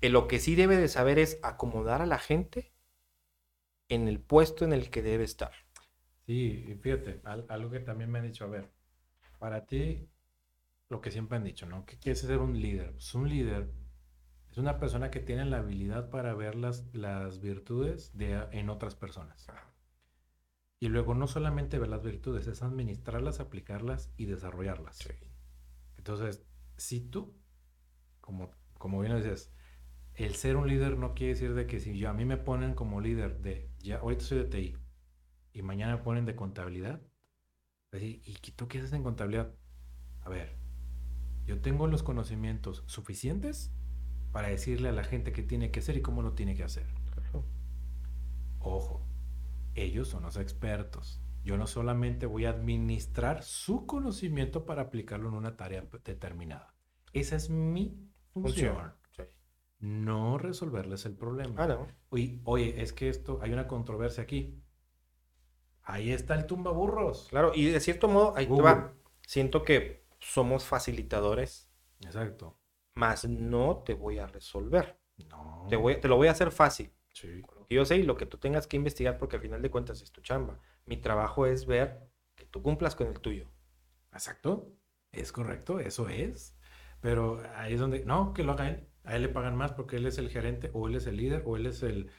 lo 0.01 0.27
que 0.27 0.39
sí 0.39 0.55
debe 0.55 0.77
de 0.77 0.87
saber 0.87 1.19
es 1.19 1.39
acomodar 1.43 2.01
a 2.01 2.05
la 2.05 2.19
gente 2.19 2.73
en 3.89 4.07
el 4.07 4.19
puesto 4.19 4.65
en 4.65 4.73
el 4.73 4.89
que 4.89 5.01
debe 5.01 5.23
estar. 5.23 5.51
Sí, 6.25 6.79
fíjate, 6.81 7.21
algo 7.25 7.69
que 7.69 7.81
también 7.81 8.09
me 8.09 8.19
han 8.19 8.25
dicho, 8.25 8.45
a 8.45 8.47
ver, 8.47 8.71
para 9.39 9.65
ti, 9.65 10.09
lo 10.87 11.01
que 11.01 11.11
siempre 11.11 11.37
han 11.37 11.43
dicho, 11.43 11.65
¿no? 11.65 11.85
¿Qué 11.85 11.97
quiere 11.97 12.15
ser 12.15 12.37
un 12.37 12.59
líder? 12.59 12.93
Pues 12.93 13.13
un 13.13 13.27
líder 13.27 13.69
es 14.49 14.57
una 14.57 14.79
persona 14.79 15.11
que 15.11 15.19
tiene 15.19 15.45
la 15.45 15.57
habilidad 15.57 16.09
para 16.09 16.33
ver 16.33 16.55
las, 16.55 16.85
las 16.93 17.41
virtudes 17.41 18.15
de, 18.17 18.47
en 18.51 18.69
otras 18.69 18.95
personas. 18.95 19.47
Y 20.83 20.89
luego 20.89 21.15
no 21.15 21.27
solamente 21.27 21.79
ver 21.79 21.87
las 21.87 22.03
virtudes, 22.03 22.45
es 22.45 22.61
administrarlas, 22.61 23.39
aplicarlas 23.39 24.11
y 24.17 24.25
desarrollarlas. 24.25 24.99
Entonces, 25.97 26.43
si 26.75 26.99
tú, 26.99 27.33
como, 28.19 28.51
como 28.77 28.99
bien 28.99 29.15
dices, 29.15 29.53
el 30.13 30.35
ser 30.35 30.57
un 30.57 30.67
líder 30.67 30.97
no 30.97 31.13
quiere 31.13 31.35
decir 31.35 31.53
de 31.53 31.67
que 31.67 31.79
si 31.79 31.97
yo 31.97 32.09
a 32.09 32.13
mí 32.13 32.25
me 32.25 32.35
ponen 32.35 32.73
como 32.73 32.99
líder 32.99 33.39
de, 33.39 33.71
ya 33.79 33.99
ahorita 33.99 34.25
soy 34.25 34.39
de 34.39 34.43
TI 34.43 34.77
y 35.53 35.61
mañana 35.61 35.95
me 35.95 36.03
ponen 36.03 36.25
de 36.25 36.35
contabilidad, 36.35 37.01
¿y 37.93 38.33
tú 38.57 38.67
qué 38.67 38.79
haces 38.79 38.91
en 38.91 39.03
contabilidad? 39.03 39.55
A 40.19 40.27
ver, 40.27 40.57
yo 41.45 41.61
tengo 41.61 41.87
los 41.87 42.03
conocimientos 42.03 42.83
suficientes 42.87 43.71
para 44.33 44.49
decirle 44.49 44.89
a 44.89 44.91
la 44.91 45.05
gente 45.05 45.31
qué 45.31 45.43
tiene 45.43 45.71
que 45.71 45.79
hacer 45.79 45.95
y 45.95 46.01
cómo 46.01 46.23
lo 46.23 46.33
tiene 46.33 46.55
que 46.55 46.65
hacer. 46.65 46.87
Ojo, 48.59 49.12
ellos 49.75 50.07
son 50.07 50.23
los 50.23 50.37
expertos. 50.37 51.21
Yo 51.43 51.57
no 51.57 51.67
solamente 51.67 52.25
voy 52.25 52.45
a 52.45 52.51
administrar 52.51 53.43
su 53.43 53.85
conocimiento 53.85 54.65
para 54.65 54.83
aplicarlo 54.83 55.29
en 55.29 55.35
una 55.35 55.57
tarea 55.57 55.85
determinada. 56.03 56.73
Esa 57.11 57.35
es 57.35 57.49
mi 57.49 57.97
función 58.31 58.93
no 59.83 60.37
resolverles 60.37 61.05
el 61.05 61.13
problema. 61.13 61.55
Ah, 61.61 61.67
no. 61.67 61.87
Oye, 62.09 62.39
oye, 62.45 62.81
es 62.81 62.93
que 62.93 63.09
esto, 63.09 63.39
hay 63.41 63.51
una 63.51 63.67
controversia 63.67 64.23
aquí. 64.23 64.63
Ahí 65.83 66.11
está 66.11 66.35
el 66.35 66.45
tumba 66.45 66.71
burros. 66.71 67.27
Claro, 67.29 67.51
y 67.53 67.65
de 67.65 67.81
cierto 67.81 68.07
modo, 68.07 68.33
ahí 68.37 68.47
te 68.47 68.61
va. 68.61 68.93
Siento 69.27 69.63
que 69.63 70.05
somos 70.19 70.63
facilitadores. 70.63 71.69
Exacto. 71.99 72.57
Más 72.95 73.27
no 73.27 73.83
te 73.85 73.93
voy 73.93 74.19
a 74.19 74.27
resolver. 74.27 74.97
No. 75.29 75.65
Te, 75.69 75.75
voy, 75.75 75.99
te 75.99 76.07
lo 76.07 76.15
voy 76.15 76.29
a 76.29 76.31
hacer 76.31 76.51
fácil. 76.51 76.93
Sí. 77.11 77.41
Yo 77.73 77.85
sé 77.85 77.97
y 77.97 78.03
lo 78.03 78.17
que 78.17 78.25
tú 78.25 78.37
tengas 78.37 78.67
que 78.67 78.77
investigar, 78.77 79.17
porque 79.17 79.35
al 79.37 79.41
final 79.41 79.61
de 79.61 79.71
cuentas 79.71 80.01
es 80.01 80.11
tu 80.11 80.21
chamba. 80.21 80.59
Mi 80.85 80.97
trabajo 80.97 81.45
es 81.45 81.65
ver 81.65 81.99
que 82.35 82.45
tú 82.45 82.61
cumplas 82.61 82.95
con 82.95 83.07
el 83.07 83.19
tuyo. 83.19 83.49
Exacto. 84.11 84.71
Es 85.11 85.31
correcto, 85.31 85.79
eso 85.79 86.09
es. 86.09 86.57
Pero 87.01 87.43
ahí 87.55 87.73
es 87.73 87.79
donde, 87.79 88.05
no, 88.05 88.33
que 88.33 88.43
lo 88.43 88.53
haga 88.53 88.69
él. 88.69 88.87
A 89.03 89.15
él 89.15 89.23
le 89.23 89.29
pagan 89.29 89.55
más 89.55 89.73
porque 89.73 89.97
él 89.97 90.05
es 90.05 90.17
el 90.17 90.29
gerente 90.29 90.71
o 90.73 90.87
él 90.87 90.95
es 90.95 91.05
el 91.07 91.17
líder 91.17 91.43
o 91.45 91.57
él 91.57 91.65
es 91.65 91.83
el... 91.83 92.09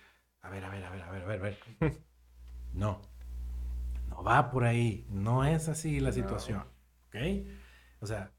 A 0.42 0.50
ver, 0.50 0.64
a 0.64 0.68
ver, 0.68 0.84
a 0.84 0.90
ver, 0.90 1.02
a 1.02 1.10
ver, 1.10 1.22
a 1.22 1.26
ver, 1.26 1.40
a 1.40 1.42
ver. 1.42 1.58
No. 2.74 3.00
No 4.08 4.22
va 4.22 4.50
por 4.50 4.64
ahí. 4.64 5.06
No 5.08 5.44
es 5.44 5.68
así 5.68 6.00
la 6.00 6.12
situación. 6.12 6.64
¿Ok? 7.06 7.16
O 8.00 8.06
sea, 8.06 8.32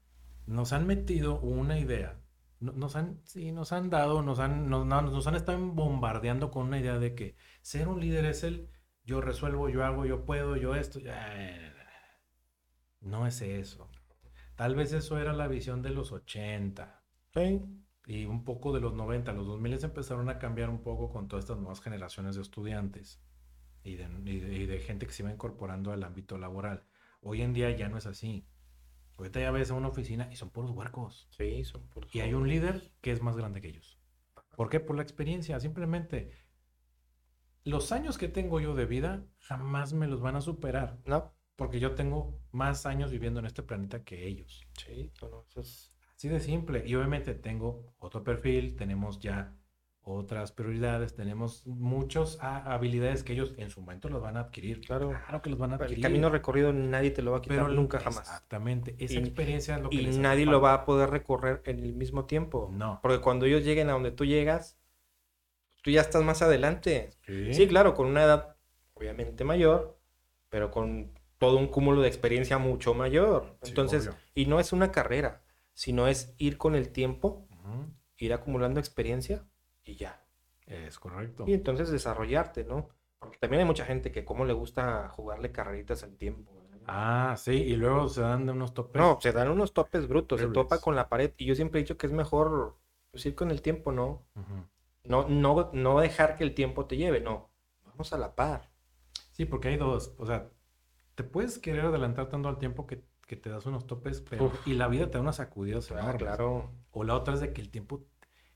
nos 0.46 0.72
han 0.72 0.86
metido 0.86 1.40
una 1.40 1.78
idea. 1.78 2.20
Nos 2.58 2.96
han, 2.96 3.20
sí, 3.24 3.52
nos 3.52 3.72
han 3.72 3.90
dado, 3.90 4.22
nos 4.22 4.38
han, 4.38 4.70
nos, 4.70 4.86
nos 4.86 5.26
han 5.26 5.34
estado 5.34 5.58
bombardeando 5.58 6.50
con 6.50 6.66
una 6.66 6.78
idea 6.78 6.98
de 6.98 7.14
que 7.14 7.36
ser 7.60 7.88
un 7.88 8.00
líder 8.00 8.24
es 8.24 8.44
el 8.44 8.70
yo 9.06 9.20
resuelvo, 9.20 9.68
yo 9.68 9.84
hago, 9.84 10.04
yo 10.04 10.24
puedo, 10.24 10.56
yo 10.56 10.74
esto. 10.74 10.98
No 13.00 13.26
es 13.26 13.40
eso. 13.40 13.88
Tal 14.56 14.74
vez 14.74 14.92
eso 14.92 15.18
era 15.18 15.32
la 15.32 15.46
visión 15.46 15.80
de 15.80 15.90
los 15.90 16.10
80. 16.10 17.04
Y 18.06 18.24
un 18.24 18.44
poco 18.44 18.72
de 18.72 18.80
los 18.80 18.94
90. 18.94 19.32
Los 19.32 19.46
2000 19.46 19.84
empezaron 19.84 20.28
a 20.28 20.38
cambiar 20.38 20.70
un 20.70 20.82
poco 20.82 21.08
con 21.10 21.28
todas 21.28 21.44
estas 21.44 21.58
nuevas 21.58 21.80
generaciones 21.80 22.34
de 22.34 22.42
estudiantes 22.42 23.22
y 23.84 23.94
de, 23.94 24.08
y 24.24 24.66
de 24.66 24.78
gente 24.80 25.06
que 25.06 25.12
se 25.12 25.22
iba 25.22 25.32
incorporando 25.32 25.92
al 25.92 26.02
ámbito 26.02 26.36
laboral. 26.36 26.84
Hoy 27.20 27.42
en 27.42 27.52
día 27.52 27.70
ya 27.70 27.88
no 27.88 27.98
es 27.98 28.06
así. 28.06 28.48
Ahorita 29.16 29.40
ya 29.40 29.50
ves 29.50 29.70
a 29.70 29.74
una 29.74 29.88
oficina 29.88 30.28
y 30.30 30.36
son 30.36 30.50
puros 30.50 30.70
huercos. 30.70 31.28
Sí, 31.30 31.64
son 31.64 31.86
puros. 31.88 32.14
Y 32.14 32.20
hay 32.20 32.34
un 32.34 32.48
líder 32.48 32.92
que 33.00 33.12
es 33.12 33.22
más 33.22 33.36
grande 33.36 33.60
que 33.60 33.68
ellos. 33.68 33.98
¿Por 34.56 34.68
qué? 34.68 34.80
Por 34.80 34.96
la 34.96 35.02
experiencia. 35.02 35.58
Simplemente 35.60 36.32
los 37.64 37.92
años 37.92 38.18
que 38.18 38.28
tengo 38.28 38.60
yo 38.60 38.74
de 38.74 38.86
vida 38.86 39.26
jamás 39.38 39.92
me 39.92 40.06
los 40.06 40.20
van 40.20 40.36
a 40.36 40.40
superar. 40.40 40.98
No. 41.04 41.34
Porque 41.56 41.80
yo 41.80 41.94
tengo 41.94 42.38
más 42.52 42.84
años 42.84 43.10
viviendo 43.10 43.40
en 43.40 43.46
este 43.46 43.62
planeta 43.62 44.04
que 44.04 44.26
ellos. 44.26 44.66
Sí, 44.78 45.10
no, 45.22 45.46
eso 45.48 45.60
es... 45.60 45.92
Así 46.14 46.28
de 46.28 46.40
simple. 46.40 46.86
Y 46.86 46.94
obviamente 46.94 47.34
tengo 47.34 47.94
otro 47.98 48.22
perfil, 48.22 48.76
tenemos 48.76 49.18
ya 49.18 49.54
otras 50.08 50.52
prioridades, 50.52 51.16
tenemos 51.16 51.66
muchas 51.66 52.38
habilidades 52.40 53.24
que 53.24 53.32
ellos 53.32 53.54
en 53.56 53.70
su 53.70 53.80
momento 53.80 54.08
los 54.08 54.22
van 54.22 54.36
a 54.36 54.40
adquirir. 54.40 54.80
Claro, 54.80 55.08
claro 55.08 55.42
que 55.42 55.50
los 55.50 55.58
van 55.58 55.72
a 55.72 55.74
adquirir. 55.74 55.98
El 55.98 56.02
camino 56.02 56.30
recorrido 56.30 56.72
nadie 56.72 57.10
te 57.10 57.22
lo 57.22 57.32
va 57.32 57.38
a 57.38 57.42
quitar 57.42 57.68
nunca 57.70 57.98
jamás. 57.98 58.20
Exactamente, 58.20 58.94
esa 59.00 59.18
experiencia 59.18 59.74
es 59.74 59.82
lo 59.82 59.90
que 59.90 59.96
Y 59.96 60.06
nadie 60.18 60.46
lo 60.46 60.60
va 60.60 60.74
a 60.74 60.84
poder 60.84 61.10
recorrer 61.10 61.60
en 61.64 61.80
el 61.80 61.92
mismo 61.92 62.24
tiempo. 62.24 62.70
No. 62.72 63.00
Porque 63.02 63.20
cuando 63.20 63.46
ellos 63.46 63.64
lleguen 63.64 63.88
a 63.88 63.94
donde 63.94 64.12
tú 64.12 64.24
llegas, 64.24 64.78
tú 65.82 65.90
ya 65.90 66.02
estás 66.02 66.22
más 66.22 66.40
adelante. 66.40 67.10
Sí, 67.50 67.66
claro, 67.66 67.94
con 67.94 68.06
una 68.06 68.22
edad 68.22 68.56
obviamente 68.94 69.42
mayor, 69.42 69.98
pero 70.50 70.70
con 70.70 71.18
todo 71.38 71.56
un 71.58 71.66
cúmulo 71.66 72.00
de 72.00 72.08
experiencia 72.08 72.58
mucho 72.58 72.94
mayor. 72.94 73.58
Entonces, 73.62 74.08
y 74.36 74.46
no 74.46 74.60
es 74.60 74.72
una 74.72 74.92
carrera, 74.92 75.42
sino 75.74 76.06
es 76.06 76.32
ir 76.38 76.58
con 76.58 76.76
el 76.76 76.90
tiempo, 76.90 77.48
ir 78.18 78.32
acumulando 78.32 78.78
experiencia 78.78 79.44
y 79.86 79.96
ya. 79.96 80.22
Es 80.66 80.98
correcto. 80.98 81.44
Y 81.46 81.54
entonces 81.54 81.90
desarrollarte, 81.90 82.64
¿no? 82.64 82.88
Porque 83.18 83.38
también 83.38 83.60
hay 83.60 83.66
mucha 83.66 83.86
gente 83.86 84.12
que 84.12 84.24
como 84.24 84.44
le 84.44 84.52
gusta 84.52 85.08
jugarle 85.08 85.52
carreritas 85.52 86.02
al 86.02 86.16
tiempo. 86.16 86.52
Ah, 86.86 87.34
sí, 87.36 87.52
y 87.52 87.76
luego 87.76 88.08
se 88.08 88.20
dan 88.20 88.46
de 88.46 88.52
unos 88.52 88.74
topes. 88.74 89.00
No, 89.00 89.18
se 89.20 89.32
dan 89.32 89.50
unos 89.50 89.72
topes 89.72 90.06
brutos, 90.06 90.40
se 90.40 90.48
topa 90.48 90.80
con 90.80 90.94
la 90.94 91.08
pared. 91.08 91.32
Y 91.36 91.46
yo 91.46 91.54
siempre 91.54 91.80
he 91.80 91.82
dicho 91.82 91.96
que 91.96 92.06
es 92.06 92.12
mejor 92.12 92.76
pues, 93.10 93.26
ir 93.26 93.34
con 93.34 93.50
el 93.50 93.62
tiempo, 93.62 93.90
¿no? 93.90 94.26
No, 95.04 95.28
no, 95.28 95.70
no 95.72 96.00
dejar 96.00 96.36
que 96.36 96.44
el 96.44 96.54
tiempo 96.54 96.86
te 96.86 96.96
lleve, 96.96 97.20
no. 97.20 97.50
Vamos 97.84 98.12
a 98.12 98.18
la 98.18 98.34
par. 98.34 98.70
Sí, 99.32 99.46
porque 99.46 99.68
hay 99.68 99.76
dos. 99.76 100.14
O 100.18 100.26
sea, 100.26 100.50
te 101.14 101.24
puedes 101.24 101.58
querer 101.58 101.86
adelantar 101.86 102.28
tanto 102.28 102.48
al 102.48 102.58
tiempo 102.58 102.86
que, 102.86 103.04
te 103.36 103.50
das 103.50 103.66
unos 103.66 103.86
topes, 103.86 104.20
pero. 104.20 104.52
Y 104.64 104.74
la 104.74 104.86
vida 104.86 105.06
te 105.06 105.14
da 105.14 105.20
unas 105.20 105.36
sacudidas 105.36 105.88
Claro. 106.18 106.70
O 106.92 107.04
la 107.04 107.14
otra 107.14 107.34
es 107.34 107.40
de 107.40 107.52
que 107.52 107.60
el 107.60 107.70
tiempo, 107.70 108.04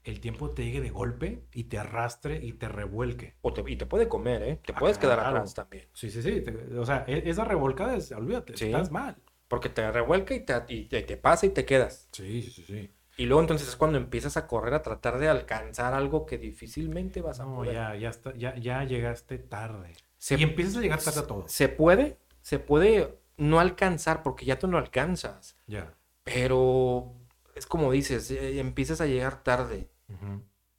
el 0.05 0.21
tiempo 0.21 0.51
te 0.51 0.65
llegue 0.65 0.81
de 0.81 0.91
golpe 0.91 1.45
y 1.53 1.65
te 1.65 1.79
arrastre 1.79 2.39
y 2.43 2.53
te 2.55 2.69
revuelque. 2.69 3.35
O 3.43 3.53
te, 3.53 3.63
y 3.67 3.77
te 3.77 3.87
puede 3.87 4.09
comer, 4.09 4.43
¿eh? 4.43 4.61
Te 4.65 4.73
puedes 4.73 4.99
quedar 4.99 5.21
atrás 5.21 5.55
también. 5.55 5.87
Sí, 5.93 6.11
sí, 6.11 6.23
sí. 6.23 6.45
o 6.77 6.87
sea, 6.87 7.05
e, 7.07 7.29
esa 7.29 7.45
revolcada 7.45 7.97
es, 7.97 8.13
olvídate, 8.13 8.55
estás 8.55 8.91
mal. 8.91 9.17
Porque 9.49 9.69
te 9.69 9.91
revuelca 9.91 10.35
y 10.35 10.41
te, 10.41 10.55
y 10.69 10.85
te 10.87 11.17
pasa 11.17 11.47
y 11.47 11.51
te 11.51 11.65
quedas. 11.65 12.09
Sí, 12.13 12.43
sí, 12.43 12.63
sí. 12.63 12.91
Y 13.21 13.27
luego 13.27 13.43
entonces 13.43 13.69
es 13.69 13.77
cuando 13.77 13.99
empiezas 13.99 14.39
a 14.39 14.47
correr 14.47 14.73
a 14.73 14.81
tratar 14.81 15.19
de 15.19 15.29
alcanzar 15.29 15.93
algo 15.93 16.25
que 16.25 16.39
difícilmente 16.39 17.21
vas 17.21 17.39
a 17.41 17.45
no, 17.45 17.67
ya, 17.67 17.95
ya, 17.95 18.09
está, 18.09 18.35
ya, 18.35 18.57
ya 18.57 18.83
llegaste 18.85 19.37
tarde. 19.37 19.93
y 20.31 20.43
empiezas 20.43 20.79
a 20.79 20.81
llegar 20.81 21.03
tarde 21.03 21.21
a 21.21 21.27
todo. 21.27 21.45
Se 21.47 21.69
puede, 21.69 22.17
se 22.41 22.59
puede 22.59 23.19
no 23.37 23.61
alcanzar 23.61 24.23
porque 24.23 24.47
ya 24.47 24.59
tú 24.59 24.69
no 24.69 24.79
alcanzas. 24.79 25.59
Ya. 25.67 25.93
Pero 26.25 27.20
es 27.61 27.67
como 27.67 27.93
dices, 27.93 28.31
eh, 28.31 28.59
empiezas 28.59 29.01
a 29.01 29.07
llegar 29.07 29.43
tarde. 29.43 29.91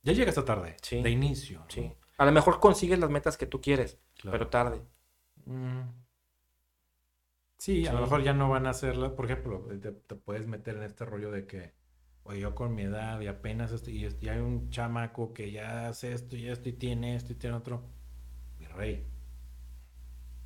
Ya 0.03 0.13
llegaste 0.13 0.41
tarde. 0.41 0.75
Sí. 0.81 1.01
De 1.01 1.11
inicio. 1.11 1.63
Sí. 1.69 1.93
A 2.17 2.25
lo 2.25 2.31
mejor 2.31 2.59
consigues 2.59 2.99
las 2.99 3.09
metas 3.09 3.37
que 3.37 3.45
tú 3.45 3.61
quieres, 3.61 3.99
pero 4.23 4.49
tarde. 4.49 4.81
Mm. 5.45 5.81
Sí, 7.57 7.85
a 7.85 7.93
lo 7.93 8.01
mejor 8.01 8.23
ya 8.23 8.33
no 8.33 8.49
van 8.49 8.65
a 8.65 8.71
hacerlas. 8.71 9.11
Por 9.11 9.25
ejemplo, 9.25 9.67
te, 9.79 9.91
puedes 10.15 10.47
meter 10.47 10.77
en 10.77 10.83
este 10.83 11.05
rollo 11.05 11.31
de 11.31 11.45
que 11.45 11.73
o 12.23 12.33
yo 12.33 12.55
con 12.55 12.73
mi 12.73 12.83
edad 12.83 13.21
y 13.21 13.27
apenas 13.27 13.71
estoy, 13.71 14.05
y, 14.05 14.29
hay 14.29 14.39
un 14.39 14.69
chamaco 14.69 15.33
que 15.33 15.51
ya 15.51 15.87
hace 15.87 16.13
esto 16.13 16.35
y 16.35 16.47
esto 16.47 16.69
y 16.69 16.73
tiene 16.73 17.15
esto 17.15 17.33
y 17.33 17.35
tiene 17.35 17.55
otro. 17.55 17.83
Mi 18.57 18.65
rey, 18.65 19.07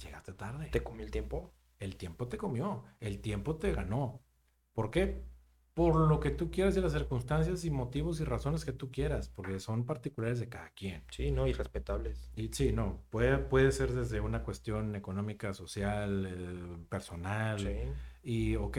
llegaste 0.03 0.33
tarde. 0.33 0.67
¿Te 0.71 0.83
comió 0.83 1.05
el 1.05 1.11
tiempo? 1.11 1.53
El 1.79 1.95
tiempo 1.95 2.27
te 2.27 2.37
comió, 2.37 2.83
el 2.99 3.21
tiempo 3.21 3.55
te 3.55 3.71
ganó. 3.71 4.21
¿Por 4.73 4.91
qué? 4.91 5.23
Por 5.75 5.95
lo 5.97 6.19
que 6.19 6.31
tú 6.31 6.49
quieras 6.49 6.75
y 6.77 6.81
las 6.81 6.93
circunstancias 6.93 7.63
y 7.65 7.69
motivos 7.69 8.19
y 8.21 8.23
razones 8.23 8.65
que 8.65 8.71
tú 8.71 8.91
quieras, 8.91 9.29
porque 9.29 9.59
son 9.59 9.85
particulares 9.85 10.39
de 10.39 10.49
cada 10.49 10.69
quien. 10.69 11.03
Sí, 11.11 11.31
no, 11.31 11.45
y 11.45 11.53
respetables. 11.53 12.31
Y 12.35 12.47
sí, 12.47 12.71
no, 12.71 13.03
puede, 13.09 13.37
puede 13.37 13.71
ser 13.71 13.91
desde 13.91 14.21
una 14.21 14.41
cuestión 14.41 14.95
económica, 14.95 15.53
social, 15.53 16.25
eh, 16.27 16.85
personal. 16.89 17.59
Sí. 17.59 17.75
Y, 18.23 18.55
ok, 18.55 18.77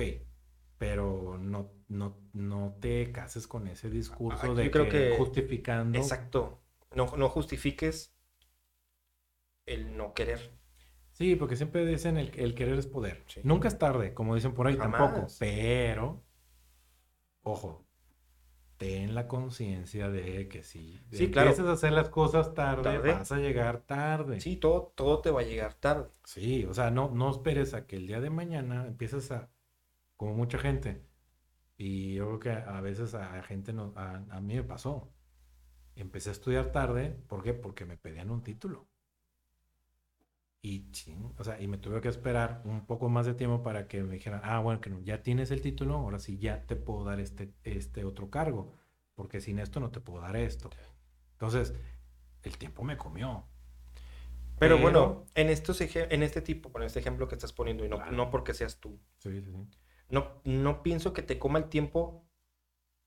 pero 0.78 1.38
no, 1.38 1.70
no, 1.88 2.16
no 2.32 2.76
te 2.80 3.12
cases 3.12 3.46
con 3.46 3.66
ese 3.68 3.90
discurso 3.90 4.54
de 4.54 4.70
que, 4.70 5.14
justificando. 5.16 5.98
Exacto. 5.98 6.62
No, 6.94 7.14
no 7.16 7.28
justifiques 7.28 8.14
el 9.66 9.96
no 9.96 10.14
querer. 10.14 10.50
Sí, 11.12 11.34
porque 11.34 11.56
siempre 11.56 11.86
dicen 11.86 12.18
el, 12.18 12.30
el 12.38 12.54
querer 12.54 12.78
es 12.78 12.86
poder. 12.86 13.24
Nunca 13.42 13.68
es 13.68 13.78
tarde, 13.78 14.12
como 14.12 14.34
dicen 14.34 14.52
por 14.52 14.66
ahí, 14.66 14.76
tampoco. 14.76 15.26
Pero, 15.38 16.22
ojo, 17.46 17.86
ten 18.76 19.14
la 19.14 19.28
conciencia 19.28 20.10
de 20.10 20.48
que 20.48 20.62
si 20.62 21.00
sí, 21.12 21.30
claro. 21.30 21.50
empiezas 21.50 21.70
a 21.70 21.74
hacer 21.74 21.92
las 21.92 22.10
cosas 22.10 22.54
tarde, 22.54 22.98
vas 22.98 23.30
a 23.30 23.38
llegar 23.38 23.82
tarde. 23.82 24.40
Sí, 24.40 24.56
todo, 24.56 24.92
todo 24.94 25.20
te 25.20 25.30
va 25.30 25.40
a 25.40 25.44
llegar 25.44 25.74
tarde. 25.74 26.10
Sí, 26.24 26.64
o 26.64 26.74
sea, 26.74 26.90
no, 26.90 27.10
no 27.10 27.30
esperes 27.30 27.72
a 27.72 27.86
que 27.86 27.96
el 27.96 28.06
día 28.06 28.20
de 28.20 28.30
mañana 28.30 28.86
empieces 28.86 29.30
a 29.30 29.48
como 30.16 30.34
mucha 30.34 30.58
gente. 30.58 31.06
Y 31.76 32.14
yo 32.14 32.26
creo 32.26 32.40
que 32.40 32.50
a 32.50 32.80
veces 32.80 33.14
a, 33.14 33.42
gente, 33.42 33.72
no, 33.72 33.92
a, 33.96 34.40
mí 34.40 34.56
me 34.56 34.64
pasó. 34.64 35.12
Empecé 35.94 36.30
a 36.30 36.32
estudiar 36.32 36.72
tarde, 36.72 37.10
¿por 37.28 37.42
qué? 37.42 37.54
Porque 37.54 37.84
me 37.84 37.96
pedían 37.96 38.30
un 38.30 38.42
título. 38.42 38.88
Y, 40.66 40.84
o 41.38 41.44
sea, 41.44 41.60
y 41.60 41.68
me 41.68 41.78
tuve 41.78 42.00
que 42.00 42.08
esperar 42.08 42.60
un 42.64 42.86
poco 42.86 43.08
más 43.08 43.24
de 43.24 43.34
tiempo 43.34 43.62
para 43.62 43.86
que 43.86 44.02
me 44.02 44.14
dijeran, 44.14 44.40
ah, 44.42 44.58
bueno, 44.58 44.80
que 44.80 44.90
no, 44.90 45.00
ya 45.00 45.22
tienes 45.22 45.52
el 45.52 45.60
título, 45.60 45.94
ahora 45.94 46.18
sí 46.18 46.38
ya 46.38 46.66
te 46.66 46.74
puedo 46.74 47.04
dar 47.04 47.20
este, 47.20 47.52
este 47.62 48.04
otro 48.04 48.30
cargo, 48.30 48.74
porque 49.14 49.40
sin 49.40 49.60
esto 49.60 49.78
no 49.78 49.90
te 49.90 50.00
puedo 50.00 50.20
dar 50.22 50.36
esto. 50.36 50.70
Entonces, 51.32 51.72
el 52.42 52.58
tiempo 52.58 52.82
me 52.82 52.96
comió. 52.96 53.44
Pero, 54.58 54.78
bueno, 54.78 55.26
en, 55.34 55.50
estos 55.50 55.80
en 55.80 56.22
este 56.22 56.40
tipo, 56.40 56.72
con 56.72 56.82
este 56.82 56.98
ejemplo 56.98 57.28
que 57.28 57.36
estás 57.36 57.52
poniendo, 57.52 57.84
y 57.84 57.88
no, 57.88 58.04
no 58.10 58.30
porque 58.30 58.52
seas 58.52 58.80
tú. 58.80 58.98
Sí, 59.18 59.30
sí, 59.40 59.52
sí 59.52 59.78
no, 60.08 60.40
no 60.44 60.82
pienso 60.82 61.12
que 61.12 61.22
te 61.22 61.38
coma 61.38 61.58
el 61.58 61.68
tiempo 61.68 62.24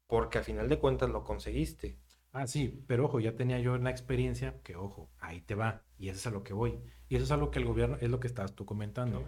porque 0.07 0.39
al 0.39 0.43
final 0.43 0.67
de 0.69 0.79
cuentas 0.79 1.09
lo 1.09 1.23
conseguiste. 1.23 1.97
Ah, 2.31 2.47
sí, 2.47 2.83
pero 2.87 3.05
ojo, 3.05 3.19
ya 3.19 3.35
tenía 3.35 3.59
yo 3.59 3.73
una 3.73 3.89
experiencia 3.89 4.61
que, 4.63 4.75
ojo, 4.75 5.09
ahí 5.19 5.41
te 5.41 5.55
va, 5.55 5.83
y 5.97 6.09
eso 6.09 6.19
es 6.19 6.27
a 6.27 6.31
lo 6.31 6.43
que 6.43 6.53
voy. 6.53 6.79
Y 7.07 7.15
eso 7.15 7.25
es 7.25 7.31
algo 7.31 7.49
que 7.49 7.59
el 7.59 7.65
gobierno, 7.65 7.97
es 8.01 8.09
lo 8.09 8.19
que 8.19 8.27
estás 8.27 8.53
tú 8.53 8.65
comentando. 8.65 9.27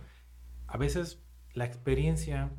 A 0.68 0.78
veces 0.78 1.24
la 1.54 1.66
experiencia, 1.66 2.52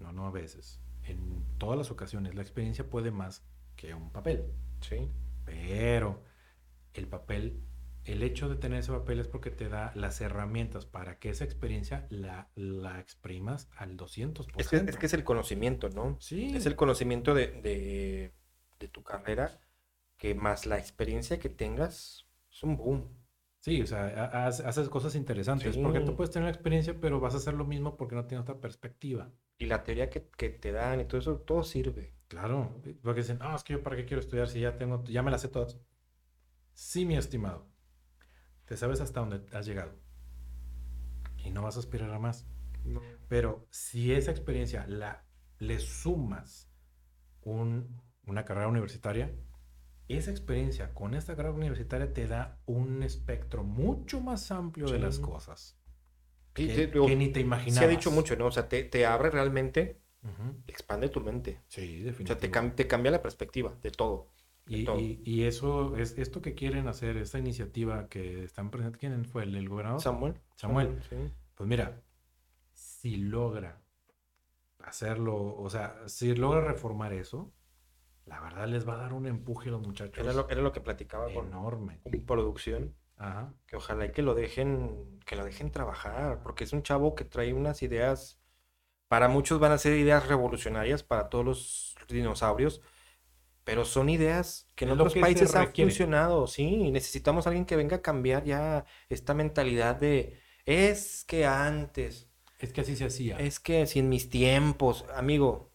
no, 0.00 0.12
no 0.12 0.26
a 0.26 0.30
veces, 0.30 0.80
en 1.04 1.44
todas 1.58 1.78
las 1.78 1.90
ocasiones, 1.90 2.34
la 2.34 2.42
experiencia 2.42 2.88
puede 2.90 3.10
más 3.10 3.46
que 3.76 3.94
un 3.94 4.10
papel. 4.10 4.44
Sí. 4.80 5.08
Pero 5.44 6.22
el 6.94 7.06
papel 7.06 7.62
el 8.04 8.22
hecho 8.22 8.48
de 8.48 8.56
tener 8.56 8.80
ese 8.80 8.92
papel 8.92 9.20
es 9.20 9.28
porque 9.28 9.50
te 9.50 9.68
da 9.68 9.92
las 9.94 10.20
herramientas 10.20 10.84
para 10.84 11.18
que 11.18 11.30
esa 11.30 11.44
experiencia 11.44 12.06
la, 12.10 12.50
la 12.54 13.00
exprimas 13.00 13.68
al 13.76 13.96
200%. 13.96 14.52
Es 14.58 14.68
que, 14.68 14.76
es 14.76 14.96
que 14.96 15.06
es 15.06 15.14
el 15.14 15.24
conocimiento, 15.24 15.88
¿no? 15.88 16.16
Sí. 16.20 16.54
Es 16.54 16.66
el 16.66 16.76
conocimiento 16.76 17.34
de, 17.34 18.32
tu 18.92 19.02
carrera 19.02 19.58
que 20.16 20.34
más 20.34 20.66
la 20.66 20.78
experiencia 20.78 21.38
que 21.38 21.48
tengas 21.48 22.26
es 22.50 22.62
un 22.62 22.76
boom. 22.76 23.24
Sí, 23.60 23.80
o 23.80 23.86
sea, 23.86 24.36
haces 24.46 24.90
cosas 24.90 25.14
interesantes. 25.14 25.76
Porque 25.78 26.00
tú 26.00 26.14
puedes 26.14 26.30
tener 26.30 26.44
la 26.44 26.52
experiencia, 26.52 27.00
pero 27.00 27.18
vas 27.18 27.32
a 27.32 27.38
hacer 27.38 27.54
lo 27.54 27.64
mismo 27.64 27.96
porque 27.96 28.14
no 28.14 28.26
tienes 28.26 28.42
otra 28.42 28.60
perspectiva. 28.60 29.32
Y 29.56 29.66
la 29.66 29.82
teoría 29.82 30.10
que, 30.10 30.20
te 30.20 30.70
dan 30.70 31.00
y 31.00 31.06
todo 31.06 31.18
eso, 31.18 31.38
todo 31.38 31.62
sirve. 31.62 32.14
Claro, 32.28 32.78
porque 33.02 33.22
dicen, 33.22 33.38
no, 33.38 33.56
es 33.56 33.64
que 33.64 33.72
yo 33.74 33.82
para 33.82 33.96
qué 33.96 34.04
quiero 34.04 34.20
estudiar 34.20 34.48
si 34.48 34.60
ya 34.60 34.76
tengo, 34.76 35.02
ya 35.04 35.22
me 35.22 35.30
las 35.30 35.40
sé 35.40 35.48
todas. 35.48 35.78
Sí, 36.74 37.06
mi 37.06 37.16
estimado. 37.16 37.66
Te 38.66 38.76
sabes 38.76 39.00
hasta 39.00 39.20
dónde 39.20 39.40
has 39.56 39.64
llegado. 39.64 39.94
Y 41.38 41.50
no 41.50 41.62
vas 41.62 41.76
a 41.76 41.80
aspirar 41.80 42.10
a 42.10 42.18
más. 42.18 42.46
Pero 43.28 43.66
si 43.70 44.12
esa 44.12 44.30
experiencia 44.30 44.86
la, 44.86 45.24
le 45.58 45.78
sumas 45.78 46.70
una 47.44 48.44
carrera 48.44 48.68
universitaria, 48.68 49.34
esa 50.08 50.30
experiencia 50.30 50.92
con 50.92 51.14
esta 51.14 51.34
carrera 51.34 51.54
universitaria 51.54 52.12
te 52.12 52.26
da 52.26 52.58
un 52.66 53.02
espectro 53.02 53.64
mucho 53.64 54.20
más 54.20 54.50
amplio 54.50 54.86
de 54.86 54.98
las 54.98 55.18
cosas. 55.18 55.78
que, 56.52 56.90
ni 57.16 57.28
te 57.28 57.40
imaginabas. 57.40 57.78
Se 57.78 57.84
ha 57.84 57.88
dicho 57.88 58.10
mucho, 58.10 58.36
¿no? 58.36 58.46
O 58.46 58.50
sea, 58.50 58.68
te, 58.68 59.06
abre 59.06 59.30
realmente, 59.30 60.00
expande 60.66 61.08
tu 61.08 61.20
mente. 61.20 61.60
Sí, 61.68 62.02
definitivamente. 62.02 62.22
O 62.22 62.62
sea, 62.62 62.74
te, 62.74 62.86
cambia 62.86 63.10
la 63.10 63.22
perspectiva 63.22 63.76
de 63.82 63.90
todo. 63.90 64.30
y, 64.66 65.42
eso 65.44 65.96
es 65.96 66.18
esto 66.18 66.42
que 66.42 66.54
quieren 66.54 66.86
hacer, 66.88 67.16
esta 67.16 67.38
iniciativa 67.38 68.08
que 68.08 68.44
están 68.44 68.70
presentes. 68.70 69.00
¿Quién 69.00 69.24
fue 69.24 69.44
el, 69.44 69.68
gobernador? 69.68 70.00
Samuel. 70.00 70.34
Samuel. 70.56 70.98
Pues 71.54 71.68
mira, 71.68 72.02
si 72.72 73.16
logra 73.16 73.80
hacerlo, 74.80 75.56
o 75.56 75.70
sea, 75.70 75.96
si 76.06 76.34
logra 76.34 76.60
reformar 76.60 77.12
eso, 77.12 77.52
la 78.26 78.40
verdad 78.40 78.66
les 78.68 78.88
va 78.88 78.94
a 78.94 78.96
dar 78.96 79.12
un 79.12 79.26
empuje 79.26 79.68
a 79.68 79.72
los 79.72 79.82
muchachos. 79.82 80.18
Era 80.18 80.32
lo, 80.32 80.48
era 80.48 80.62
lo 80.62 80.72
que 80.72 80.80
platicaba 80.80 81.30
enorme. 81.30 82.00
con, 82.02 82.20
producción. 82.22 82.94
Ajá. 83.16 83.52
Que 83.66 83.76
ojalá 83.76 84.06
y 84.06 84.12
que 84.12 84.22
lo 84.22 84.34
dejen, 84.34 85.20
que 85.24 85.36
lo 85.36 85.44
dejen 85.44 85.70
trabajar, 85.70 86.42
porque 86.42 86.64
es 86.64 86.72
un 86.72 86.82
chavo 86.82 87.14
que 87.14 87.24
trae 87.24 87.52
unas 87.52 87.82
ideas, 87.82 88.40
para 89.08 89.28
muchos 89.28 89.60
van 89.60 89.72
a 89.72 89.78
ser 89.78 89.96
ideas 89.96 90.26
revolucionarias, 90.26 91.02
para 91.02 91.28
todos 91.28 91.44
los 91.44 91.94
dinosaurios, 92.08 92.80
pero 93.62 93.84
son 93.84 94.08
ideas 94.08 94.68
que 94.74 94.84
en 94.84 94.92
otros 94.92 95.14
países 95.14 95.54
han 95.54 95.72
funcionado, 95.72 96.46
sí, 96.46 96.90
necesitamos 96.90 97.46
a 97.46 97.50
alguien 97.50 97.64
que 97.66 97.76
venga 97.76 97.96
a 97.96 98.02
cambiar 98.02 98.44
ya 98.44 98.84
esta 99.08 99.32
mentalidad 99.32 99.96
de, 99.96 100.38
es 100.66 101.24
que 101.24 101.46
antes. 101.46 102.28
Es 102.58 102.72
que 102.72 102.80
así 102.80 102.96
se 102.96 103.04
hacía. 103.04 103.38
Es 103.38 103.60
que 103.60 103.86
si 103.86 104.00
en 104.00 104.08
mis 104.08 104.28
tiempos, 104.28 105.04
amigo, 105.14 105.72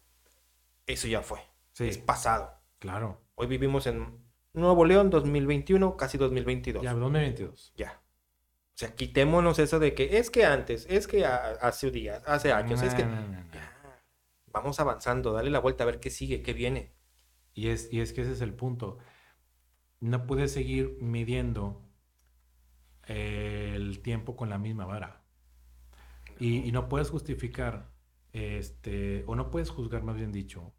eso 0.88 1.08
ya 1.08 1.22
fue. 1.22 1.49
Es 1.88 1.98
pasado. 1.98 2.54
Claro. 2.80 3.22
Hoy 3.36 3.48
vivimos 3.48 3.88
en 3.88 4.20
Nuevo 4.54 4.86
León 4.86 5.10
2021, 5.10 5.96
casi 5.96 6.18
2022. 6.18 6.84
Ya, 6.84 6.94
2022. 6.94 7.74
Ya. 7.78 8.02
O 8.02 8.78
sea, 8.80 8.96
quitémonos 8.96 9.60
eso 9.60 9.80
de 9.80 9.94
que 9.94 10.18
es 10.18 10.30
que 10.30 10.46
antes, 10.46 10.86
es 10.90 11.08
que 11.08 11.26
hace 11.26 11.92
días, 11.92 12.24
hace 12.26 12.52
años, 12.52 12.82
es 12.82 12.94
que... 12.96 13.06
Vamos 14.52 14.80
avanzando, 14.80 15.32
dale 15.32 15.52
la 15.52 15.60
vuelta 15.60 15.84
a 15.84 15.88
ver 15.88 16.00
qué 16.00 16.10
sigue, 16.10 16.42
qué 16.42 16.54
viene. 16.54 16.96
Y 17.54 17.70
es, 17.70 17.92
y 17.92 18.02
es 18.02 18.14
que 18.14 18.22
ese 18.22 18.32
es 18.32 18.42
el 18.42 18.54
punto. 18.54 18.98
No 20.00 20.26
puedes 20.26 20.52
seguir 20.52 20.98
midiendo 21.02 21.86
el 23.06 24.02
tiempo 24.02 24.36
con 24.36 24.50
la 24.50 24.58
misma 24.58 24.86
vara. 24.86 25.24
Y, 26.40 26.68
y, 26.68 26.72
no 26.72 26.88
puedes 26.88 27.10
justificar, 27.10 27.92
este, 28.32 29.24
o 29.28 29.36
no 29.36 29.52
puedes 29.52 29.70
juzgar, 29.70 30.04
más 30.04 30.16
bien 30.16 30.32
dicho, 30.32 30.74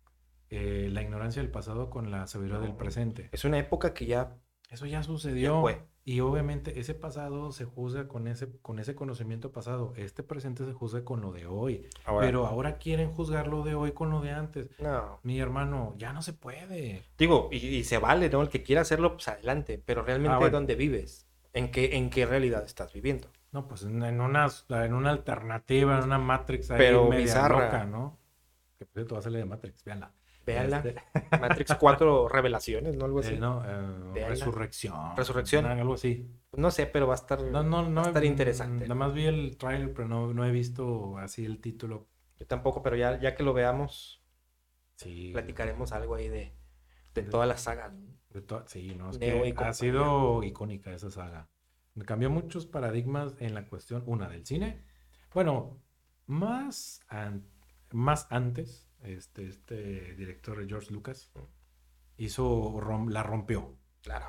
eh, 0.50 0.88
la 0.90 1.02
ignorancia 1.02 1.40
del 1.40 1.50
pasado 1.50 1.90
con 1.90 2.10
la 2.10 2.26
sabiduría 2.26 2.58
del 2.58 2.74
presente. 2.74 3.28
Es 3.32 3.44
una 3.44 3.58
época 3.58 3.94
que 3.94 4.06
ya... 4.06 4.36
Eso 4.68 4.86
ya 4.86 5.02
sucedió. 5.02 5.64
y 6.04 6.20
obviamente 6.20 6.78
ese 6.78 6.94
pasado 6.94 7.50
se 7.50 7.64
juzga 7.64 8.06
con 8.06 8.28
ese, 8.28 8.48
con 8.62 8.78
ese 8.78 8.94
conocimiento 8.94 9.52
pasado. 9.52 9.92
Este 9.96 10.22
presente 10.22 10.64
se 10.64 10.72
juzga 10.72 11.04
con 11.04 11.20
lo 11.20 11.32
de 11.32 11.46
hoy. 11.46 11.88
pero 12.20 12.46
ahora 12.46 12.78
quieren 12.78 13.10
juzgar 13.10 13.48
lo 13.48 13.62
de 13.64 13.74
hoy 13.74 13.92
con 13.92 14.10
lo 14.10 14.20
de 14.20 14.30
antes. 14.30 14.68
No. 14.78 15.20
Mi 15.22 15.40
hermano, 15.40 15.94
ya 15.98 16.12
no 16.12 16.22
se 16.22 16.32
puede. 16.32 17.02
Digo, 17.18 17.48
y, 17.50 17.82
se 17.84 17.98
vale, 17.98 18.28
¿no? 18.28 18.42
El 18.42 18.48
que 18.48 18.62
quiera 18.62 18.82
hacerlo, 18.82 19.14
pues 19.14 19.28
adelante. 19.28 19.82
Pero 19.84 20.02
realmente, 20.02 20.36
ah, 20.40 20.50
¿dónde 20.50 20.74
vives? 20.76 21.26
¿En 21.52 21.70
qué, 21.70 21.96
¿En 21.96 22.10
qué 22.10 22.26
realidad 22.26 22.64
estás 22.64 22.92
viviendo? 22.92 23.28
No, 23.52 23.66
pues 23.66 23.82
en, 23.82 24.20
una, 24.20 24.48
en 24.84 24.94
una 24.94 25.10
alternativa, 25.10 25.98
en 25.98 26.04
una 26.04 26.18
Matrix 26.18 26.70
ahí 26.70 26.78
pero 26.78 27.08
media 27.08 27.48
loca, 27.48 27.84
¿no? 27.84 28.18
Que 28.78 28.84
por 28.84 28.94
cierto 28.94 29.14
va 29.16 29.18
a 29.18 29.22
salir 29.22 29.38
de 29.38 29.44
Matrix, 29.44 29.84
véanla. 29.84 30.12
Véanla. 30.52 30.78
Este... 30.78 30.96
Matrix 31.40 31.74
4 31.74 32.28
Revelaciones, 32.28 32.96
¿no? 32.96 33.04
Algo 33.04 33.20
así. 33.20 33.34
Eh, 33.34 33.38
no, 33.38 33.62
eh, 33.64 34.26
Resurrección. 34.28 35.16
Resurrección. 35.16 35.66
Algo 35.66 35.94
así. 35.94 36.28
No 36.52 36.70
sé, 36.70 36.86
pero 36.86 37.06
va 37.06 37.14
a 37.14 37.16
estar, 37.16 37.42
no, 37.42 37.62
no, 37.62 37.88
no, 37.88 38.00
va 38.00 38.06
a 38.06 38.10
estar 38.10 38.24
interesante. 38.24 38.84
Nada 38.84 38.94
más 38.94 39.14
vi 39.14 39.26
el 39.26 39.56
trailer, 39.56 39.92
pero 39.92 40.08
no, 40.08 40.32
no 40.34 40.44
he 40.44 40.50
visto 40.50 41.16
así 41.18 41.44
el 41.44 41.60
título. 41.60 42.08
Yo 42.38 42.46
tampoco, 42.46 42.82
pero 42.82 42.96
ya, 42.96 43.20
ya 43.20 43.34
que 43.34 43.42
lo 43.42 43.52
veamos, 43.52 44.22
sí. 44.96 45.30
platicaremos 45.32 45.92
algo 45.92 46.16
ahí 46.16 46.28
de, 46.28 46.56
de, 47.14 47.22
toda 47.22 47.46
la 47.46 47.56
saga. 47.56 47.94
De 48.30 48.44
sí, 48.66 48.94
no, 48.96 49.10
es 49.10 49.18
que 49.18 49.54
ha 49.56 49.72
sido 49.72 50.42
icónica 50.42 50.92
esa 50.92 51.10
saga. 51.10 51.48
Cambió 52.06 52.30
muchos 52.30 52.66
paradigmas 52.66 53.34
en 53.38 53.54
la 53.54 53.66
cuestión, 53.66 54.02
una 54.06 54.28
del 54.28 54.46
cine. 54.46 54.84
Bueno, 55.34 55.80
más, 56.26 57.00
más 57.90 58.26
antes 58.30 58.89
este, 59.02 59.48
este 59.48 60.14
director 60.14 60.66
George 60.68 60.92
Lucas, 60.92 61.32
hizo, 62.16 62.80
la 63.08 63.22
rompió. 63.22 63.76
Claro. 64.02 64.26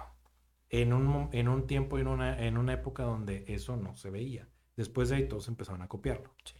En 0.69 0.93
un, 0.93 1.29
en 1.33 1.47
un 1.47 1.67
tiempo 1.67 1.97
y 1.97 2.01
en 2.01 2.07
una, 2.07 2.45
en 2.45 2.57
una 2.57 2.73
época 2.73 3.03
donde 3.03 3.45
eso 3.47 3.75
no 3.75 3.95
se 3.95 4.09
veía. 4.09 4.47
Después 4.75 5.09
de 5.09 5.17
ahí 5.17 5.27
todos 5.27 5.47
empezaron 5.47 5.81
a 5.81 5.87
copiarlo. 5.87 6.33
Sí. 6.45 6.55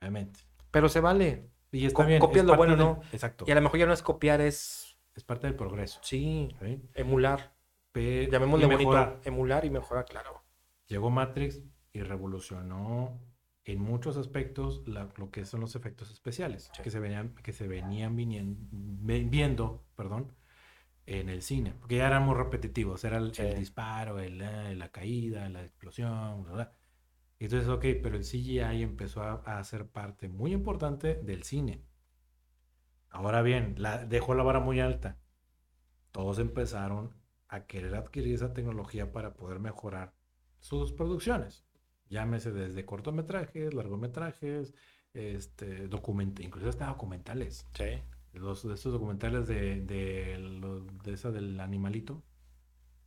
Obviamente. 0.00 0.40
Pero 0.70 0.88
se 0.88 1.00
vale. 1.00 1.50
Y 1.72 1.86
está 1.86 2.04
bien. 2.04 2.20
Copias 2.20 2.44
lo 2.44 2.56
bueno, 2.56 2.76
¿no? 2.76 3.00
Exacto. 3.12 3.44
Y 3.48 3.50
a 3.50 3.54
lo 3.54 3.62
mejor 3.62 3.78
ya 3.78 3.86
no 3.86 3.92
es 3.92 4.02
copiar, 4.02 4.40
es... 4.40 4.98
Es 5.14 5.24
parte 5.24 5.46
del 5.46 5.56
progreso. 5.56 5.98
Sí. 6.02 6.54
Emular. 6.94 7.56
Llamémosle 7.94 8.66
bonito. 8.66 9.20
Emular 9.24 9.64
y 9.64 9.70
mejorar, 9.70 10.04
claro. 10.04 10.42
Llegó 10.86 11.08
Matrix 11.10 11.62
y 11.92 12.02
revolucionó 12.02 13.18
en 13.66 13.80
muchos 13.80 14.16
aspectos 14.16 14.82
lo 14.86 15.30
que 15.32 15.44
son 15.44 15.60
los 15.60 15.74
efectos 15.74 16.12
especiales 16.12 16.70
que 16.82 16.90
se 16.90 17.00
venían 17.00 17.34
que 17.34 17.52
se 17.52 17.66
venían 17.66 18.16
viendo 18.16 19.84
perdón 19.96 20.32
en 21.04 21.28
el 21.28 21.42
cine 21.42 21.74
porque 21.78 21.96
ya 21.96 22.06
éramos 22.06 22.36
repetitivos 22.36 23.04
era 23.04 23.18
el, 23.18 23.32
disparo 23.32 24.20
el, 24.20 24.38
la 24.38 24.88
caída 24.92 25.48
la 25.48 25.62
explosión 25.62 26.44
¿verdad? 26.44 26.72
entonces 27.40 27.68
ok 27.68 27.84
pero 28.00 28.16
el 28.16 28.22
CGI 28.22 28.82
empezó 28.82 29.22
a, 29.22 29.42
a, 29.44 29.62
ser 29.64 29.88
parte 29.88 30.28
muy 30.28 30.52
importante 30.52 31.16
del 31.16 31.42
cine. 31.42 31.82
Ahora 33.10 33.42
bien 33.42 33.74
la, 33.78 34.04
dejó 34.04 34.34
la 34.34 34.42
vara 34.42 34.60
muy 34.60 34.80
alta. 34.80 35.18
Todos 36.12 36.38
empezaron 36.38 37.14
a 37.48 37.66
querer 37.66 37.94
adquirir 37.94 38.34
esa 38.34 38.52
tecnología 38.52 39.12
para 39.12 39.34
poder 39.34 39.58
mejorar 39.58 40.14
sus 40.60 40.92
producciones 40.92 41.65
Llámese 42.08 42.52
desde 42.52 42.84
cortometrajes, 42.84 43.74
largometrajes, 43.74 44.74
este, 45.14 45.88
documento, 45.88 46.42
incluso 46.42 46.68
hasta 46.68 46.86
documentales. 46.86 47.66
Sí. 47.74 48.02
Los, 48.32 48.66
de 48.66 48.74
estos 48.74 48.92
documentales 48.92 49.46
de, 49.46 49.80
de, 49.80 50.38
de 51.04 51.12
esa 51.12 51.30
del 51.30 51.58
animalito, 51.58 52.22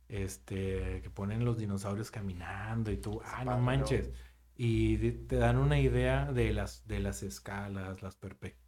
este, 0.08 1.00
que 1.02 1.10
ponen 1.10 1.44
los 1.44 1.56
dinosaurios 1.56 2.10
caminando 2.10 2.90
y 2.90 2.96
tú, 2.96 3.20
ah, 3.24 3.44
no 3.44 3.58
manches. 3.58 4.10
Y 4.56 4.98
te 4.98 5.36
dan 5.36 5.56
una 5.56 5.78
idea 5.78 6.30
de 6.32 6.52
las, 6.52 6.86
de 6.86 7.00
las 7.00 7.22
escalas, 7.22 8.02
las 8.02 8.18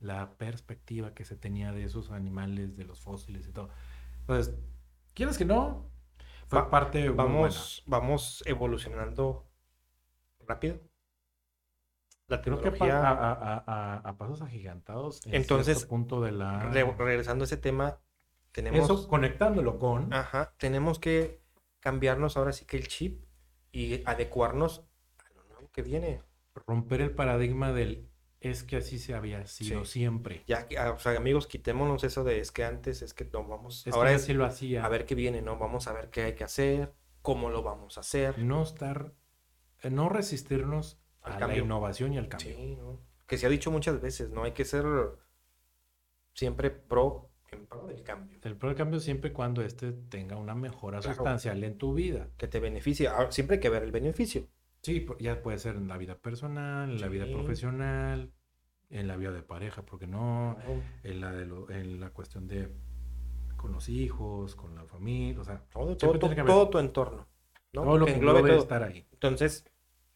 la 0.00 0.38
perspectiva 0.38 1.12
que 1.12 1.24
se 1.24 1.36
tenía 1.36 1.72
de 1.72 1.84
esos 1.84 2.10
animales, 2.10 2.76
de 2.76 2.84
los 2.84 3.00
fósiles 3.00 3.46
y 3.46 3.52
todo. 3.52 3.68
Entonces, 4.20 4.54
¿quieres 5.12 5.36
que 5.36 5.44
no? 5.44 5.90
Fue 6.46 6.70
parte 6.70 7.10
vamos, 7.10 7.82
Vamos 7.86 8.42
evolucionando 8.46 9.51
rápido. 10.46 10.80
La 12.28 12.40
tecnología... 12.40 13.00
a, 13.02 14.16
pasos 14.18 14.42
agigantados. 14.42 15.26
En 15.26 15.34
Entonces, 15.34 15.84
punto 15.84 16.20
de 16.20 16.32
la... 16.32 16.70
regresando 16.70 17.44
a 17.44 17.46
ese 17.46 17.56
tema, 17.56 17.98
tenemos... 18.52 18.84
Eso 18.84 19.08
conectándolo 19.08 19.78
con... 19.78 20.12
Ajá, 20.12 20.54
tenemos 20.56 20.98
que 20.98 21.42
cambiarnos 21.80 22.36
ahora 22.36 22.52
sí 22.52 22.64
que 22.64 22.76
el 22.76 22.88
chip 22.88 23.24
y 23.72 24.02
adecuarnos 24.06 24.84
a 25.18 25.34
lo 25.34 25.44
nuevo 25.44 25.70
que 25.72 25.82
viene. 25.82 26.22
Romper 26.54 27.00
el 27.00 27.10
paradigma 27.14 27.72
del 27.72 28.08
es 28.42 28.64
que 28.64 28.76
así 28.76 28.98
se 28.98 29.14
había 29.14 29.46
sido 29.46 29.84
siempre. 29.84 30.42
Ya, 30.46 30.66
ah, 30.78 30.90
o 30.90 30.98
sea, 30.98 31.16
amigos, 31.16 31.46
quitémonos 31.46 32.02
eso 32.02 32.24
de 32.24 32.40
es 32.40 32.50
que 32.50 32.64
antes, 32.64 33.00
es 33.02 33.14
que 33.14 33.24
no 33.24 33.46
vamos. 33.46 33.86
ahora 33.92 34.12
es, 34.12 34.28
lo 34.28 34.44
hacía. 34.44 34.84
A 34.84 34.88
ver 34.88 35.06
qué 35.06 35.14
viene, 35.14 35.42
¿no? 35.42 35.58
Vamos 35.58 35.86
a 35.86 35.92
ver 35.92 36.10
qué 36.10 36.22
hay 36.22 36.34
que 36.34 36.44
hacer, 36.44 36.92
cómo 37.22 37.50
lo 37.50 37.62
vamos 37.62 37.98
a 37.98 38.00
hacer. 38.00 38.38
No 38.40 38.62
estar 38.62 39.12
no 39.90 40.08
resistirnos 40.08 41.00
a 41.22 41.38
la 41.38 41.56
innovación 41.56 42.12
y 42.12 42.18
al 42.18 42.28
cambio. 42.28 43.00
Que 43.26 43.38
se 43.38 43.46
ha 43.46 43.48
dicho 43.48 43.70
muchas 43.70 44.00
veces, 44.00 44.30
¿no? 44.30 44.44
Hay 44.44 44.52
que 44.52 44.64
ser 44.64 44.84
siempre 46.34 46.70
pro 46.70 47.32
en 47.52 47.66
pro 47.66 47.86
del 47.86 48.02
cambio. 48.02 48.38
El 48.42 48.56
pro 48.56 48.68
del 48.68 48.76
cambio 48.76 49.00
siempre 49.00 49.30
y 49.30 49.32
cuando 49.32 49.62
este 49.62 49.92
tenga 49.92 50.36
una 50.36 50.54
mejora 50.54 51.02
sustancial 51.02 51.62
en 51.64 51.78
tu 51.78 51.94
vida. 51.94 52.30
Que 52.36 52.48
te 52.48 52.60
beneficie. 52.60 53.08
siempre 53.30 53.56
hay 53.56 53.60
que 53.60 53.68
ver 53.68 53.82
el 53.82 53.92
beneficio. 53.92 54.48
Sí, 54.82 55.06
ya 55.20 55.42
puede 55.42 55.58
ser 55.58 55.76
en 55.76 55.86
la 55.86 55.96
vida 55.96 56.18
personal, 56.18 56.90
en 56.90 57.00
la 57.00 57.08
vida 57.08 57.26
profesional, 57.26 58.32
en 58.90 59.06
la 59.06 59.16
vida 59.16 59.30
de 59.30 59.42
pareja, 59.42 59.84
porque 59.84 60.08
no, 60.08 60.56
en, 61.04 61.20
la 61.20 61.30
de 61.30 61.42
en 61.42 62.00
la 62.00 62.10
cuestión 62.10 62.48
de 62.48 62.68
con 63.56 63.70
los 63.70 63.88
hijos, 63.88 64.56
con 64.56 64.74
la 64.74 64.84
familia, 64.84 65.40
o 65.40 65.44
sea, 65.44 65.62
todo, 65.72 65.96
todo, 65.96 66.18
tu 66.68 66.78
entorno. 66.78 67.28
¿no? 67.72 67.84
Todo 67.84 67.98
lo 67.98 68.06
que 68.06 68.14
englobe 68.14 68.50
todo. 68.50 68.58
estar 68.58 68.82
ahí. 68.82 69.06
Entonces, 69.12 69.64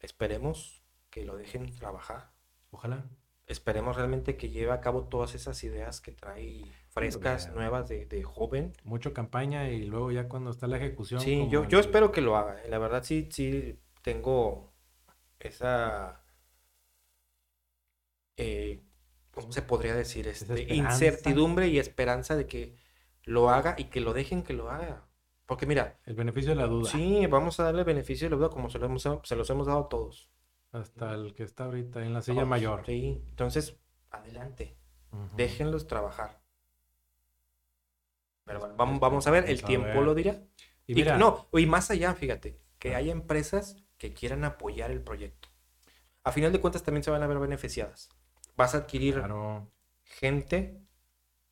esperemos 0.01 0.83
que 1.11 1.25
lo 1.25 1.37
dejen 1.37 1.75
trabajar. 1.75 2.33
Ojalá. 2.71 3.07
Esperemos 3.47 3.97
realmente 3.97 4.37
que 4.37 4.51
lleve 4.51 4.73
a 4.73 4.81
cabo 4.81 5.05
todas 5.05 5.37
esas 5.37 5.63
ideas 5.63 6.01
que 6.01 6.11
trae 6.11 6.65
frescas, 6.89 7.55
nuevas 7.55 7.89
de, 7.89 8.05
de, 8.07 8.25
joven. 8.25 8.73
Mucho 8.83 9.15
campaña 9.15 9.71
y 9.71 9.85
luego 9.85 10.11
ya 10.11 10.29
cuando 10.29 10.51
está 10.51 10.67
la 10.67 10.79
ejecución. 10.79 11.21
Sí, 11.21 11.47
yo, 11.49 11.67
yo 11.69 11.79
espero 11.79 12.11
que 12.11 12.23
lo 12.23 12.37
haga. 12.37 12.61
La 12.69 12.79
verdad 12.79 13.05
sí, 13.05 13.29
sí 13.31 13.79
tengo 14.03 14.73
esa, 15.39 16.23
eh, 18.37 18.83
¿cómo 19.31 19.53
se 19.53 19.63
podría 19.63 19.95
decir? 19.95 20.29
Este, 20.29 20.75
incertidumbre 20.75 21.69
y 21.69 21.79
esperanza 21.79 22.37
de 22.37 22.47
que 22.47 22.77
lo 23.25 23.51
haga 23.51 23.75
y 23.79 23.85
que 23.85 24.01
lo 24.01 24.13
dejen 24.13 24.43
que 24.43 24.53
lo 24.53 24.71
haga. 24.71 25.06
Porque 25.47 25.65
mira. 25.65 25.99
El 26.05 26.15
beneficio 26.15 26.51
de 26.51 26.57
la 26.57 26.67
duda. 26.67 26.91
Sí, 26.91 27.27
vamos 27.27 27.59
a 27.61 27.65
darle 27.65 27.81
el 27.81 27.87
beneficio 27.87 28.27
de 28.27 28.31
la 28.31 28.37
duda 28.37 28.51
como 28.51 28.69
se, 28.69 28.79
lo 28.79 28.87
hemos, 28.87 29.09
se 29.23 29.37
los 29.37 29.49
hemos 29.49 29.67
dado 29.67 29.81
a 29.81 29.89
todos. 29.89 30.31
Hasta 30.73 31.15
el 31.15 31.35
que 31.35 31.45
está 31.45 31.65
ahorita 31.65 32.05
en 32.05 32.13
la 32.13 32.21
silla 32.21 32.45
mayor. 32.45 32.85
Sí, 32.85 33.23
entonces, 33.29 33.79
adelante. 34.11 34.77
Déjenlos 35.35 35.87
trabajar. 35.87 36.43
Pero 38.45 38.61
bueno, 38.61 38.75
vamos, 38.77 39.01
vamos 39.01 39.27
a 39.27 39.31
ver, 39.31 39.49
el 39.49 39.63
tiempo 39.63 40.03
lo 40.03 40.15
dirá. 40.15 40.43
Y, 40.87 40.95
mira, 40.95 41.17
no, 41.17 41.49
y 41.53 41.67
más 41.67 41.91
allá, 41.91 42.15
fíjate, 42.15 42.61
que 42.79 42.95
hay 42.95 43.11
empresas 43.11 43.77
que 43.97 44.13
quieran 44.13 44.45
apoyar 44.45 44.91
el 44.91 45.03
proyecto. 45.03 45.49
A 46.23 46.33
final 46.33 46.53
de 46.53 46.61
cuentas 46.61 46.83
también 46.83 47.03
se 47.03 47.11
van 47.11 47.23
a 47.23 47.27
ver 47.27 47.39
beneficiadas. 47.39 48.09
Vas 48.57 48.75
a 48.75 48.79
adquirir 48.79 49.23
gente 50.03 50.81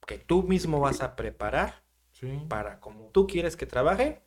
que 0.07 0.19
tú 0.19 0.43
mismo 0.43 0.81
vas 0.81 1.01
a 1.01 1.17
preparar 1.17 1.84
para 2.49 2.81
como 2.81 3.09
tú 3.09 3.27
quieres 3.27 3.57
que 3.57 3.67
trabaje 3.67 4.23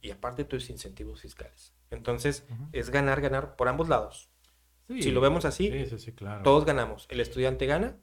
y 0.00 0.10
aparte 0.10 0.44
tus 0.44 0.70
incentivos 0.70 1.20
fiscales. 1.20 1.72
Entonces 1.90 2.44
es 2.72 2.90
ganar, 2.90 3.20
ganar 3.20 3.56
por 3.56 3.68
ambos 3.68 3.88
lados. 3.88 4.30
Si 4.88 5.10
lo 5.10 5.20
vemos 5.20 5.44
así, 5.44 5.72
todos 6.42 6.64
ganamos. 6.64 7.06
El 7.08 7.20
estudiante 7.20 7.66
gana, 7.66 7.96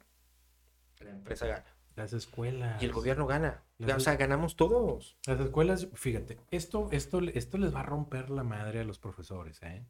la 0.99 1.11
empresa 1.11 1.45
gana. 1.45 1.65
Las 1.95 2.13
escuelas. 2.13 2.81
Y 2.81 2.85
el 2.85 2.93
gobierno 2.93 3.27
gana. 3.27 3.63
o 3.79 3.99
sea, 3.99 4.15
ganamos 4.15 4.55
todos. 4.55 5.17
Las 5.27 5.39
escuelas, 5.39 5.89
fíjate, 5.93 6.39
esto, 6.49 6.87
esto, 6.91 7.19
esto 7.21 7.57
les 7.57 7.75
va 7.75 7.81
a 7.81 7.83
romper 7.83 8.29
la 8.29 8.43
madre 8.43 8.79
a 8.79 8.83
los 8.85 8.99
profesores, 8.99 9.61
¿eh? 9.63 9.85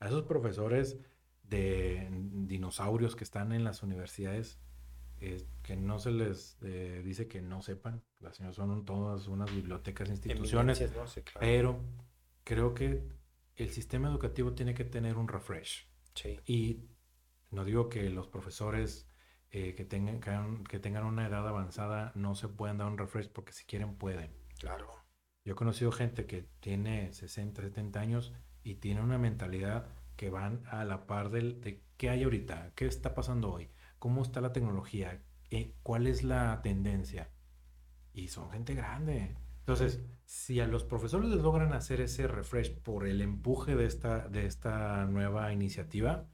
A 0.00 0.06
esos 0.06 0.22
profesores 0.22 0.96
de 1.42 2.08
dinosaurios 2.10 3.14
que 3.14 3.24
están 3.24 3.52
en 3.52 3.64
las 3.64 3.82
universidades, 3.82 4.58
eh, 5.22 5.46
que 5.62 5.76
no 5.76 6.00
se 6.00 6.10
les 6.10 6.58
eh, 6.62 7.00
dice 7.04 7.28
que 7.28 7.40
no 7.40 7.62
sepan. 7.62 8.02
Las 8.18 8.36
señoras 8.36 8.56
son 8.56 8.84
todas 8.84 9.28
unas 9.28 9.54
bibliotecas, 9.54 10.08
instituciones. 10.10 10.82
Pero 11.38 11.80
creo 12.42 12.74
que 12.74 13.08
el 13.54 13.70
sistema 13.70 14.08
educativo 14.08 14.52
tiene 14.52 14.74
que 14.74 14.84
tener 14.84 15.16
un 15.16 15.28
refresh. 15.28 15.88
Sí. 16.14 16.40
Y 16.44 16.88
no 17.52 17.64
digo 17.64 17.88
que 17.88 18.10
los 18.10 18.26
profesores 18.26 19.08
eh, 19.50 19.74
que, 19.76 19.84
tengan, 19.84 20.64
que, 20.64 20.80
tengan 20.80 21.04
una 21.04 21.28
edad 21.28 21.46
avanzada 21.46 22.10
no 22.16 22.34
se 22.34 22.48
puedan 22.48 22.78
dar 22.78 22.88
un 22.88 22.98
refresh 22.98 23.28
porque 23.28 23.52
si 23.52 23.64
quieren 23.64 23.94
pueden. 23.94 24.34
Claro. 24.58 24.90
Yo 25.44 25.52
he 25.52 25.56
conocido 25.56 25.92
gente 25.92 26.26
que 26.26 26.48
tiene 26.58 27.12
60, 27.12 27.62
70 27.62 28.00
años 28.00 28.32
y 28.64 28.76
tiene 28.76 29.02
una 29.02 29.18
mentalidad 29.18 29.86
que 30.16 30.30
van 30.30 30.64
a 30.66 30.84
la 30.84 31.06
par 31.06 31.30
del, 31.30 31.60
de 31.60 31.80
qué 31.96 32.10
hay 32.10 32.24
ahorita, 32.24 32.72
qué 32.74 32.86
está 32.86 33.14
pasando 33.14 33.52
hoy, 33.52 33.70
cómo 34.02 34.22
está 34.22 34.40
la 34.40 34.52
tecnología, 34.52 35.22
eh, 35.50 35.76
cuál 35.84 36.08
es 36.08 36.24
la 36.24 36.60
tendencia. 36.60 37.30
Y 38.12 38.28
son 38.28 38.50
gente 38.50 38.74
grande. 38.74 39.36
Entonces, 39.60 40.02
si 40.24 40.58
a 40.58 40.66
los 40.66 40.82
profesores 40.82 41.30
les 41.30 41.40
logran 41.40 41.72
hacer 41.72 42.00
ese 42.00 42.26
refresh 42.26 42.74
por 42.82 43.06
el 43.06 43.20
empuje 43.20 43.76
de 43.76 43.86
esta, 43.86 44.26
de 44.26 44.46
esta 44.46 45.06
nueva 45.06 45.52
iniciativa, 45.52 46.26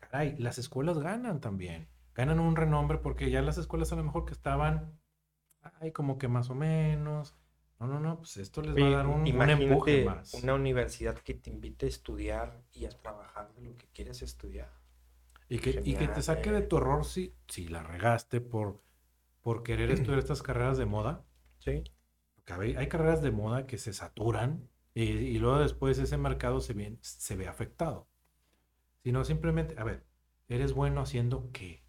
caray, 0.00 0.34
las 0.38 0.56
escuelas 0.56 0.98
ganan 0.98 1.42
también 1.42 1.92
ganan 2.14 2.40
un 2.40 2.56
renombre 2.56 2.96
porque 2.98 3.30
ya 3.30 3.42
las 3.42 3.58
escuelas 3.58 3.92
a 3.92 3.96
lo 3.96 4.04
mejor 4.04 4.24
que 4.24 4.32
estaban, 4.32 4.98
ay, 5.80 5.92
como 5.92 6.16
que 6.16 6.28
más 6.28 6.48
o 6.48 6.54
menos. 6.54 7.36
No, 7.78 7.86
no, 7.86 8.00
no, 8.00 8.18
pues 8.18 8.38
esto 8.38 8.62
les 8.62 8.74
va 8.76 8.86
a 8.86 8.90
dar 8.90 9.06
un, 9.08 9.22
un 9.22 9.50
empuje 9.50 10.04
más. 10.04 10.34
Una 10.34 10.54
universidad 10.54 11.18
que 11.18 11.34
te 11.34 11.50
invite 11.50 11.86
a 11.86 11.88
estudiar 11.88 12.62
y 12.72 12.86
a 12.86 12.90
trabajar 12.90 13.52
de 13.54 13.62
lo 13.62 13.76
que 13.76 13.86
quieres 13.92 14.22
estudiar. 14.22 14.70
Y 15.52 15.58
que, 15.58 15.82
y 15.84 15.96
que 15.96 16.08
te 16.08 16.22
saque 16.22 16.50
de 16.50 16.62
tu 16.62 16.78
error 16.78 17.04
si, 17.04 17.34
si 17.46 17.68
la 17.68 17.82
regaste 17.82 18.40
por, 18.40 18.82
por 19.42 19.62
querer 19.62 19.90
estudiar 19.90 20.18
estas 20.18 20.42
carreras 20.42 20.78
de 20.78 20.86
moda. 20.86 21.26
Sí. 21.58 21.84
Porque 22.34 22.54
hay, 22.54 22.74
hay 22.74 22.88
carreras 22.88 23.20
de 23.20 23.32
moda 23.32 23.66
que 23.66 23.76
se 23.76 23.92
saturan 23.92 24.70
y, 24.94 25.02
y 25.02 25.38
luego 25.38 25.58
después 25.58 25.98
ese 25.98 26.16
mercado 26.16 26.62
se 26.62 26.72
ve, 26.72 26.96
se 27.02 27.36
ve 27.36 27.48
afectado. 27.48 28.08
Sino 29.02 29.24
simplemente, 29.24 29.74
a 29.78 29.84
ver, 29.84 30.06
¿eres 30.48 30.72
bueno 30.72 31.02
haciendo 31.02 31.50
qué? 31.52 31.84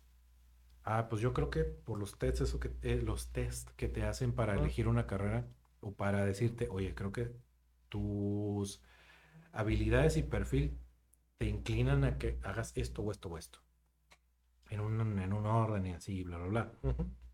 Ah, 0.84 1.08
pues 1.08 1.22
yo 1.22 1.32
creo 1.32 1.50
que 1.50 1.64
por 1.64 1.98
los 1.98 2.20
tests, 2.20 2.42
eso 2.42 2.60
que, 2.60 2.76
eh, 2.82 3.02
los 3.02 3.32
test 3.32 3.70
que 3.78 3.88
te 3.88 4.04
hacen 4.04 4.34
para 4.34 4.56
elegir 4.56 4.90
una 4.90 5.08
carrera 5.08 5.48
o 5.80 5.94
para 5.94 6.26
decirte, 6.26 6.68
oye, 6.70 6.94
creo 6.96 7.14
que 7.14 7.32
tus 7.88 8.82
habilidades 9.54 10.18
y 10.18 10.24
perfil 10.24 10.78
te 11.38 11.48
inclinan 11.48 12.04
a 12.04 12.18
que 12.18 12.40
hagas 12.44 12.72
esto 12.76 13.02
o 13.02 13.12
esto 13.12 13.30
o 13.30 13.38
esto. 13.38 13.60
En 14.70 14.80
un, 14.80 15.20
en 15.20 15.34
un 15.34 15.46
orden 15.46 15.86
y 15.86 15.94
así, 15.94 16.24
bla, 16.24 16.38
bla, 16.38 16.48
bla. 16.48 16.72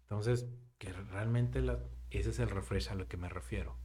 Entonces, 0.02 0.50
que 0.78 0.92
realmente 0.92 1.62
la, 1.62 1.80
ese 2.10 2.32
es 2.32 2.40
el 2.40 2.50
refresh 2.50 2.90
a 2.90 2.96
lo 2.96 3.08
que 3.08 3.18
me 3.18 3.30
refiero. 3.30 3.78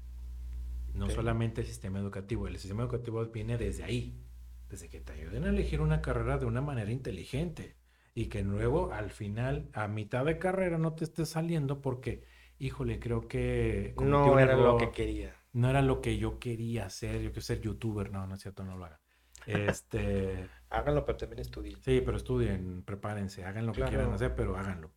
No 0.95 1.11
solamente 1.11 1.61
el 1.61 1.67
sistema 1.67 1.99
educativo. 1.99 2.47
El 2.47 2.57
sistema 2.59 2.83
educativo 2.83 3.25
viene 3.27 3.59
desde 3.59 3.85
ahí. 3.85 4.21
Desde 4.69 4.89
que 4.89 5.01
te 5.01 5.12
ayuden 5.12 5.45
a 5.45 5.51
elegir 5.51 5.81
una 5.81 6.01
carrera 6.01 6.39
de 6.39 6.47
una 6.47 6.61
manera 6.61 6.91
inteligente 6.91 7.77
y 8.15 8.27
que 8.27 8.43
luego 8.43 8.93
al 8.93 9.11
final, 9.11 9.69
a 9.73 9.89
mitad 9.89 10.25
de 10.25 10.39
carrera, 10.39 10.79
no 10.79 10.95
te 10.95 11.05
esté 11.05 11.27
saliendo 11.27 11.81
porque, 11.81 12.25
híjole, 12.59 12.99
creo 13.01 13.27
que... 13.29 13.95
No 14.01 14.39
era 14.39 14.57
lo 14.57 14.77
que 14.77 14.91
quería. 14.91 15.37
No 15.53 15.69
era 15.69 15.83
lo 15.83 16.01
que 16.01 16.17
yo 16.17 16.39
quería 16.39 16.87
hacer, 16.87 17.21
yo 17.21 17.31
quiero 17.31 17.43
ser 17.43 17.61
youtuber, 17.61 18.11
no, 18.11 18.27
no 18.27 18.35
es 18.35 18.41
cierto, 18.41 18.65
no 18.65 18.77
lo 18.77 18.85
hagan. 18.87 18.99
Este... 19.47 20.49
háganlo, 20.71 21.05
pero 21.05 21.19
también 21.19 21.41
estudien. 21.41 21.77
Sí, 21.83 22.03
pero 22.05 22.17
estudien, 22.17 22.83
prepárense, 22.83 23.45
hagan 23.45 23.67
lo 23.67 23.73
que 23.73 23.83
quieran 23.83 24.13
hacer, 24.13 24.35
pero 24.35 24.57
háganlo. 24.57 24.91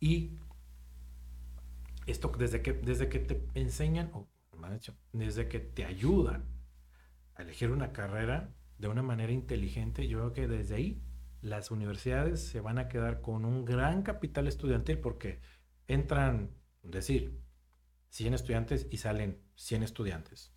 Y 0.00 0.38
esto 2.06 2.32
desde 2.38 2.62
que, 2.62 2.72
desde 2.72 3.08
que 3.08 3.18
te 3.18 3.46
enseñan, 3.54 4.10
o 4.14 4.28
desde 5.12 5.48
que 5.48 5.60
te 5.60 5.84
ayudan 5.84 6.44
a 7.34 7.42
elegir 7.42 7.70
una 7.70 7.92
carrera 7.92 8.54
de 8.78 8.88
una 8.88 9.02
manera 9.02 9.32
inteligente, 9.32 10.08
yo 10.08 10.18
creo 10.18 10.32
que 10.32 10.48
desde 10.48 10.74
ahí 10.74 11.02
las 11.40 11.70
universidades 11.70 12.48
se 12.48 12.60
van 12.60 12.78
a 12.78 12.88
quedar 12.88 13.20
con 13.20 13.44
un 13.44 13.64
gran 13.64 14.02
capital 14.02 14.48
estudiantil 14.48 14.98
porque 14.98 15.40
entran, 15.86 16.50
decir, 16.82 17.40
100 18.10 18.34
estudiantes 18.34 18.86
y 18.90 18.96
salen 18.98 19.40
100 19.54 19.82
estudiantes. 19.82 20.52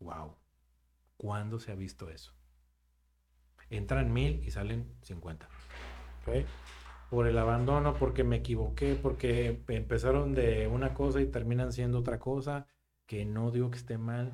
¡Wow! 0.00 0.36
¿Cuándo 1.22 1.60
se 1.60 1.70
ha 1.70 1.76
visto 1.76 2.10
eso? 2.10 2.34
Entran 3.70 4.12
1000 4.12 4.42
y 4.42 4.50
salen 4.50 4.92
50. 5.02 5.48
Por 7.10 7.28
el 7.28 7.38
abandono, 7.38 7.94
porque 7.94 8.24
me 8.24 8.34
equivoqué, 8.34 8.98
porque 9.00 9.62
empezaron 9.68 10.34
de 10.34 10.66
una 10.66 10.94
cosa 10.94 11.20
y 11.20 11.26
terminan 11.26 11.72
siendo 11.72 12.00
otra 12.00 12.18
cosa, 12.18 12.66
que 13.06 13.24
no 13.24 13.52
digo 13.52 13.70
que 13.70 13.78
esté 13.78 13.98
mal. 13.98 14.32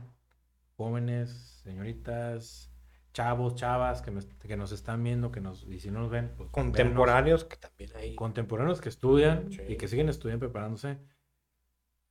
Jóvenes, 0.79 1.61
señoritas, 1.63 2.73
chavos, 3.13 3.55
chavas 3.55 4.01
que, 4.01 4.11
que, 4.49 4.57
nos 4.57 4.73
están 4.73 5.05
viendo, 5.05 5.31
que 5.31 5.43
nos, 5.43 5.65
y 5.65 5.81
si 5.81 5.91
no 5.91 6.01
nos 6.01 6.11
ven, 6.11 6.33
pues, 6.39 6.49
contemporáneos 6.49 7.45
que 7.45 7.59
también 7.59 7.91
hay. 7.97 8.15
Contemporáneos 8.15 8.81
que 8.81 8.89
estudian 8.89 9.51
y 9.69 9.77
que 9.77 9.89
siguen 9.89 10.09
estudiando, 10.09 10.47
preparándose. 10.47 10.97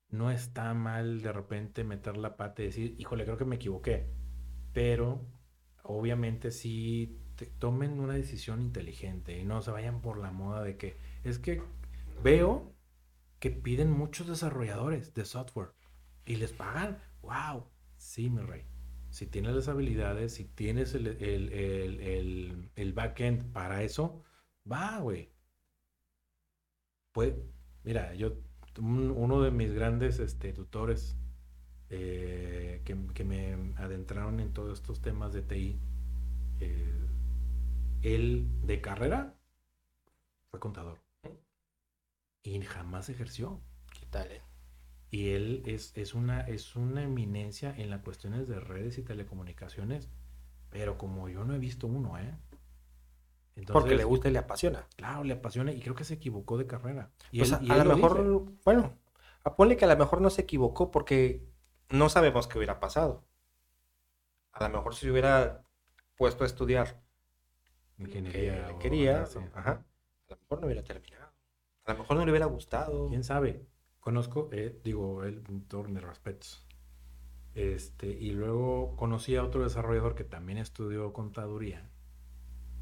No 0.10 0.30
está 0.30 0.72
mal 0.76 1.24
de 1.24 1.34
repente 1.34 1.84
meter 1.84 2.16
la 2.16 2.38
pata 2.38 2.62
y 2.62 2.66
decir, 2.66 2.96
híjole, 3.00 3.24
creo 3.26 3.38
que 3.38 3.46
me 3.46 3.56
equivoqué. 3.56 4.27
Pero 4.78 5.26
obviamente 5.82 6.52
sí 6.52 7.20
tomen 7.58 8.00
una 8.00 8.14
decisión 8.14 8.62
inteligente 8.62 9.36
y 9.40 9.44
no 9.44 9.64
se 9.64 9.72
vayan 9.72 10.02
por 10.04 10.20
la 10.20 10.32
moda 10.32 10.62
de 10.62 10.78
que 10.78 10.98
es 11.24 11.40
que 11.40 11.64
veo 12.22 12.76
que 13.40 13.50
piden 13.50 13.90
muchos 13.90 14.28
desarrolladores 14.28 15.16
de 15.16 15.26
software 15.26 15.70
y 16.26 16.36
les 16.36 16.54
pagan. 16.54 17.00
¡Wow! 17.24 17.66
Sí, 17.98 18.30
mi 18.30 18.44
rey 18.44 18.68
si 19.10 19.26
tienes 19.26 19.56
las 19.56 19.68
habilidades, 19.68 20.36
si 20.36 20.46
tienes 20.46 20.94
el, 20.94 21.08
el, 22.76 22.94
backend 22.94 23.52
para 23.52 23.82
eso, 23.82 24.22
va, 24.72 25.00
güey. 25.00 25.32
Pues 27.14 27.34
Mira, 27.84 28.14
yo, 28.14 28.34
uno 28.80 29.42
de 29.42 29.50
mis 29.50 29.74
grandes 29.74 30.20
este, 30.20 30.54
tutores 30.54 31.18
eh, 31.90 32.82
que, 32.84 33.24
me 33.24 33.74
adentraron 33.78 34.40
en 34.40 34.54
todos 34.54 34.80
estos 34.80 35.02
temas 35.02 35.34
de 35.34 35.42
TI, 35.42 35.80
eh, 36.60 37.08
él 38.02 38.48
de 38.64 38.82
carrera 38.82 39.36
fue 40.50 40.60
contador 40.60 41.00
y 42.44 42.62
jamás 42.62 43.10
ejerció. 43.10 43.62
¿Qué 44.00 44.06
tal? 44.10 44.32
Eh? 44.32 44.42
Y 45.10 45.30
él 45.30 45.64
es, 45.66 45.94
es, 45.96 46.14
una, 46.14 46.42
es 46.42 46.76
una 46.76 47.04
eminencia 47.04 47.74
en 47.78 47.90
las 47.90 48.02
cuestiones 48.02 48.48
de 48.48 48.60
redes 48.60 48.98
y 48.98 49.04
telecomunicaciones, 49.04 50.10
pero 50.70 50.98
como 50.98 51.30
yo 51.30 51.44
no 51.44 51.56
he 51.56 51.60
visto 51.60 51.88
uno, 51.88 52.18
¿eh? 52.18 52.36
Porque 53.72 53.96
le 53.96 54.04
gusta 54.04 54.30
y 54.30 54.32
le 54.32 54.40
apasiona. 54.40 54.86
Claro, 54.96 55.24
le 55.24 55.34
apasiona 55.34 55.72
y 55.72 55.82
creo 55.82 55.96
que 55.96 56.04
se 56.04 56.16
equivocó 56.16 56.58
de 56.58 56.68
carrera. 56.68 57.10
Y 57.32 57.40
pues 57.40 57.54
a, 57.54 57.60
lo 57.60 57.96
mejor, 57.96 58.46
bueno, 58.64 58.94
apone 59.44 59.78
que 59.78 59.86
a 59.86 59.88
lo 59.88 59.98
mejor 59.98 60.22
no 60.22 60.30
se 60.30 60.44
equivocó 60.44 60.92
porque 60.92 61.44
no 61.90 62.10
sabemos 62.10 62.48
qué 62.48 62.58
hubiera 62.58 62.80
pasado. 62.80 63.24
A 64.52 64.68
lo 64.68 64.78
mejor 64.78 64.96
si 64.96 65.10
hubiera 65.10 65.64
puesto 66.16 66.44
a 66.44 66.48
estudiar 66.48 67.02
ingeniería, 67.98 68.68
que 68.68 68.78
quería, 68.80 69.24
a 69.24 69.30
lo 70.30 70.38
mejor 70.38 70.60
no 70.60 70.66
hubiera 70.66 70.84
terminado. 70.84 71.32
A 71.86 71.94
lo 71.94 72.00
mejor 72.00 72.18
no 72.18 72.26
le 72.26 72.32
hubiera 72.32 72.46
gustado. 72.48 73.08
¿Quién 73.08 73.24
sabe? 73.24 73.66
Conozco, 74.00 74.50
eh, 74.52 74.80
digo, 74.84 75.24
el 75.24 75.44
todos 75.68 75.90
mis 75.90 76.04
respetos. 76.04 76.66
Este, 77.56 78.08
y 78.08 78.32
luego 78.32 78.96
conocí 78.96 79.36
a 79.36 79.44
otro 79.44 79.64
desarrollador 79.64 80.14
que 80.14 80.24
también 80.24 80.60
estudió 80.60 81.12
contaduría 81.12 81.90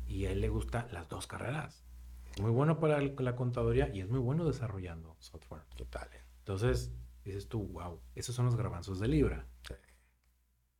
y 0.08 0.26
a 0.26 0.32
él 0.32 0.41
le 0.41 0.49
gustan 0.49 0.88
las 0.91 1.08
dos 1.08 1.28
carreras. 1.28 1.86
Es 2.32 2.41
muy 2.41 2.51
bueno 2.51 2.80
para 2.80 3.01
la 3.01 3.36
contaduría 3.36 3.89
y 3.93 4.01
es 4.01 4.10
muy 4.10 4.20
bueno 4.20 4.45
desarrollando 4.45 5.16
software. 5.20 5.64
Total. 5.78 6.10
Entonces, 6.39 6.91
dices 7.26 7.49
tú, 7.49 7.67
wow, 7.67 8.01
esos 8.13 8.36
son 8.36 8.45
los 8.45 8.55
garbanzos 8.55 8.99
de 8.99 9.07
libra. 9.07 9.47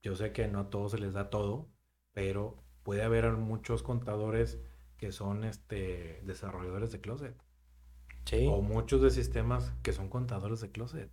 Yo 0.02 0.16
sé 0.16 0.32
que 0.32 0.48
no 0.48 0.60
a 0.60 0.70
todos 0.70 0.91
se 0.91 1.00
les 1.00 1.14
da 1.14 1.30
todo, 1.30 1.70
pero 2.14 2.64
puede 2.84 3.04
haber 3.04 3.32
muchos 3.34 3.82
contadores 3.82 4.60
que 4.98 5.12
son 5.12 5.43
este, 5.43 6.22
desarrolladores 6.24 6.91
de 6.91 7.02
closet. 7.02 7.36
Sí. 8.26 8.48
O 8.50 8.62
muchos 8.62 9.02
de 9.02 9.10
sistemas 9.10 9.74
que 9.82 9.93
son 9.93 10.10
contadores 10.10 10.62
de 10.62 10.72
closet. 10.72 11.12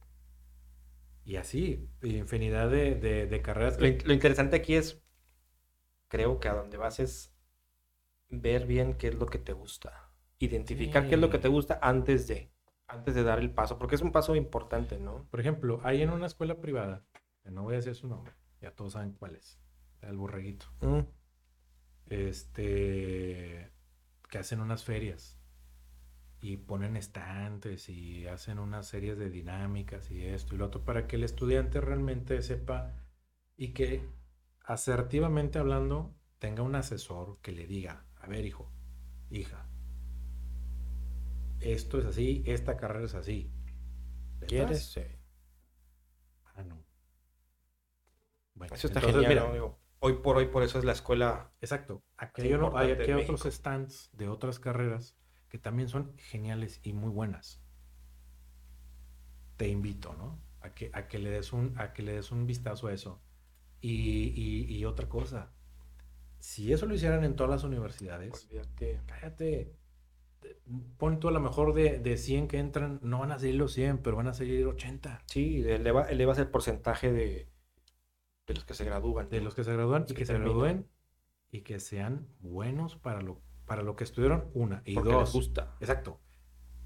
Y 1.25 1.37
así, 1.37 1.89
infinidad 2.03 2.71
de, 2.71 3.41
carreras. 3.43 3.81
Lo, 3.81 3.87
lo, 3.87 4.13
interesante 4.13 4.57
aquí 4.57 4.75
es, 4.75 5.03
creo 6.09 6.41
que 6.41 6.49
a 6.49 6.55
donde 6.55 6.77
vas 6.77 7.01
es 7.01 7.35
ver 8.29 8.67
bien 8.67 8.95
qué 8.95 9.09
es 9.09 9.15
lo 9.15 9.27
que 9.27 9.39
te 9.39 9.53
gusta. 9.53 10.11
Identificar 10.39 11.09
qué 11.09 11.15
es 11.15 11.21
lo 11.21 11.31
que 11.31 11.39
te 11.39 11.49
gusta 11.49 11.79
antes 11.81 12.27
de, 12.27 12.52
antes 12.93 13.15
de 13.15 13.23
dar 13.23 13.39
el 13.39 13.51
paso, 13.51 13.79
porque 13.79 13.95
es 13.95 14.03
un 14.03 14.13
paso 14.13 14.37
importante, 14.37 14.99
¿no? 14.99 15.27
Por 15.31 15.41
ejemplo, 15.41 15.81
hay 15.83 16.03
en 16.03 16.11
una 16.11 16.27
escuela 16.27 16.61
privada, 16.61 17.05
no 17.45 17.63
voy 17.63 17.75
a 17.75 17.77
decir 17.79 17.95
su 17.95 18.09
nombre, 18.09 18.35
ya 18.61 18.73
todos 18.73 18.93
saben 18.93 19.13
cuál 19.13 19.37
es, 19.37 19.59
el 20.03 20.17
borreguito. 20.17 20.67
Mm. 20.81 21.01
Este, 22.07 23.73
que 24.29 24.39
hacen 24.39 24.61
unas 24.61 24.85
ferias 24.85 25.39
y 26.41 26.57
ponen 26.57 26.97
estantes 26.97 27.89
y 27.89 28.27
hacen 28.27 28.59
unas 28.59 28.87
series 28.87 29.17
de 29.17 29.31
dinámicas 29.31 30.11
y 30.11 30.27
esto 30.27 30.55
y 30.55 30.59
lo 30.59 30.67
otro 30.67 30.85
para 30.85 31.07
que 31.07 31.17
el 31.17 31.25
estudiante 31.25 31.81
realmente 31.81 32.43
sepa 32.43 32.93
y 33.57 33.69
que 33.69 34.07
asertivamente 34.65 35.59
hablando 35.59 36.15
tenga 36.39 36.63
un 36.63 36.75
asesor 36.75 37.39
que 37.41 37.53
le 37.53 37.67
diga, 37.67 38.05
a 38.17 38.27
ver 38.27 38.45
hijo, 38.45 38.71
hija, 39.31 39.69
esto 41.65 41.99
es 41.99 42.07
así, 42.07 42.43
esta 42.47 42.77
carrera 42.77 43.05
es 43.05 43.15
así. 43.15 43.53
¿Quieres? 44.47 44.93
Sí. 44.93 45.03
Ah, 46.55 46.63
no. 46.63 46.85
Bueno, 48.55 48.75
eso 48.75 48.89
está 48.89 49.01
genial, 49.01 49.27
mira, 49.29 49.75
hoy 50.01 50.15
por 50.15 50.37
hoy 50.37 50.47
por 50.47 50.63
eso 50.63 50.79
es 50.79 50.85
la 50.85 50.93
escuela. 50.93 51.53
Exacto. 51.61 52.05
Aquí 52.17 52.43
hay, 52.43 52.53
hay 52.53 53.13
otros 53.13 53.43
stands 53.43 54.11
de 54.13 54.29
otras 54.29 54.59
carreras 54.59 55.17
que 55.49 55.59
también 55.59 55.89
son 55.89 56.17
geniales 56.17 56.81
y 56.83 56.93
muy 56.93 57.11
buenas. 57.11 57.63
Te 59.57 59.69
invito, 59.69 60.15
¿no? 60.15 60.43
A 60.61 60.75
que, 60.75 60.91
a 60.93 61.09
que, 61.09 61.19
le, 61.19 61.31
des 61.31 61.53
un, 61.53 61.79
a 61.79 61.93
que 61.93 62.03
le 62.03 62.13
des 62.15 62.33
un 62.33 62.47
vistazo 62.47 62.89
a 62.89 62.93
eso. 62.93 63.23
Y, 63.81 64.33
y, 64.69 64.85
otra 64.85 65.09
cosa, 65.09 65.53
si 66.39 66.73
eso 66.73 66.87
lo 66.87 66.95
hicieran 66.95 67.25
en 67.25 67.35
todas 67.37 67.51
las 67.51 67.65
universidades, 67.65 68.49
cállate. 69.07 69.77
Pon 70.97 71.21
tú 71.21 71.29
a 71.29 71.33
lo 71.33 71.41
mejor 71.41 71.75
de, 71.75 71.99
de 71.99 72.17
100 72.17 72.49
que 72.49 72.59
entran, 72.59 73.01
no 73.03 73.21
van 73.21 73.33
a 73.33 73.39
salir 73.39 73.57
los 73.57 73.73
100, 73.73 73.99
pero 73.99 74.17
van 74.17 74.29
a 74.29 74.35
salir 74.35 74.67
80. 74.67 75.23
Sí, 75.27 75.63
eleva, 75.67 76.05
elevas 76.05 76.39
el 76.39 76.49
porcentaje 76.49 77.13
de, 77.13 77.49
de 78.47 78.55
los 78.55 78.65
que 78.65 78.75
se 78.75 78.85
gradúan. 78.85 79.29
De 79.29 79.41
los 79.41 79.55
que 79.55 79.65
se 79.65 79.73
gradúan 79.73 80.07
y 80.09 80.15
que, 80.15 80.27
se 80.27 80.35
gradúen 80.35 80.89
y 81.51 81.61
que 81.61 81.81
sean 81.81 82.29
buenos 82.41 82.97
para 82.97 83.21
lo 83.21 83.43
para 83.73 83.83
lo 83.83 83.97
que 83.97 84.05
estudiaron, 84.05 84.51
una. 84.55 84.83
Y 84.85 84.95
dos. 84.95 85.07
Les 85.07 85.33
gusta. 85.33 85.77
Exacto. 85.81 86.21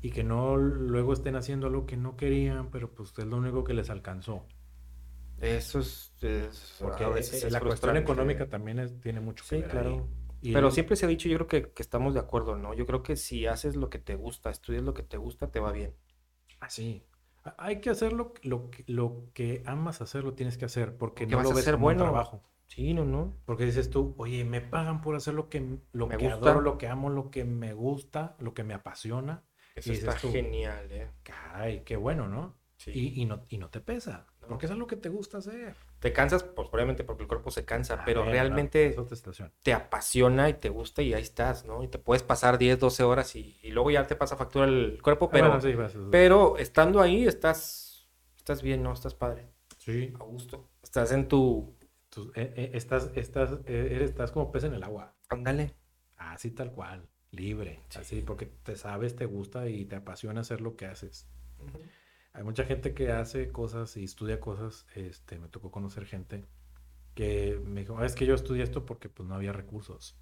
Y 0.01 0.11
que 0.11 0.23
no 0.23 0.57
luego 0.57 1.13
estén 1.13 1.37
haciendo 1.37 1.69
lo 1.69 1.87
que 1.87 1.97
no 1.97 2.17
querían, 2.17 2.71
pero 2.71 2.95
pues 2.95 3.13
es 3.17 3.25
lo 3.25 3.37
único 3.39 3.65
que 3.65 3.75
les 3.75 3.91
alcanzó. 3.91 4.47
Eso 5.41 5.81
es. 5.81 6.13
Porque 6.79 7.05
la 7.51 7.61
cuestión 7.61 7.97
económica 7.97 8.47
también 8.47 9.01
tiene 9.01 9.21
mucho 9.21 9.45
que 9.49 9.57
ver. 9.57 9.69
claro. 9.69 10.09
Pero 10.53 10.71
siempre 10.71 10.97
se 10.97 11.07
ha 11.07 11.09
dicho, 11.09 11.29
yo 11.29 11.37
creo 11.37 11.47
que, 11.49 11.73
que, 11.73 11.83
estamos 11.83 12.15
de 12.15 12.21
acuerdo, 12.21 12.57
¿no? 12.57 12.75
Yo 12.75 12.87
creo 12.87 13.03
que 13.03 13.17
si 13.17 13.47
haces 13.47 13.77
lo 13.77 13.91
que 13.91 13.99
te 13.99 14.15
gusta, 14.15 14.51
estudias 14.51 14.83
lo 14.83 14.95
que 14.95 15.03
te 15.03 15.17
gusta, 15.17 15.51
te 15.51 15.61
va 15.61 15.73
bien. 15.73 15.95
Así. 16.61 17.03
Ah, 17.45 17.55
Hay 17.59 17.81
que 17.81 17.91
hacer 17.91 18.13
lo, 18.13 18.35
lo, 18.43 18.71
lo 18.87 19.31
que 19.35 19.63
amas 19.67 20.01
hacer, 20.01 20.25
lo 20.25 20.35
tienes 20.35 20.59
que 20.59 20.65
hacer, 20.65 20.97
porque, 20.97 21.27
no 21.27 21.37
vas 21.39 21.45
lo 21.49 21.55
ves 21.55 21.69
a 21.69 21.77
bueno. 21.77 22.03
trabajo. 22.03 22.43
Sí, 22.67 22.95
no, 22.95 23.05
no. 23.05 23.35
Porque 23.45 23.65
dices 23.65 23.91
tú, 23.91 24.15
oye, 24.19 24.45
me 24.45 24.61
pagan 24.61 25.01
por 25.01 25.15
hacer 25.15 25.35
lo 25.35 25.49
que, 25.49 25.79
lo 25.93 26.09
me 26.09 26.17
que 26.17 26.25
gusta. 26.25 26.51
adoro, 26.51 26.61
lo 26.61 26.79
que 26.79 26.89
amo, 26.89 27.11
lo 27.11 27.31
que 27.31 27.45
me 27.45 27.73
gusta, 27.73 28.37
lo 28.41 28.55
que 28.55 28.65
me 28.65 28.75
apasiona. 28.75 29.45
Eso 29.75 29.93
está 29.93 30.17
genial, 30.17 30.91
¿eh? 30.91 31.11
Caray, 31.23 31.85
qué 31.85 31.97
bueno, 31.97 32.27
¿no? 32.29 32.57
Sí. 32.87 32.93
Y, 32.95 33.23
y, 33.23 33.25
no, 33.25 33.43
y 33.49 33.59
no 33.59 33.69
te 33.69 33.81
pesa, 33.81 34.27
porque 34.49 34.67
es 34.67 34.73
lo 34.73 34.87
que 34.87 34.95
te 34.95 35.09
gusta 35.09 35.39
hacer. 35.39 35.75
Te 35.99 36.13
cansas, 36.13 36.45
pues 36.45 36.69
probablemente 36.69 37.03
porque 37.03 37.25
el 37.25 37.29
cuerpo 37.29 37.51
se 37.51 37.65
cansa, 37.65 37.95
ah, 37.95 38.03
pero 38.07 38.25
realmente 38.25 38.97
te 39.63 39.73
apasiona 39.73 40.49
y 40.49 40.55
te 40.55 40.69
gusta 40.69 41.03
y 41.03 41.13
ahí 41.13 41.23
estás, 41.23 41.65
¿no? 41.65 41.83
Y 41.83 41.89
te 41.89 41.99
puedes 41.99 42.23
pasar 42.23 42.57
10, 42.57 42.79
12 42.79 43.03
horas 43.03 43.35
y, 43.35 43.59
y 43.63 43.73
luego 43.73 43.91
ya 43.91 44.07
te 44.07 44.15
pasa 44.15 44.37
factura 44.37 44.67
el 44.67 45.03
cuerpo, 45.03 45.27
ah, 45.27 45.31
pero, 45.33 45.61
sí, 45.61 45.75
pero 46.13 46.57
estando 46.59 47.01
ahí 47.01 47.27
estás, 47.27 48.09
estás 48.37 48.63
bien, 48.63 48.85
¿no? 48.85 48.93
Estás 48.93 49.15
padre. 49.15 49.49
Sí. 49.79 50.15
A 50.21 50.25
gusto. 50.25 50.69
Estás 50.83 51.11
en 51.11 51.27
tu 51.27 51.77
eh, 52.35 52.53
eh, 52.57 52.71
estás, 52.75 53.11
estás, 53.15 53.59
eh, 53.67 54.01
estás 54.03 54.33
como 54.33 54.51
pez 54.51 54.65
en 54.65 54.75
el 54.75 54.83
agua. 54.83 55.15
Ándale. 55.29 55.75
Así 56.17 56.51
tal 56.51 56.73
cual, 56.73 57.09
libre. 57.31 57.81
Así, 57.95 58.23
porque 58.23 58.47
te 58.47 58.77
sabes, 58.77 59.17
te 59.17 59.27
gusta 59.27 59.69
y 59.69 59.85
te 59.85 59.97
apasiona 59.97 60.41
hacer 60.41 60.61
lo 60.61 60.77
que 60.77 60.87
haces. 60.87 61.29
Hay 62.37 62.45
mucha 62.45 62.65
gente 62.65 62.93
que 62.93 63.13
hace 63.13 63.51
cosas 63.51 63.97
y 63.97 64.05
estudia 64.05 64.41
cosas. 64.41 64.87
Este, 64.95 65.39
me 65.39 65.49
tocó 65.49 65.71
conocer 65.71 66.05
gente 66.05 66.45
que 67.15 67.59
me 67.65 67.81
dijo, 67.81 67.97
ah, 67.97 68.05
es 68.05 68.15
que 68.15 68.27
yo 68.27 68.35
estudié 68.35 68.63
esto 68.63 68.85
porque 68.85 69.09
pues 69.09 69.27
no 69.27 69.35
había 69.35 69.55
recursos. 69.55 70.21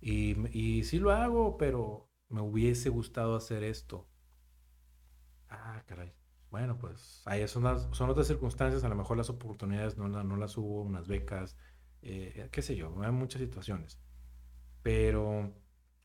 Y, 0.00 0.34
y 0.50 0.82
sí 0.82 0.98
lo 0.98 1.12
hago, 1.12 1.56
pero 1.56 2.10
me 2.28 2.40
hubiese 2.40 2.88
gustado 2.88 3.36
hacer 3.36 3.62
esto. 3.62 4.08
Ah, 5.48 5.84
caray. 5.86 6.12
Bueno, 6.50 6.76
pues 6.76 7.22
ahí 7.24 7.46
son, 7.46 7.94
son 7.94 8.10
otras 8.10 8.26
circunstancias, 8.26 8.82
a 8.82 8.88
lo 8.88 8.96
mejor 8.96 9.16
las 9.16 9.30
oportunidades 9.30 9.96
no, 9.96 10.08
no 10.08 10.36
las 10.36 10.56
hubo, 10.56 10.82
unas 10.82 11.06
becas, 11.06 11.56
eh, 12.02 12.48
qué 12.50 12.62
sé 12.62 12.74
yo, 12.74 12.94
hay 13.00 13.12
muchas 13.12 13.40
situaciones. 13.40 14.00
Pero 14.82 15.54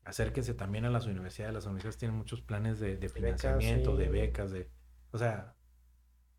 acérquense 0.04 0.54
también 0.54 0.84
a 0.84 0.90
las 0.90 1.06
universidades, 1.06 1.54
las 1.54 1.66
universidades 1.66 1.98
tienen 1.98 2.16
muchos 2.16 2.40
planes 2.40 2.78
de, 2.78 2.96
financiamiento, 3.08 3.96
de 3.96 4.08
becas, 4.08 4.52
de... 4.52 4.70
O 5.12 5.18
sea, 5.18 5.56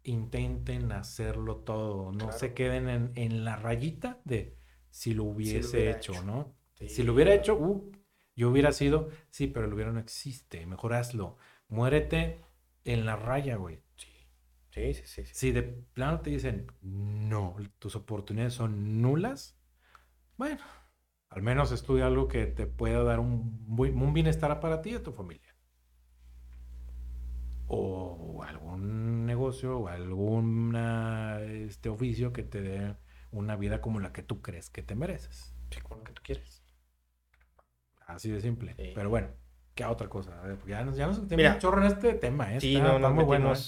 intenten 0.03 0.91
hacerlo 0.91 1.57
todo, 1.57 2.11
no 2.11 2.31
se 2.31 2.53
queden 2.53 3.11
en, 3.15 3.43
la 3.45 3.55
rayita 3.55 4.19
de 4.25 4.57
si 4.89 5.13
lo 5.13 5.25
hubiese 5.25 5.89
hecho, 5.89 6.23
¿no? 6.23 6.55
Si 6.73 7.03
lo 7.03 7.13
hubiera 7.13 7.33
hecho, 7.33 7.55
uh, 7.55 7.91
yo 8.35 8.49
hubiera 8.49 8.71
sido, 8.71 9.09
sí, 9.29 9.47
pero 9.47 9.67
lo 9.67 9.75
hubiera 9.75 9.91
no 9.91 9.99
existe, 9.99 10.65
mejor 10.65 10.93
hazlo, 10.93 11.37
muérete 11.67 12.41
en 12.83 13.05
la 13.05 13.15
raya, 13.15 13.55
güey. 13.55 13.83
Sí, 14.71 14.93
sí, 14.93 15.03
sí, 15.05 15.23
Si 15.25 15.51
de 15.51 15.63
plano 15.63 16.21
te 16.21 16.29
dicen, 16.29 16.71
no, 16.81 17.57
tus 17.77 17.95
oportunidades 17.95 18.53
son 18.53 19.01
nulas, 19.01 19.59
bueno, 20.37 20.61
al 21.29 21.41
menos 21.41 21.71
estudia 21.71 22.07
algo 22.07 22.27
que 22.27 22.45
te 22.47 22.67
pueda 22.67 23.03
dar 23.03 23.19
un, 23.19 23.65
un 23.67 24.13
bienestar 24.13 24.59
para 24.59 24.81
ti 24.81 24.91
y 24.91 24.95
a 24.95 25.03
tu 25.03 25.11
familia. 25.11 25.50
O 27.73 28.43
algún 28.43 29.25
negocio 29.25 29.77
o 29.77 29.87
algún 29.87 30.75
este, 31.67 31.89
oficio 31.89 32.33
que 32.33 32.43
te 32.43 32.61
dé 32.61 32.95
una 33.31 33.55
vida 33.55 33.79
como 33.79 33.99
la 33.99 34.11
que 34.11 34.23
tú 34.23 34.41
crees 34.41 34.69
que 34.69 34.83
te 34.83 34.95
mereces. 34.95 35.53
Sí, 35.69 35.79
como 35.81 35.97
la 35.99 36.03
que 36.05 36.13
tú 36.13 36.21
quieres. 36.23 36.63
Así 38.07 38.29
de 38.29 38.41
simple. 38.41 38.75
Pero 38.93 39.09
bueno, 39.09 39.29
¿Qué 39.75 39.85
otra 39.85 40.09
cosa? 40.09 40.31
Ya 40.67 40.83
nos, 40.83 40.97
ya 40.97 41.07
nos 41.07 41.21
Mira, 41.29 41.57
chorro 41.57 41.81
en 41.81 41.87
este 41.87 42.13
tema, 42.13 42.53
¿eh? 42.53 42.59
Sí, 42.59 42.79
no, 42.79 42.99
no, 42.99 43.11
muy 43.11 43.23
bueno. 43.23 43.53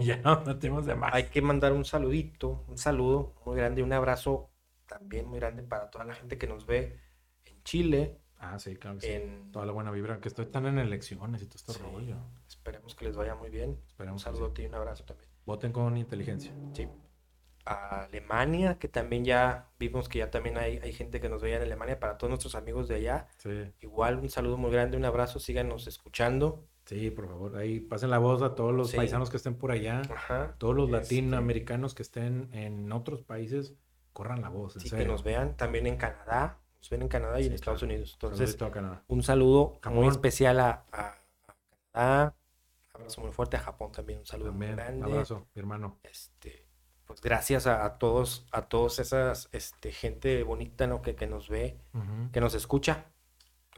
Ya 0.00 0.16
no, 0.16 0.42
no 0.42 0.58
tenemos 0.58 0.86
de 0.86 0.96
más. 0.96 1.14
Hay 1.14 1.26
que 1.26 1.40
mandar 1.40 1.72
un 1.72 1.84
saludito, 1.84 2.64
un 2.66 2.76
saludo 2.76 3.32
muy 3.46 3.56
grande, 3.56 3.80
un 3.80 3.92
abrazo 3.92 4.50
también 4.86 5.28
muy 5.28 5.38
grande 5.38 5.62
para 5.62 5.88
toda 5.88 6.04
la 6.04 6.14
gente 6.14 6.36
que 6.36 6.48
nos 6.48 6.66
ve 6.66 6.98
en 7.44 7.62
Chile. 7.62 8.18
Ah, 8.38 8.58
sí, 8.58 8.74
claro 8.74 8.98
que 8.98 9.14
en... 9.14 9.52
Toda 9.52 9.66
la 9.66 9.70
buena 9.70 9.92
vibra, 9.92 10.20
que 10.20 10.26
estoy 10.26 10.46
tan 10.46 10.66
en 10.66 10.80
elecciones 10.80 11.42
y 11.42 11.46
todo 11.46 11.58
este 11.58 11.78
rollo. 11.84 12.16
Esperemos 12.64 12.94
que 12.94 13.04
les 13.04 13.14
vaya 13.14 13.34
muy 13.34 13.50
bien. 13.50 13.78
Esperemos 13.86 14.24
un 14.26 14.32
saludo 14.32 14.54
y 14.56 14.64
un 14.64 14.74
abrazo 14.74 15.04
también. 15.04 15.28
Voten 15.44 15.70
con 15.70 15.98
inteligencia. 15.98 16.50
Sí. 16.72 16.88
A 17.66 18.04
Alemania, 18.04 18.78
que 18.78 18.88
también 18.88 19.22
ya 19.22 19.68
vimos 19.78 20.08
que 20.08 20.20
ya 20.20 20.30
también 20.30 20.56
hay, 20.56 20.78
hay 20.78 20.94
gente 20.94 21.20
que 21.20 21.28
nos 21.28 21.42
veía 21.42 21.56
en 21.56 21.62
Alemania, 21.62 22.00
para 22.00 22.16
todos 22.16 22.30
nuestros 22.30 22.54
amigos 22.54 22.88
de 22.88 22.94
allá. 22.94 23.28
Sí. 23.36 23.70
Igual 23.82 24.18
un 24.18 24.30
saludo 24.30 24.56
muy 24.56 24.70
grande, 24.70 24.96
un 24.96 25.04
abrazo, 25.04 25.40
síganos 25.40 25.86
escuchando. 25.86 26.66
Sí, 26.86 27.10
por 27.10 27.28
favor, 27.28 27.54
ahí 27.58 27.80
pasen 27.80 28.08
la 28.08 28.18
voz 28.18 28.40
a 28.40 28.54
todos 28.54 28.72
los 28.72 28.94
paisanos 28.94 29.28
que 29.28 29.36
estén 29.36 29.56
por 29.56 29.70
allá, 29.70 30.00
Ajá. 30.10 30.54
todos 30.56 30.74
los 30.74 30.86
este 30.86 31.16
latinoamericanos 31.16 31.94
que 31.94 32.02
estén 32.02 32.48
en 32.52 32.90
otros 32.92 33.20
países, 33.20 33.74
corran 34.14 34.40
la 34.40 34.48
voz. 34.48 34.72
sí, 34.72 34.88
que 34.88 35.04
nos 35.04 35.22
vean 35.22 35.54
también 35.54 35.86
en 35.86 35.96
Canadá, 35.96 36.60
nos 36.78 36.88
ven 36.88 37.02
en 37.02 37.08
Canadá 37.08 37.42
y 37.42 37.46
en 37.46 37.52
Estados 37.52 37.82
Unidos. 37.82 38.12
Entonces, 38.14 38.56
un 39.06 39.22
saludo 39.22 39.78
muy 39.90 40.08
especial 40.08 40.60
a, 40.60 40.84
a, 40.92 41.18
Canadá, 41.92 42.34
abrazo 42.94 43.20
muy 43.20 43.32
fuerte 43.32 43.56
a 43.56 43.60
Japón 43.60 43.92
también, 43.92 44.20
un 44.20 44.26
saludo 44.26 44.52
muy 44.52 44.68
grande. 44.68 45.04
Abrazo, 45.04 45.48
mi 45.54 45.60
hermano. 45.60 45.98
Este, 46.02 46.66
pues 47.04 47.20
gracias 47.20 47.66
a, 47.66 47.98
todos, 47.98 48.46
a 48.50 48.62
todos 48.62 48.98
esas 48.98 49.48
este, 49.52 49.92
gente 49.92 50.42
bonita 50.42 50.86
¿no? 50.86 51.02
que, 51.02 51.14
que 51.14 51.26
nos 51.26 51.48
ve, 51.48 51.78
que 52.32 52.40
nos 52.40 52.54
escucha 52.54 53.10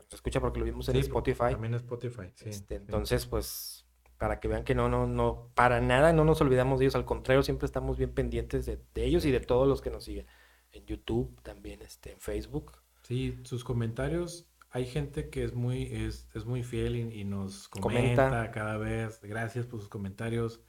se 0.09 0.17
escucha 0.17 0.41
porque 0.41 0.59
lo 0.59 0.65
vimos 0.65 0.89
en 0.89 0.97
Spotify. 0.97 1.51
También 1.51 1.75
en 1.75 1.81
Spotify, 1.81 2.31
sí. 2.35 2.49
Este, 2.49 2.77
entonces, 2.77 3.27
pues, 3.27 3.87
para 4.19 4.41
que 4.41 4.49
vean 4.49 4.65
que 4.65 4.75
no, 4.75 4.89
no, 4.89 5.07
no, 5.07 5.51
para 5.55 5.81
nada 5.81 6.13
no 6.13 6.25
nos 6.25 6.41
olvidamos 6.41 6.79
de 6.79 6.87
ellos, 6.87 6.95
al 6.95 7.05
contrario, 7.05 7.43
siempre 7.43 7.67
estamos 7.67 7.99
bien 7.99 8.13
pendientes 8.13 8.67
de, 8.67 8.81
ellos 8.95 9.25
y 9.25 9.31
de 9.31 9.41
todos 9.41 9.67
los 9.67 9.81
que 9.81 9.91
nos 9.91 10.05
siguen. 10.05 10.27
En 10.73 10.85
YouTube, 10.87 11.41
también 11.43 11.83
este, 11.83 12.13
en 12.13 12.21
Facebook. 12.21 12.73
Sí, 13.03 13.39
sus 13.45 13.65
comentarios, 13.65 14.47
hay 14.77 14.85
gente 14.85 15.31
que 15.31 15.43
es 15.43 15.55
muy, 15.55 15.85
es, 15.85 16.29
es 16.35 16.45
muy 16.45 16.63
fiel 16.63 16.97
y, 16.97 17.25
nos 17.25 17.67
comenta, 17.69 18.51
cada 18.51 18.77
vez. 18.77 19.23
Gracias 19.23 19.65
por 19.65 19.81
sus 19.81 19.89
comentarios. 19.89 20.61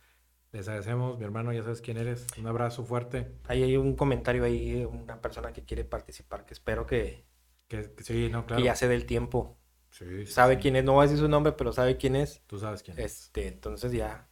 Les 0.53 0.65
agradecemos, 0.69 1.19
mi 1.19 1.25
hermano, 1.25 1.51
ya 1.51 1.61
sabes 1.61 1.81
quién 1.81 1.97
eres. 1.97 2.25
Un 2.37 2.47
abrazo 2.47 2.85
fuerte. 2.85 3.33
Ahí 3.49 3.63
hay 3.63 3.75
un 3.75 3.97
comentario 3.97 4.45
ahí, 4.45 4.85
una 4.85 5.19
persona 5.21 5.51
que 5.51 5.65
quiere 5.65 5.83
participar, 5.83 6.45
que 6.45 6.53
espero 6.53 6.87
que, 6.87 7.25
que, 7.67 7.91
sí, 7.99 8.29
no, 8.31 8.45
claro. 8.45 8.61
Que 8.61 8.67
ya 8.67 8.75
se 8.77 8.87
del 8.87 9.05
tiempo. 9.05 9.59
Sí, 9.89 10.25
sabe 10.25 10.57
quién 10.57 10.77
es, 10.77 10.85
no 10.85 10.93
voy 10.93 11.01
a 11.01 11.07
decir 11.07 11.19
su 11.19 11.27
nombre, 11.27 11.51
pero 11.51 11.73
sabe 11.73 11.97
quién 11.97 12.15
es. 12.15 12.41
Tú 12.47 12.59
sabes 12.59 12.83
quién 12.83 12.97
es. 12.97 13.05
Este, 13.23 13.47
entonces 13.49 13.91
ya, 13.91 14.29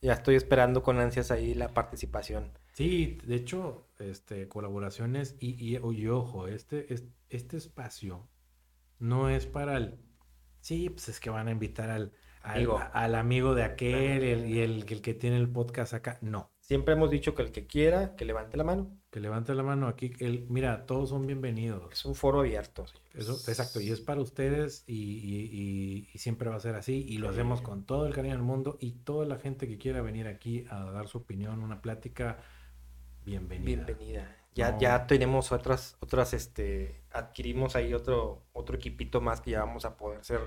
ya 0.00 0.12
estoy 0.12 0.36
esperando 0.36 0.84
con 0.84 1.00
ansias 1.00 1.32
ahí 1.32 1.54
la 1.54 1.74
participación. 1.74 2.56
Sí, 2.74 3.18
de 3.24 3.34
hecho, 3.34 3.88
este, 3.98 4.46
colaboraciones 4.46 5.34
y, 5.40 5.76
y, 5.76 6.06
ojo, 6.06 6.46
este, 6.46 6.94
este, 6.94 7.10
este 7.28 7.56
espacio 7.56 8.28
no 9.00 9.28
es 9.28 9.46
para 9.46 9.76
el... 9.76 9.98
Sí, 10.60 10.90
pues 10.90 11.08
es 11.08 11.20
que 11.20 11.30
van 11.30 11.48
a 11.48 11.52
invitar 11.52 11.90
al, 11.90 12.12
al, 12.42 13.14
amigo 13.14 13.54
de 13.54 13.64
aquel 13.64 14.22
y 14.48 14.60
el, 14.60 14.84
el, 14.88 15.02
que 15.02 15.14
tiene 15.14 15.38
el 15.38 15.48
podcast 15.48 15.94
acá. 15.94 16.18
No. 16.20 16.52
Siempre 16.60 16.94
hemos 16.94 17.10
dicho 17.10 17.34
que 17.34 17.42
el 17.42 17.50
que 17.50 17.66
quiera, 17.66 18.14
que 18.14 18.24
levante 18.24 18.56
la 18.56 18.64
mano. 18.64 18.96
Que 19.10 19.18
levante 19.18 19.54
la 19.54 19.62
mano 19.62 19.88
aquí. 19.88 20.12
El, 20.20 20.46
mira, 20.48 20.86
todos 20.86 21.08
son 21.08 21.26
bienvenidos. 21.26 21.92
Es 21.92 22.04
un 22.04 22.14
foro 22.14 22.40
abierto. 22.40 22.84
Eso, 23.14 23.32
exacto, 23.50 23.80
y 23.80 23.90
es 23.90 24.00
para 24.00 24.20
ustedes 24.20 24.84
y, 24.86 26.08
siempre 26.14 26.48
va 26.48 26.56
a 26.56 26.60
ser 26.60 26.76
así. 26.76 27.04
Y 27.08 27.18
lo 27.18 27.28
hacemos 27.28 27.60
con 27.60 27.84
todo 27.84 28.06
el 28.06 28.14
cariño 28.14 28.34
del 28.34 28.44
mundo 28.44 28.76
y 28.80 28.92
toda 28.92 29.26
la 29.26 29.38
gente 29.38 29.66
que 29.66 29.78
quiera 29.78 30.00
venir 30.00 30.28
aquí 30.28 30.64
a 30.70 30.84
dar 30.84 31.08
su 31.08 31.18
opinión, 31.18 31.62
una 31.62 31.82
plática, 31.82 32.38
bienvenida. 33.24 33.84
Bienvenida. 33.84 34.39
Ya, 34.52 34.76
ya 34.78 35.06
tenemos 35.06 35.52
otras, 35.52 35.96
otras, 36.00 36.34
este, 36.34 37.04
adquirimos 37.12 37.76
ahí 37.76 37.94
otro, 37.94 38.46
otro 38.52 38.76
equipito 38.76 39.20
más 39.20 39.40
que 39.40 39.52
ya 39.52 39.60
vamos 39.60 39.84
a 39.84 39.96
poder 39.96 40.24
ser 40.24 40.40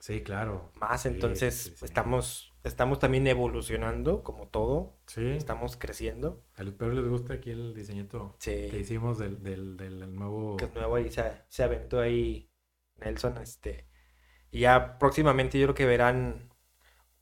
Sí, 0.00 0.22
claro. 0.22 0.70
Más, 0.76 1.06
entonces 1.06 1.82
estamos 1.82 2.54
estamos 2.62 2.98
también 2.98 3.26
evolucionando 3.26 4.22
como 4.22 4.48
todo. 4.48 4.98
Sí. 5.06 5.26
Estamos 5.30 5.76
creciendo. 5.76 6.44
A 6.54 6.62
los 6.62 6.74
perros 6.74 6.96
les 6.96 7.08
gusta 7.08 7.34
aquí 7.34 7.50
el 7.50 7.74
diseñito 7.74 8.36
que 8.40 8.78
hicimos 8.78 9.18
del, 9.18 9.42
del, 9.42 9.76
del 9.76 10.14
nuevo... 10.14 10.56
Que 10.56 10.66
es 10.66 10.74
nuevo 10.74 10.96
ahí 10.96 11.10
se, 11.10 11.24
se, 11.48 11.62
aventó 11.62 12.00
ahí 12.00 12.50
Nelson. 12.96 13.38
Este, 13.38 13.88
y 14.50 14.60
ya 14.60 14.98
próximamente 14.98 15.58
yo 15.58 15.66
creo 15.66 15.74
que 15.74 15.86
verán 15.86 16.52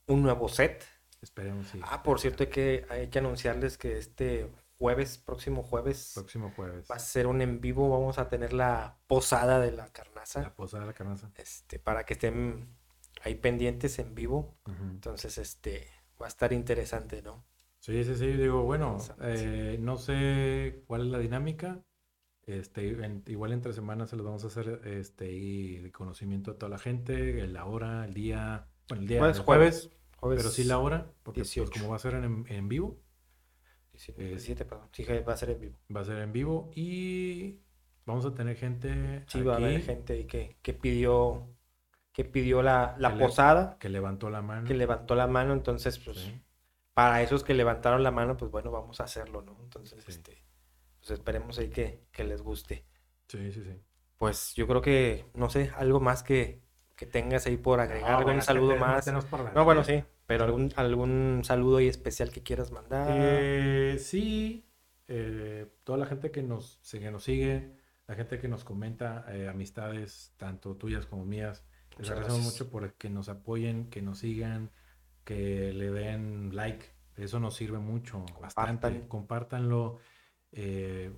un 0.07 0.23
nuevo 0.23 0.49
set. 0.49 0.85
Esperemos, 1.23 1.69
sí. 1.69 1.81
Ah, 1.83 2.03
por 2.03 2.21
cierto, 2.21 2.43
hay 2.43 2.51
que, 2.51 2.87
hay 2.91 3.09
que 3.09 3.19
anunciarles 3.19 3.79
que 3.79 3.99
este 3.99 4.51
jueves, 4.79 5.19
próximo 5.19 5.63
jueves. 5.63 6.13
Próximo 6.15 6.53
jueves. 6.55 6.87
Va 6.91 6.97
a 6.97 7.01
ser 7.01 7.27
un 7.27 7.41
en 7.41 7.61
vivo, 7.61 7.89
vamos 7.91 8.19
a 8.19 8.29
tener 8.29 8.53
la 8.53 8.99
posada 9.07 9.61
de 9.61 9.73
la 9.73 9.89
carnaza. 9.93 10.43
La 10.43 10.55
posada 10.55 10.83
de 10.83 10.89
la 10.89 10.95
carnaza. 10.95 11.31
Este, 11.37 11.79
para 11.79 12.05
que 12.05 12.15
estén 12.15 12.77
ahí 13.23 13.35
pendientes 13.35 13.99
en 13.99 14.15
vivo. 14.15 14.59
Entonces, 14.67 15.39
este, 15.39 15.89
va 16.21 16.27
a 16.27 16.29
estar 16.29 16.53
interesante, 16.53 17.23
¿no? 17.23 17.45
Sí, 17.81 18.03
sí, 18.05 18.17
sí, 18.17 18.27
digo, 18.27 18.65
bueno, 18.65 18.99
eh, 19.21 19.79
no 19.81 19.97
sé 19.97 20.83
cuál 20.87 21.03
es 21.03 21.07
la 21.09 21.19
dinámica. 21.19 21.83
Este, 22.43 22.97
igual 23.27 23.53
entre 23.53 23.73
semanas 23.73 24.11
se 24.11 24.17
los 24.17 24.25
vamos 24.25 24.45
a 24.45 24.47
hacer 24.47 24.81
este 24.85 25.33
y 25.33 25.79
de 25.79 25.91
conocimiento 25.91 26.53
a 26.53 26.59
toda 26.59 26.71
la 26.71 26.79
gente, 26.79 27.45
la 27.49 27.65
hora, 27.65 28.05
el 28.05 28.15
día, 28.15 28.69
bueno, 28.89 29.03
el 29.03 29.09
día 29.09 29.19
jueves, 29.19 29.41
jueves, 29.41 29.91
jueves, 30.17 30.39
pero 30.39 30.51
sí 30.51 30.63
la 30.63 30.79
hora, 30.79 31.11
porque 31.25 31.43
pues, 31.43 31.71
como 31.71 31.89
va 31.89 31.97
a 31.97 31.99
ser 31.99 32.15
en, 32.15 32.45
en 32.49 32.69
vivo, 32.69 33.01
17, 33.97 34.65
perdón. 34.65 34.89
Sí, 34.93 35.05
va 35.05 35.33
a 35.33 35.37
ser 35.37 35.51
en 35.51 35.61
vivo. 35.61 35.79
Va 35.95 36.01
a 36.01 36.05
ser 36.05 36.19
en 36.19 36.33
vivo 36.33 36.71
y 36.75 37.61
vamos 38.05 38.25
a 38.27 38.35
tener 38.35 38.57
gente. 38.57 39.25
Sí, 39.27 39.43
va 39.43 39.55
a 39.55 39.57
haber 39.57 39.83
gente 39.83 40.27
que, 40.27 40.57
que 40.63 40.73
pidió 40.75 41.57
que 42.17 42.25
pidió 42.25 42.63
la, 42.63 42.97
la 42.99 43.19
posada. 43.19 43.77
que 43.79 43.91
levantó 43.91 44.31
la 44.31 44.41
mano. 44.41 44.67
Que 44.67 44.73
levantó 44.73 45.15
la 45.15 45.27
mano, 45.27 45.53
entonces, 45.53 45.99
pues, 45.99 46.33
para 46.95 47.21
esos 47.21 47.45
que 47.45 47.53
levantaron 47.53 48.03
la 48.03 48.11
mano, 48.11 48.39
pues 48.39 48.51
bueno, 48.51 48.71
vamos 48.71 49.03
a 49.03 49.05
hacerlo, 49.05 49.43
¿no? 49.43 49.55
Entonces, 49.63 50.09
este, 50.09 50.43
pues 50.99 51.11
esperemos 51.11 51.59
ahí 51.59 51.69
que, 51.69 52.07
que, 52.11 52.25
les 52.25 52.41
guste. 52.41 52.87
Sí, 53.29 53.53
sí, 53.53 53.63
sí. 53.63 53.83
Pues 54.17 54.55
yo 54.55 54.67
creo 54.67 54.81
que, 54.81 55.27
no 55.35 55.51
sé, 55.51 55.71
algo 55.77 56.01
más 56.01 56.23
que, 56.23 56.63
que 56.95 57.05
tengas 57.05 57.45
ahí 57.45 57.59
por 57.59 57.81
agregar, 57.81 58.15
algún 58.15 58.41
saludo 58.41 58.77
más. 58.77 59.07
No, 59.55 59.67
bueno, 59.67 59.85
sí. 59.85 60.03
Pero 60.27 60.45
algún, 60.45 60.73
algún 60.77 61.43
saludo 61.45 61.77
ahí 61.77 61.89
especial 61.89 62.31
que 62.31 62.43
quieras 62.43 62.73
mandar. 62.73 63.09
Eh, 63.11 63.97
sí, 64.01 64.67
eh, 65.07 65.67
toda 65.85 65.99
la 65.99 66.07
gente 66.07 66.31
que 66.31 66.43
nos, 66.43 66.81
que 66.91 67.11
nos 67.11 67.23
sigue, 67.23 67.77
la 68.09 68.17
gente 68.17 68.39
que 68.41 68.49
nos 68.49 68.65
comenta, 68.65 69.25
eh, 69.29 69.49
amistades, 69.49 70.35
tanto 70.37 70.75
tuyas 70.77 71.07
como 71.07 71.25
mías, 71.25 71.65
les 71.99 72.11
agradecemos 72.11 72.45
mucho 72.45 72.69
por 72.69 72.93
que 72.95 73.09
nos 73.09 73.29
apoyen, 73.29 73.89
que 73.89 74.03
nos 74.03 74.19
sigan, 74.19 74.71
que 75.25 75.73
le 75.73 75.91
den 75.91 76.55
like. 76.55 76.87
Eso 77.17 77.41
nos 77.41 77.55
sirve 77.55 77.79
mucho, 77.79 78.27
bastante. 78.41 79.07
Compártanlo, 79.09 80.01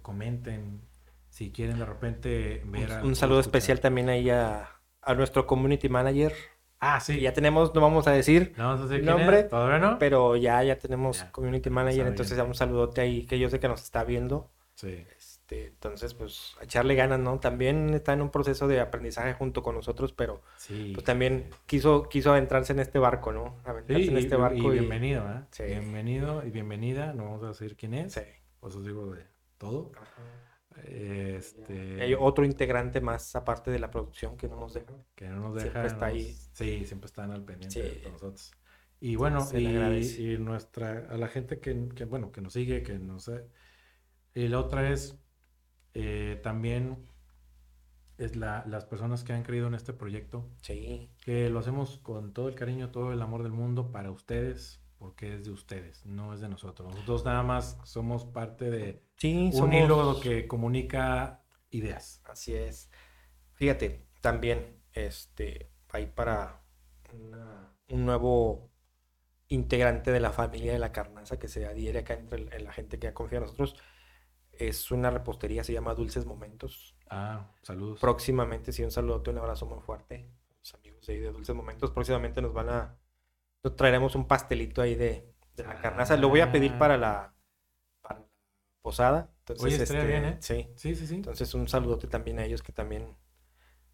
comenten. 0.03 0.83
Si 1.29 1.51
quieren 1.51 1.79
de 1.79 1.85
repente 1.85 2.63
ver... 2.67 2.91
Un, 3.03 3.09
un 3.09 3.17
saludo 3.17 3.41
especial 3.41 3.81
también 3.81 4.09
ahí 4.09 4.31
a, 4.31 4.81
a 5.03 5.15
nuestro 5.15 5.47
community 5.47 5.89
manager, 5.89 6.33
Ah, 6.81 7.01
sí. 7.01 7.21
Ya 7.21 7.33
tenemos, 7.33 7.75
no 7.75 7.81
vamos 7.81 8.07
a 8.07 8.13
decir 8.13 8.55
no 8.57 8.69
vamos 8.69 8.83
a 8.83 8.87
decir 8.87 9.05
nombre, 9.05 9.45
¿Todavía 9.45 9.79
no? 9.79 9.99
pero 9.99 10.37
ya, 10.37 10.63
ya 10.63 10.79
tenemos 10.79 11.25
community 11.33 11.71
manager, 11.71 12.07
entonces 12.07 12.37
ya 12.37 12.45
un 12.45 12.55
saludote 12.55 13.01
ahí 13.01 13.27
que 13.27 13.39
yo 13.39 13.51
sé 13.51 13.59
que 13.61 13.69
nos 13.69 13.83
está 13.83 14.05
viendo. 14.05 14.51
Sí. 14.75 15.05
Este, 15.17 15.67
entonces, 15.67 16.15
pues, 16.15 16.57
echarle 16.61 16.95
ganas, 16.95 17.19
¿no? 17.19 17.41
También 17.41 17.95
está 17.95 18.13
en 18.13 18.23
un 18.23 18.31
proceso 18.31 18.69
de 18.69 18.81
aprendizaje 18.81 19.33
junto 19.33 19.63
con 19.63 19.75
nosotros, 19.75 20.13
pero 20.13 20.43
sí. 20.57 20.93
pues 20.95 21.05
también 21.05 21.49
quiso, 21.67 22.09
quiso 22.09 22.33
adentrarse 22.33 22.75
en 22.75 22.81
este 22.81 22.99
barco, 22.99 23.33
¿no? 23.33 23.57
Aventarse 23.65 24.09
en 24.09 24.19
este 24.19 24.37
barco. 24.37 24.73
Y, 24.73 24.79
bienvenido, 24.79 25.23
¿eh? 25.29 25.43
Sí. 25.51 25.65
Bienvenido 25.65 26.47
y 26.47 26.51
bienvenida, 26.51 27.13
no 27.15 27.25
vamos 27.25 27.43
a 27.43 27.49
decir 27.49 27.77
quién 27.77 27.95
es. 27.95 28.13
Sí. 28.13 28.21
Pues 28.61 28.77
os 28.77 28.85
digo 28.85 29.11
de 29.11 29.25
todo. 29.57 29.91
Ajá. 29.97 30.23
Este... 30.85 32.03
Hay 32.03 32.15
otro 32.15 32.45
integrante 32.45 33.01
más 33.01 33.35
aparte 33.37 33.71
de 33.71 33.79
la 33.79 33.91
producción 33.91 34.37
que 34.37 34.49
no 34.49 34.59
nos 34.59 34.75
deja. 34.75 34.95
Que 35.15 35.29
no 35.29 35.41
nos 35.41 35.55
deja. 35.55 35.71
Siempre 35.71 35.87
está 35.87 36.07
ahí. 36.07 36.37
Sí, 36.53 36.85
siempre 36.87 37.07
están 37.07 37.31
al 37.31 37.45
pendiente 37.45 37.83
de 37.83 38.11
nosotros. 38.11 38.53
Y 39.01 39.17
bueno, 39.17 39.47
y, 39.53 40.39
nuestra, 40.39 41.07
a 41.09 41.17
la 41.17 41.29
gente 41.29 41.61
que, 41.61 41.75
bueno, 42.05 42.33
que 42.33 42.41
nos 42.41 42.53
sigue, 42.53 42.83
que 42.83 42.99
no 42.99 43.21
sé. 43.21 43.47
Y 44.35 44.49
la 44.49 44.59
otra 44.59 44.91
es 44.91 45.17
eh, 45.95 46.41
también 46.43 47.09
es 48.19 48.35
la, 48.35 48.65
las 48.67 48.85
personas 48.85 49.23
que 49.23 49.33
han 49.33 49.45
creído 49.45 49.69
en 49.69 49.75
este 49.75 49.93
proyecto. 49.93 50.51
Sí. 50.63 51.11
Que 51.21 51.49
lo 51.49 51.61
hacemos 51.61 51.99
con 51.99 52.33
todo 52.33 52.49
el 52.49 52.57
cariño, 52.57 52.91
todo 52.91 53.13
el 53.13 53.23
amor 53.23 53.45
del 53.45 53.53
mundo 53.53 53.93
para 53.93 54.11
ustedes, 54.11 54.83
porque 54.99 55.35
es 55.35 55.45
de 55.45 55.51
ustedes, 55.51 56.05
no 56.05 56.35
es 56.35 56.41
de 56.41 56.49
nosotros. 56.49 56.89
Nosotros 56.91 57.25
nada 57.25 57.43
más 57.43 57.79
somos 57.85 58.25
parte 58.25 58.71
de 58.71 59.05
un 59.23 59.73
hilo 59.73 60.21
que 60.21 60.47
comunica 60.47 61.43
ideas. 61.71 62.21
Así 62.25 62.55
es. 62.55 62.91
Fíjate, 63.55 64.07
también, 64.21 64.83
este, 64.93 65.71
ahí 65.91 66.07
para 66.07 66.63
un 67.89 68.05
nuevo 68.05 68.71
integrante 69.49 70.13
de 70.13 70.21
la 70.21 70.31
familia 70.31 70.73
de 70.73 70.79
la 70.79 70.93
carnaza 70.93 71.39
que 71.39 71.49
se 71.49 71.67
adhiere 71.67 72.01
acá 72.01 72.15
entre 72.15 72.61
la 72.61 72.73
gente 72.73 72.99
que 72.99 73.09
ha 73.09 73.15
confiado 73.15 73.45
en 73.45 73.51
nosotros. 73.51 73.77
Es 74.53 74.91
una 74.91 75.11
repostería, 75.11 75.65
se 75.65 75.73
llama 75.73 75.95
Dulces 75.95 76.27
Momentos. 76.27 76.97
Ah, 77.09 77.51
saludos. 77.63 78.01
Próximamente, 78.01 78.73
sí, 78.73 78.83
un 78.83 78.91
saludo, 78.91 79.23
un 79.31 79.39
abrazo 79.39 79.67
muy 79.67 79.81
fuerte. 79.81 80.29
Los 80.59 80.75
amigos 80.75 81.07
de, 81.07 81.15
ahí 81.15 81.21
de 81.21 81.33
Dulces 81.33 81.55
Momentos, 81.55 81.91
próximamente 81.93 82.43
nos 82.43 82.53
van 82.53 82.69
a. 82.69 82.99
Nos 83.63 83.77
traeremos 83.77 84.15
un 84.15 84.27
pastelito 84.27 84.83
ahí 84.83 84.95
de, 84.95 85.33
la 85.57 85.81
carnaza. 85.81 86.17
Lo 86.17 86.29
voy 86.29 86.41
a 86.41 86.53
pedir 86.53 86.79
para 86.79 86.97
la, 86.97 87.35
posada. 88.83 89.31
Entonces, 89.41 89.65
Oye, 89.65 89.83
este, 89.83 90.07
bien, 90.07 90.25
¿eh? 90.25 90.37
Sí. 90.41 90.69
Sí, 90.77 90.95
sí, 90.95 91.07
sí. 91.07 91.17
Entonces, 91.17 91.53
un 91.55 91.69
saludote 91.69 92.07
también 92.07 92.39
a 92.39 92.45
ellos 92.45 92.63
que 92.63 92.73
también 92.73 93.17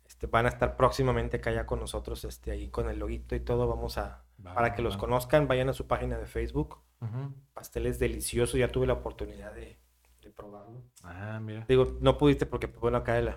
este, 0.05 0.27
van 0.27 0.47
a 0.47 0.51
estar 0.51 0.77
próximamente 0.77 1.39
acá 1.39 1.51
ya 1.51 1.67
con 1.67 1.81
nosotros, 1.81 2.25
este, 2.25 2.51
ahí 2.51 2.69
con 2.69 2.89
el 2.89 2.99
loguito 2.99 3.35
y 3.35 3.41
todo. 3.41 3.67
Vamos 3.67 3.99
a, 3.99 4.25
para 4.43 4.75
que 4.75 4.83
los 4.83 4.97
conozcan, 4.97 5.49
vayan 5.49 5.69
a 5.69 5.73
su 5.73 5.87
página 5.87 6.19
de 6.19 6.27
Facebook. 6.27 6.79
Pasteles 7.53 7.99
deliciosos, 7.99 8.59
ya 8.59 8.69
tuve 8.69 8.87
la 8.87 8.95
oportunidad 8.95 9.53
de, 9.53 9.79
probarlo. 10.35 10.83
Ah, 11.03 11.39
mira. 11.41 11.65
Digo, 11.69 11.99
no 12.01 12.17
pudiste 12.17 12.47
porque, 12.47 12.67
pues, 12.67 12.81
bueno, 12.81 12.99
acá 12.99 13.19
el, 13.19 13.35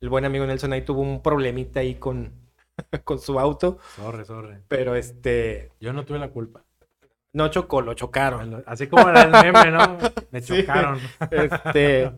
el 0.00 0.08
buen 0.08 0.24
amigo 0.24 0.46
Nelson 0.46 0.72
ahí 0.72 0.82
tuvo 0.82 1.02
un 1.02 1.22
problemita 1.22 1.80
ahí 1.80 1.96
con, 1.96 2.45
con 3.04 3.18
su 3.18 3.38
auto. 3.38 3.78
Sorre, 3.96 4.24
sorre. 4.24 4.62
Pero 4.68 4.94
este. 4.94 5.72
Yo 5.80 5.92
no 5.92 6.04
tuve 6.04 6.18
la 6.18 6.30
culpa. 6.30 6.64
No 7.32 7.48
chocó, 7.48 7.82
lo 7.82 7.94
chocaron. 7.94 8.62
Así 8.66 8.86
como 8.86 9.08
era 9.08 9.22
el 9.22 9.30
meme, 9.30 9.70
¿no? 9.70 9.98
Me 10.30 10.42
chocaron. 10.42 10.98
este. 11.30 12.12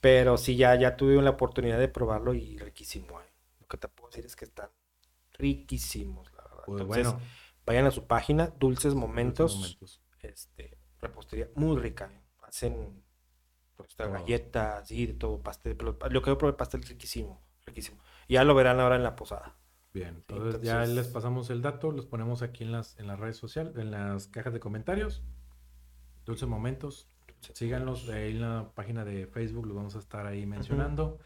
Pero 0.00 0.38
sí, 0.38 0.56
ya, 0.56 0.74
ya 0.76 0.96
tuve 0.96 1.20
la 1.20 1.30
oportunidad 1.30 1.78
de 1.78 1.88
probarlo 1.88 2.32
y 2.32 2.58
riquísimo. 2.58 3.20
¿eh? 3.20 3.32
Lo 3.60 3.66
que 3.66 3.76
te 3.76 3.88
puedo 3.88 4.08
decir 4.10 4.24
es 4.24 4.34
que 4.34 4.46
están 4.46 4.70
riquísimos, 5.34 6.32
la 6.32 6.42
verdad. 6.44 6.62
Pues 6.66 6.80
Entonces, 6.80 7.12
bueno. 7.12 7.26
vayan 7.66 7.86
a 7.86 7.90
su 7.90 8.06
página, 8.06 8.46
Dulces 8.58 8.94
Momentos. 8.94 9.78
Este, 10.20 10.78
repostería 11.00 11.48
muy 11.54 11.78
rica. 11.78 12.10
¿eh? 12.12 12.22
Hacen 12.42 13.02
pues, 13.76 13.94
galletas 13.96 14.90
y 14.90 15.06
de 15.06 15.14
todo, 15.14 15.42
pastel. 15.42 15.76
Pero 15.76 15.96
lo 16.08 16.22
que 16.22 16.30
yo 16.30 16.38
probé, 16.38 16.54
pastel 16.54 16.82
riquísimo, 16.82 17.42
riquísimo. 17.66 18.02
Ya 18.26 18.42
lo 18.44 18.54
verán 18.54 18.80
ahora 18.80 18.96
en 18.96 19.02
la 19.02 19.16
posada. 19.16 19.59
Bien, 19.92 20.14
entonces, 20.16 20.62
ya 20.62 20.84
les 20.84 21.08
pasamos 21.08 21.50
el 21.50 21.62
dato, 21.62 21.90
los 21.90 22.06
ponemos 22.06 22.42
aquí 22.42 22.64
en 22.64 22.72
las, 22.72 22.98
en 22.98 23.06
las 23.06 23.18
redes 23.18 23.36
sociales, 23.36 23.76
en 23.76 23.90
las 23.90 24.28
cajas 24.28 24.52
de 24.52 24.60
comentarios. 24.60 25.22
Dulces 26.24 26.48
Momentos, 26.48 27.08
Síganlos 27.54 28.08
ahí 28.08 28.32
en 28.32 28.42
la 28.42 28.70
página 28.74 29.04
de 29.04 29.26
Facebook, 29.26 29.66
los 29.66 29.76
vamos 29.76 29.96
a 29.96 29.98
estar 29.98 30.26
ahí 30.26 30.46
mencionando. 30.46 31.18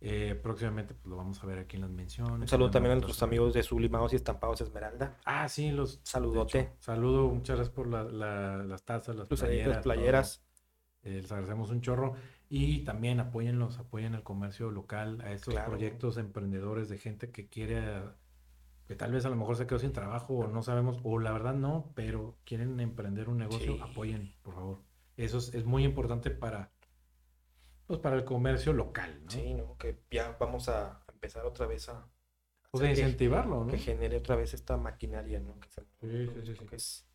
Eh, 0.00 0.38
próximamente 0.42 0.94
pues, 0.94 1.06
lo 1.06 1.16
vamos 1.16 1.42
a 1.42 1.46
ver 1.46 1.60
aquí 1.60 1.76
en 1.76 1.82
las 1.82 1.90
menciones. 1.90 2.40
Un 2.40 2.48
saludo 2.48 2.70
también 2.70 2.92
a 2.92 2.94
nuestros 2.96 3.22
amigos 3.22 3.54
de 3.54 3.62
Sublimados 3.62 4.12
y 4.12 4.16
Estampados 4.16 4.60
Esmeralda. 4.60 5.16
Ah, 5.24 5.48
sí, 5.48 5.70
los 5.70 6.00
saludote. 6.02 6.72
saludo, 6.80 7.28
muchas 7.28 7.56
gracias 7.56 7.74
por 7.74 7.86
las 7.86 8.84
tazas, 8.84 9.14
las 9.14 9.26
playeras. 9.28 9.82
playeras. 9.82 10.44
Eh, 11.04 11.20
les 11.22 11.30
agradecemos 11.30 11.70
un 11.70 11.80
chorro. 11.80 12.14
Y 12.54 12.80
también 12.80 13.18
apóyenlos, 13.18 13.78
apoyen 13.78 14.12
el 14.12 14.22
comercio 14.22 14.70
local, 14.70 15.22
a 15.22 15.32
estos 15.32 15.54
proyectos 15.54 16.18
emprendedores 16.18 16.90
de 16.90 16.98
gente 16.98 17.30
que 17.30 17.48
quiere, 17.48 18.02
que 18.86 18.94
tal 18.94 19.10
vez 19.10 19.24
a 19.24 19.30
lo 19.30 19.36
mejor 19.36 19.56
se 19.56 19.66
quedó 19.66 19.78
sin 19.78 19.94
trabajo 19.94 20.34
o 20.34 20.48
no 20.48 20.62
sabemos, 20.62 21.00
o 21.02 21.18
la 21.18 21.32
verdad 21.32 21.54
no, 21.54 21.90
pero 21.94 22.36
quieren 22.44 22.78
emprender 22.78 23.30
un 23.30 23.38
negocio, 23.38 23.82
apoyen, 23.82 24.34
por 24.42 24.52
favor. 24.52 24.82
Eso 25.16 25.38
es, 25.38 25.64
muy 25.64 25.82
importante 25.82 26.30
para, 26.30 26.70
pues, 27.86 28.00
para 28.00 28.16
el 28.16 28.24
comercio 28.26 28.74
local, 28.74 29.22
¿no? 29.24 29.30
Sí, 29.30 29.54
¿no? 29.54 29.78
Que 29.78 30.02
ya 30.10 30.36
vamos 30.38 30.68
a 30.68 31.02
empezar 31.10 31.46
otra 31.46 31.66
vez 31.66 31.88
a... 31.88 32.06
Pues 32.70 32.86
incentivarlo, 32.86 33.64
¿no? 33.64 33.70
Que 33.70 33.78
genere 33.78 34.18
otra 34.18 34.36
vez 34.36 34.52
esta 34.52 34.76
maquinaria, 34.76 35.40
¿no? 35.40 35.58
Que, 35.58 35.70
sí, 35.70 36.42
sí, 36.44 36.54
sí, 36.54 36.66
que 36.66 36.76
es 36.76 37.08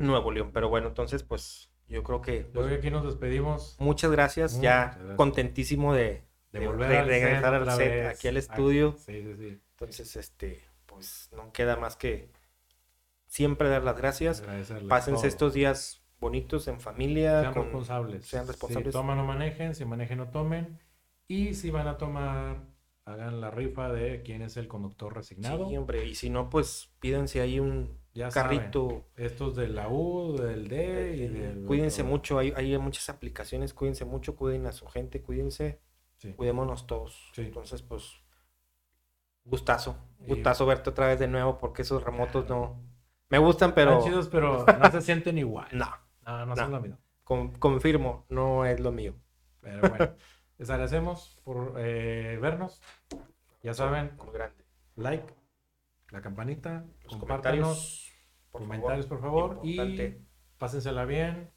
Nuevo 0.00 0.32
León. 0.32 0.50
Pero 0.52 0.68
bueno, 0.68 0.88
entonces, 0.88 1.22
pues 1.22 1.69
yo 1.90 2.02
creo 2.02 2.22
que... 2.22 2.42
Pues, 2.42 2.52
creo 2.52 2.68
que 2.68 2.74
aquí 2.74 2.90
nos 2.90 3.04
despedimos. 3.04 3.76
Muchas 3.78 4.10
gracias, 4.10 4.60
ya 4.60 4.98
contentísimo 5.16 5.92
de, 5.92 6.24
de, 6.52 6.66
volver 6.66 6.96
a 6.96 7.04
regresar 7.04 7.54
al 7.54 7.70
set, 7.72 8.06
aquí 8.06 8.28
al 8.28 8.36
estudio. 8.36 8.96
Sí, 8.98 9.22
sí, 9.22 9.34
sí. 9.36 9.60
Entonces, 9.72 10.16
este, 10.16 10.62
pues 10.86 11.30
no 11.36 11.52
queda 11.52 11.76
más 11.76 11.96
que 11.96 12.30
siempre 13.26 13.68
dar 13.68 13.82
las 13.82 13.96
gracias. 13.96 14.42
Pásense 14.88 15.26
estos 15.26 15.54
días 15.54 16.02
bonitos 16.20 16.68
en 16.68 16.80
familia. 16.80 17.40
Sean 17.40 17.54
responsables. 17.54 18.24
Sean 18.26 18.46
responsables. 18.46 18.92
Si 18.92 18.92
toman 18.92 19.18
o 19.18 19.24
manejen, 19.24 19.74
si 19.74 19.84
manejen 19.84 20.20
o 20.20 20.28
tomen. 20.28 20.78
Y 21.26 21.54
si 21.54 21.70
van 21.70 21.88
a 21.88 21.96
tomar, 21.96 22.66
hagan 23.04 23.40
la 23.40 23.50
rifa 23.50 23.90
de 23.92 24.22
quién 24.22 24.42
es 24.42 24.56
el 24.56 24.68
conductor 24.68 25.14
resignado. 25.14 25.68
Sí, 25.68 25.76
hombre. 25.76 26.04
Y 26.06 26.14
si 26.14 26.28
no, 26.28 26.50
pues 26.50 26.92
pídense 27.00 27.40
ahí 27.40 27.60
un 27.60 27.99
carrito. 28.32 29.06
Estos 29.16 29.56
de 29.56 29.68
la 29.68 29.88
U, 29.88 30.36
del 30.36 30.68
D 30.68 31.16
y 31.16 31.28
del... 31.28 31.64
Cuídense 31.64 32.02
mucho. 32.02 32.38
Hay, 32.38 32.52
hay 32.56 32.76
muchas 32.78 33.08
aplicaciones. 33.08 33.74
Cuídense 33.74 34.04
mucho. 34.04 34.36
Cuiden 34.36 34.66
a 34.66 34.72
su 34.72 34.86
gente. 34.86 35.22
Cuídense. 35.22 35.80
Cuidémonos 36.36 36.86
todos. 36.86 37.32
Entonces, 37.36 37.82
pues... 37.82 38.22
Gustazo. 39.44 39.96
Gustazo 40.18 40.66
verte 40.66 40.90
otra 40.90 41.06
vez 41.06 41.18
de 41.18 41.28
nuevo 41.28 41.58
porque 41.58 41.82
esos 41.82 42.02
remotos 42.02 42.48
no... 42.48 42.82
Me 43.28 43.38
gustan, 43.38 43.74
pero... 43.74 43.98
Están 43.98 44.10
chidos, 44.10 44.28
pero 44.28 44.66
no 44.66 44.90
se 44.90 45.00
sienten 45.00 45.38
igual. 45.38 45.68
No. 45.72 45.88
No, 46.26 46.46
no, 46.46 46.56
son 46.56 46.70
lo 46.72 46.80
mismo. 46.80 46.98
confirmo, 47.58 48.26
no 48.28 48.64
es 48.64 48.80
lo 48.80 48.92
mío. 48.92 49.14
Pero 49.60 49.88
bueno, 49.88 50.14
les 50.58 50.70
agradecemos 50.70 51.38
por 51.44 51.74
eh, 51.78 52.38
vernos. 52.40 52.80
Ya 53.62 53.74
saben, 53.74 54.10
como 54.16 54.32
grande. 54.32 54.64
like, 54.96 55.32
la 56.10 56.20
campanita, 56.20 56.86
Los 57.04 57.16
comentarios, 57.16 58.12
por 58.50 58.62
comentarios 58.62 59.06
por 59.06 59.20
favor 59.20 59.60
y 59.62 60.16
pásensela 60.58 61.04
bien, 61.04 61.50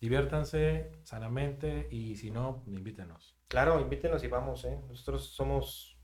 diviértanse 0.00 0.92
sanamente 1.04 1.88
y 1.90 2.16
si 2.16 2.30
no, 2.30 2.62
invítenos. 2.66 3.36
Claro, 3.48 3.80
invítenos 3.80 4.22
y 4.24 4.28
vamos, 4.28 4.64
¿eh? 4.64 4.80
Nosotros 4.88 5.30
somos 5.34 5.98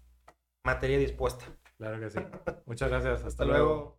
materia 0.64 0.98
dispuesta. 0.98 1.46
Claro 1.76 2.00
que 2.00 2.10
sí. 2.10 2.20
Muchas 2.66 2.90
gracias. 2.90 3.24
Hasta, 3.24 3.44
luego. 3.44 3.98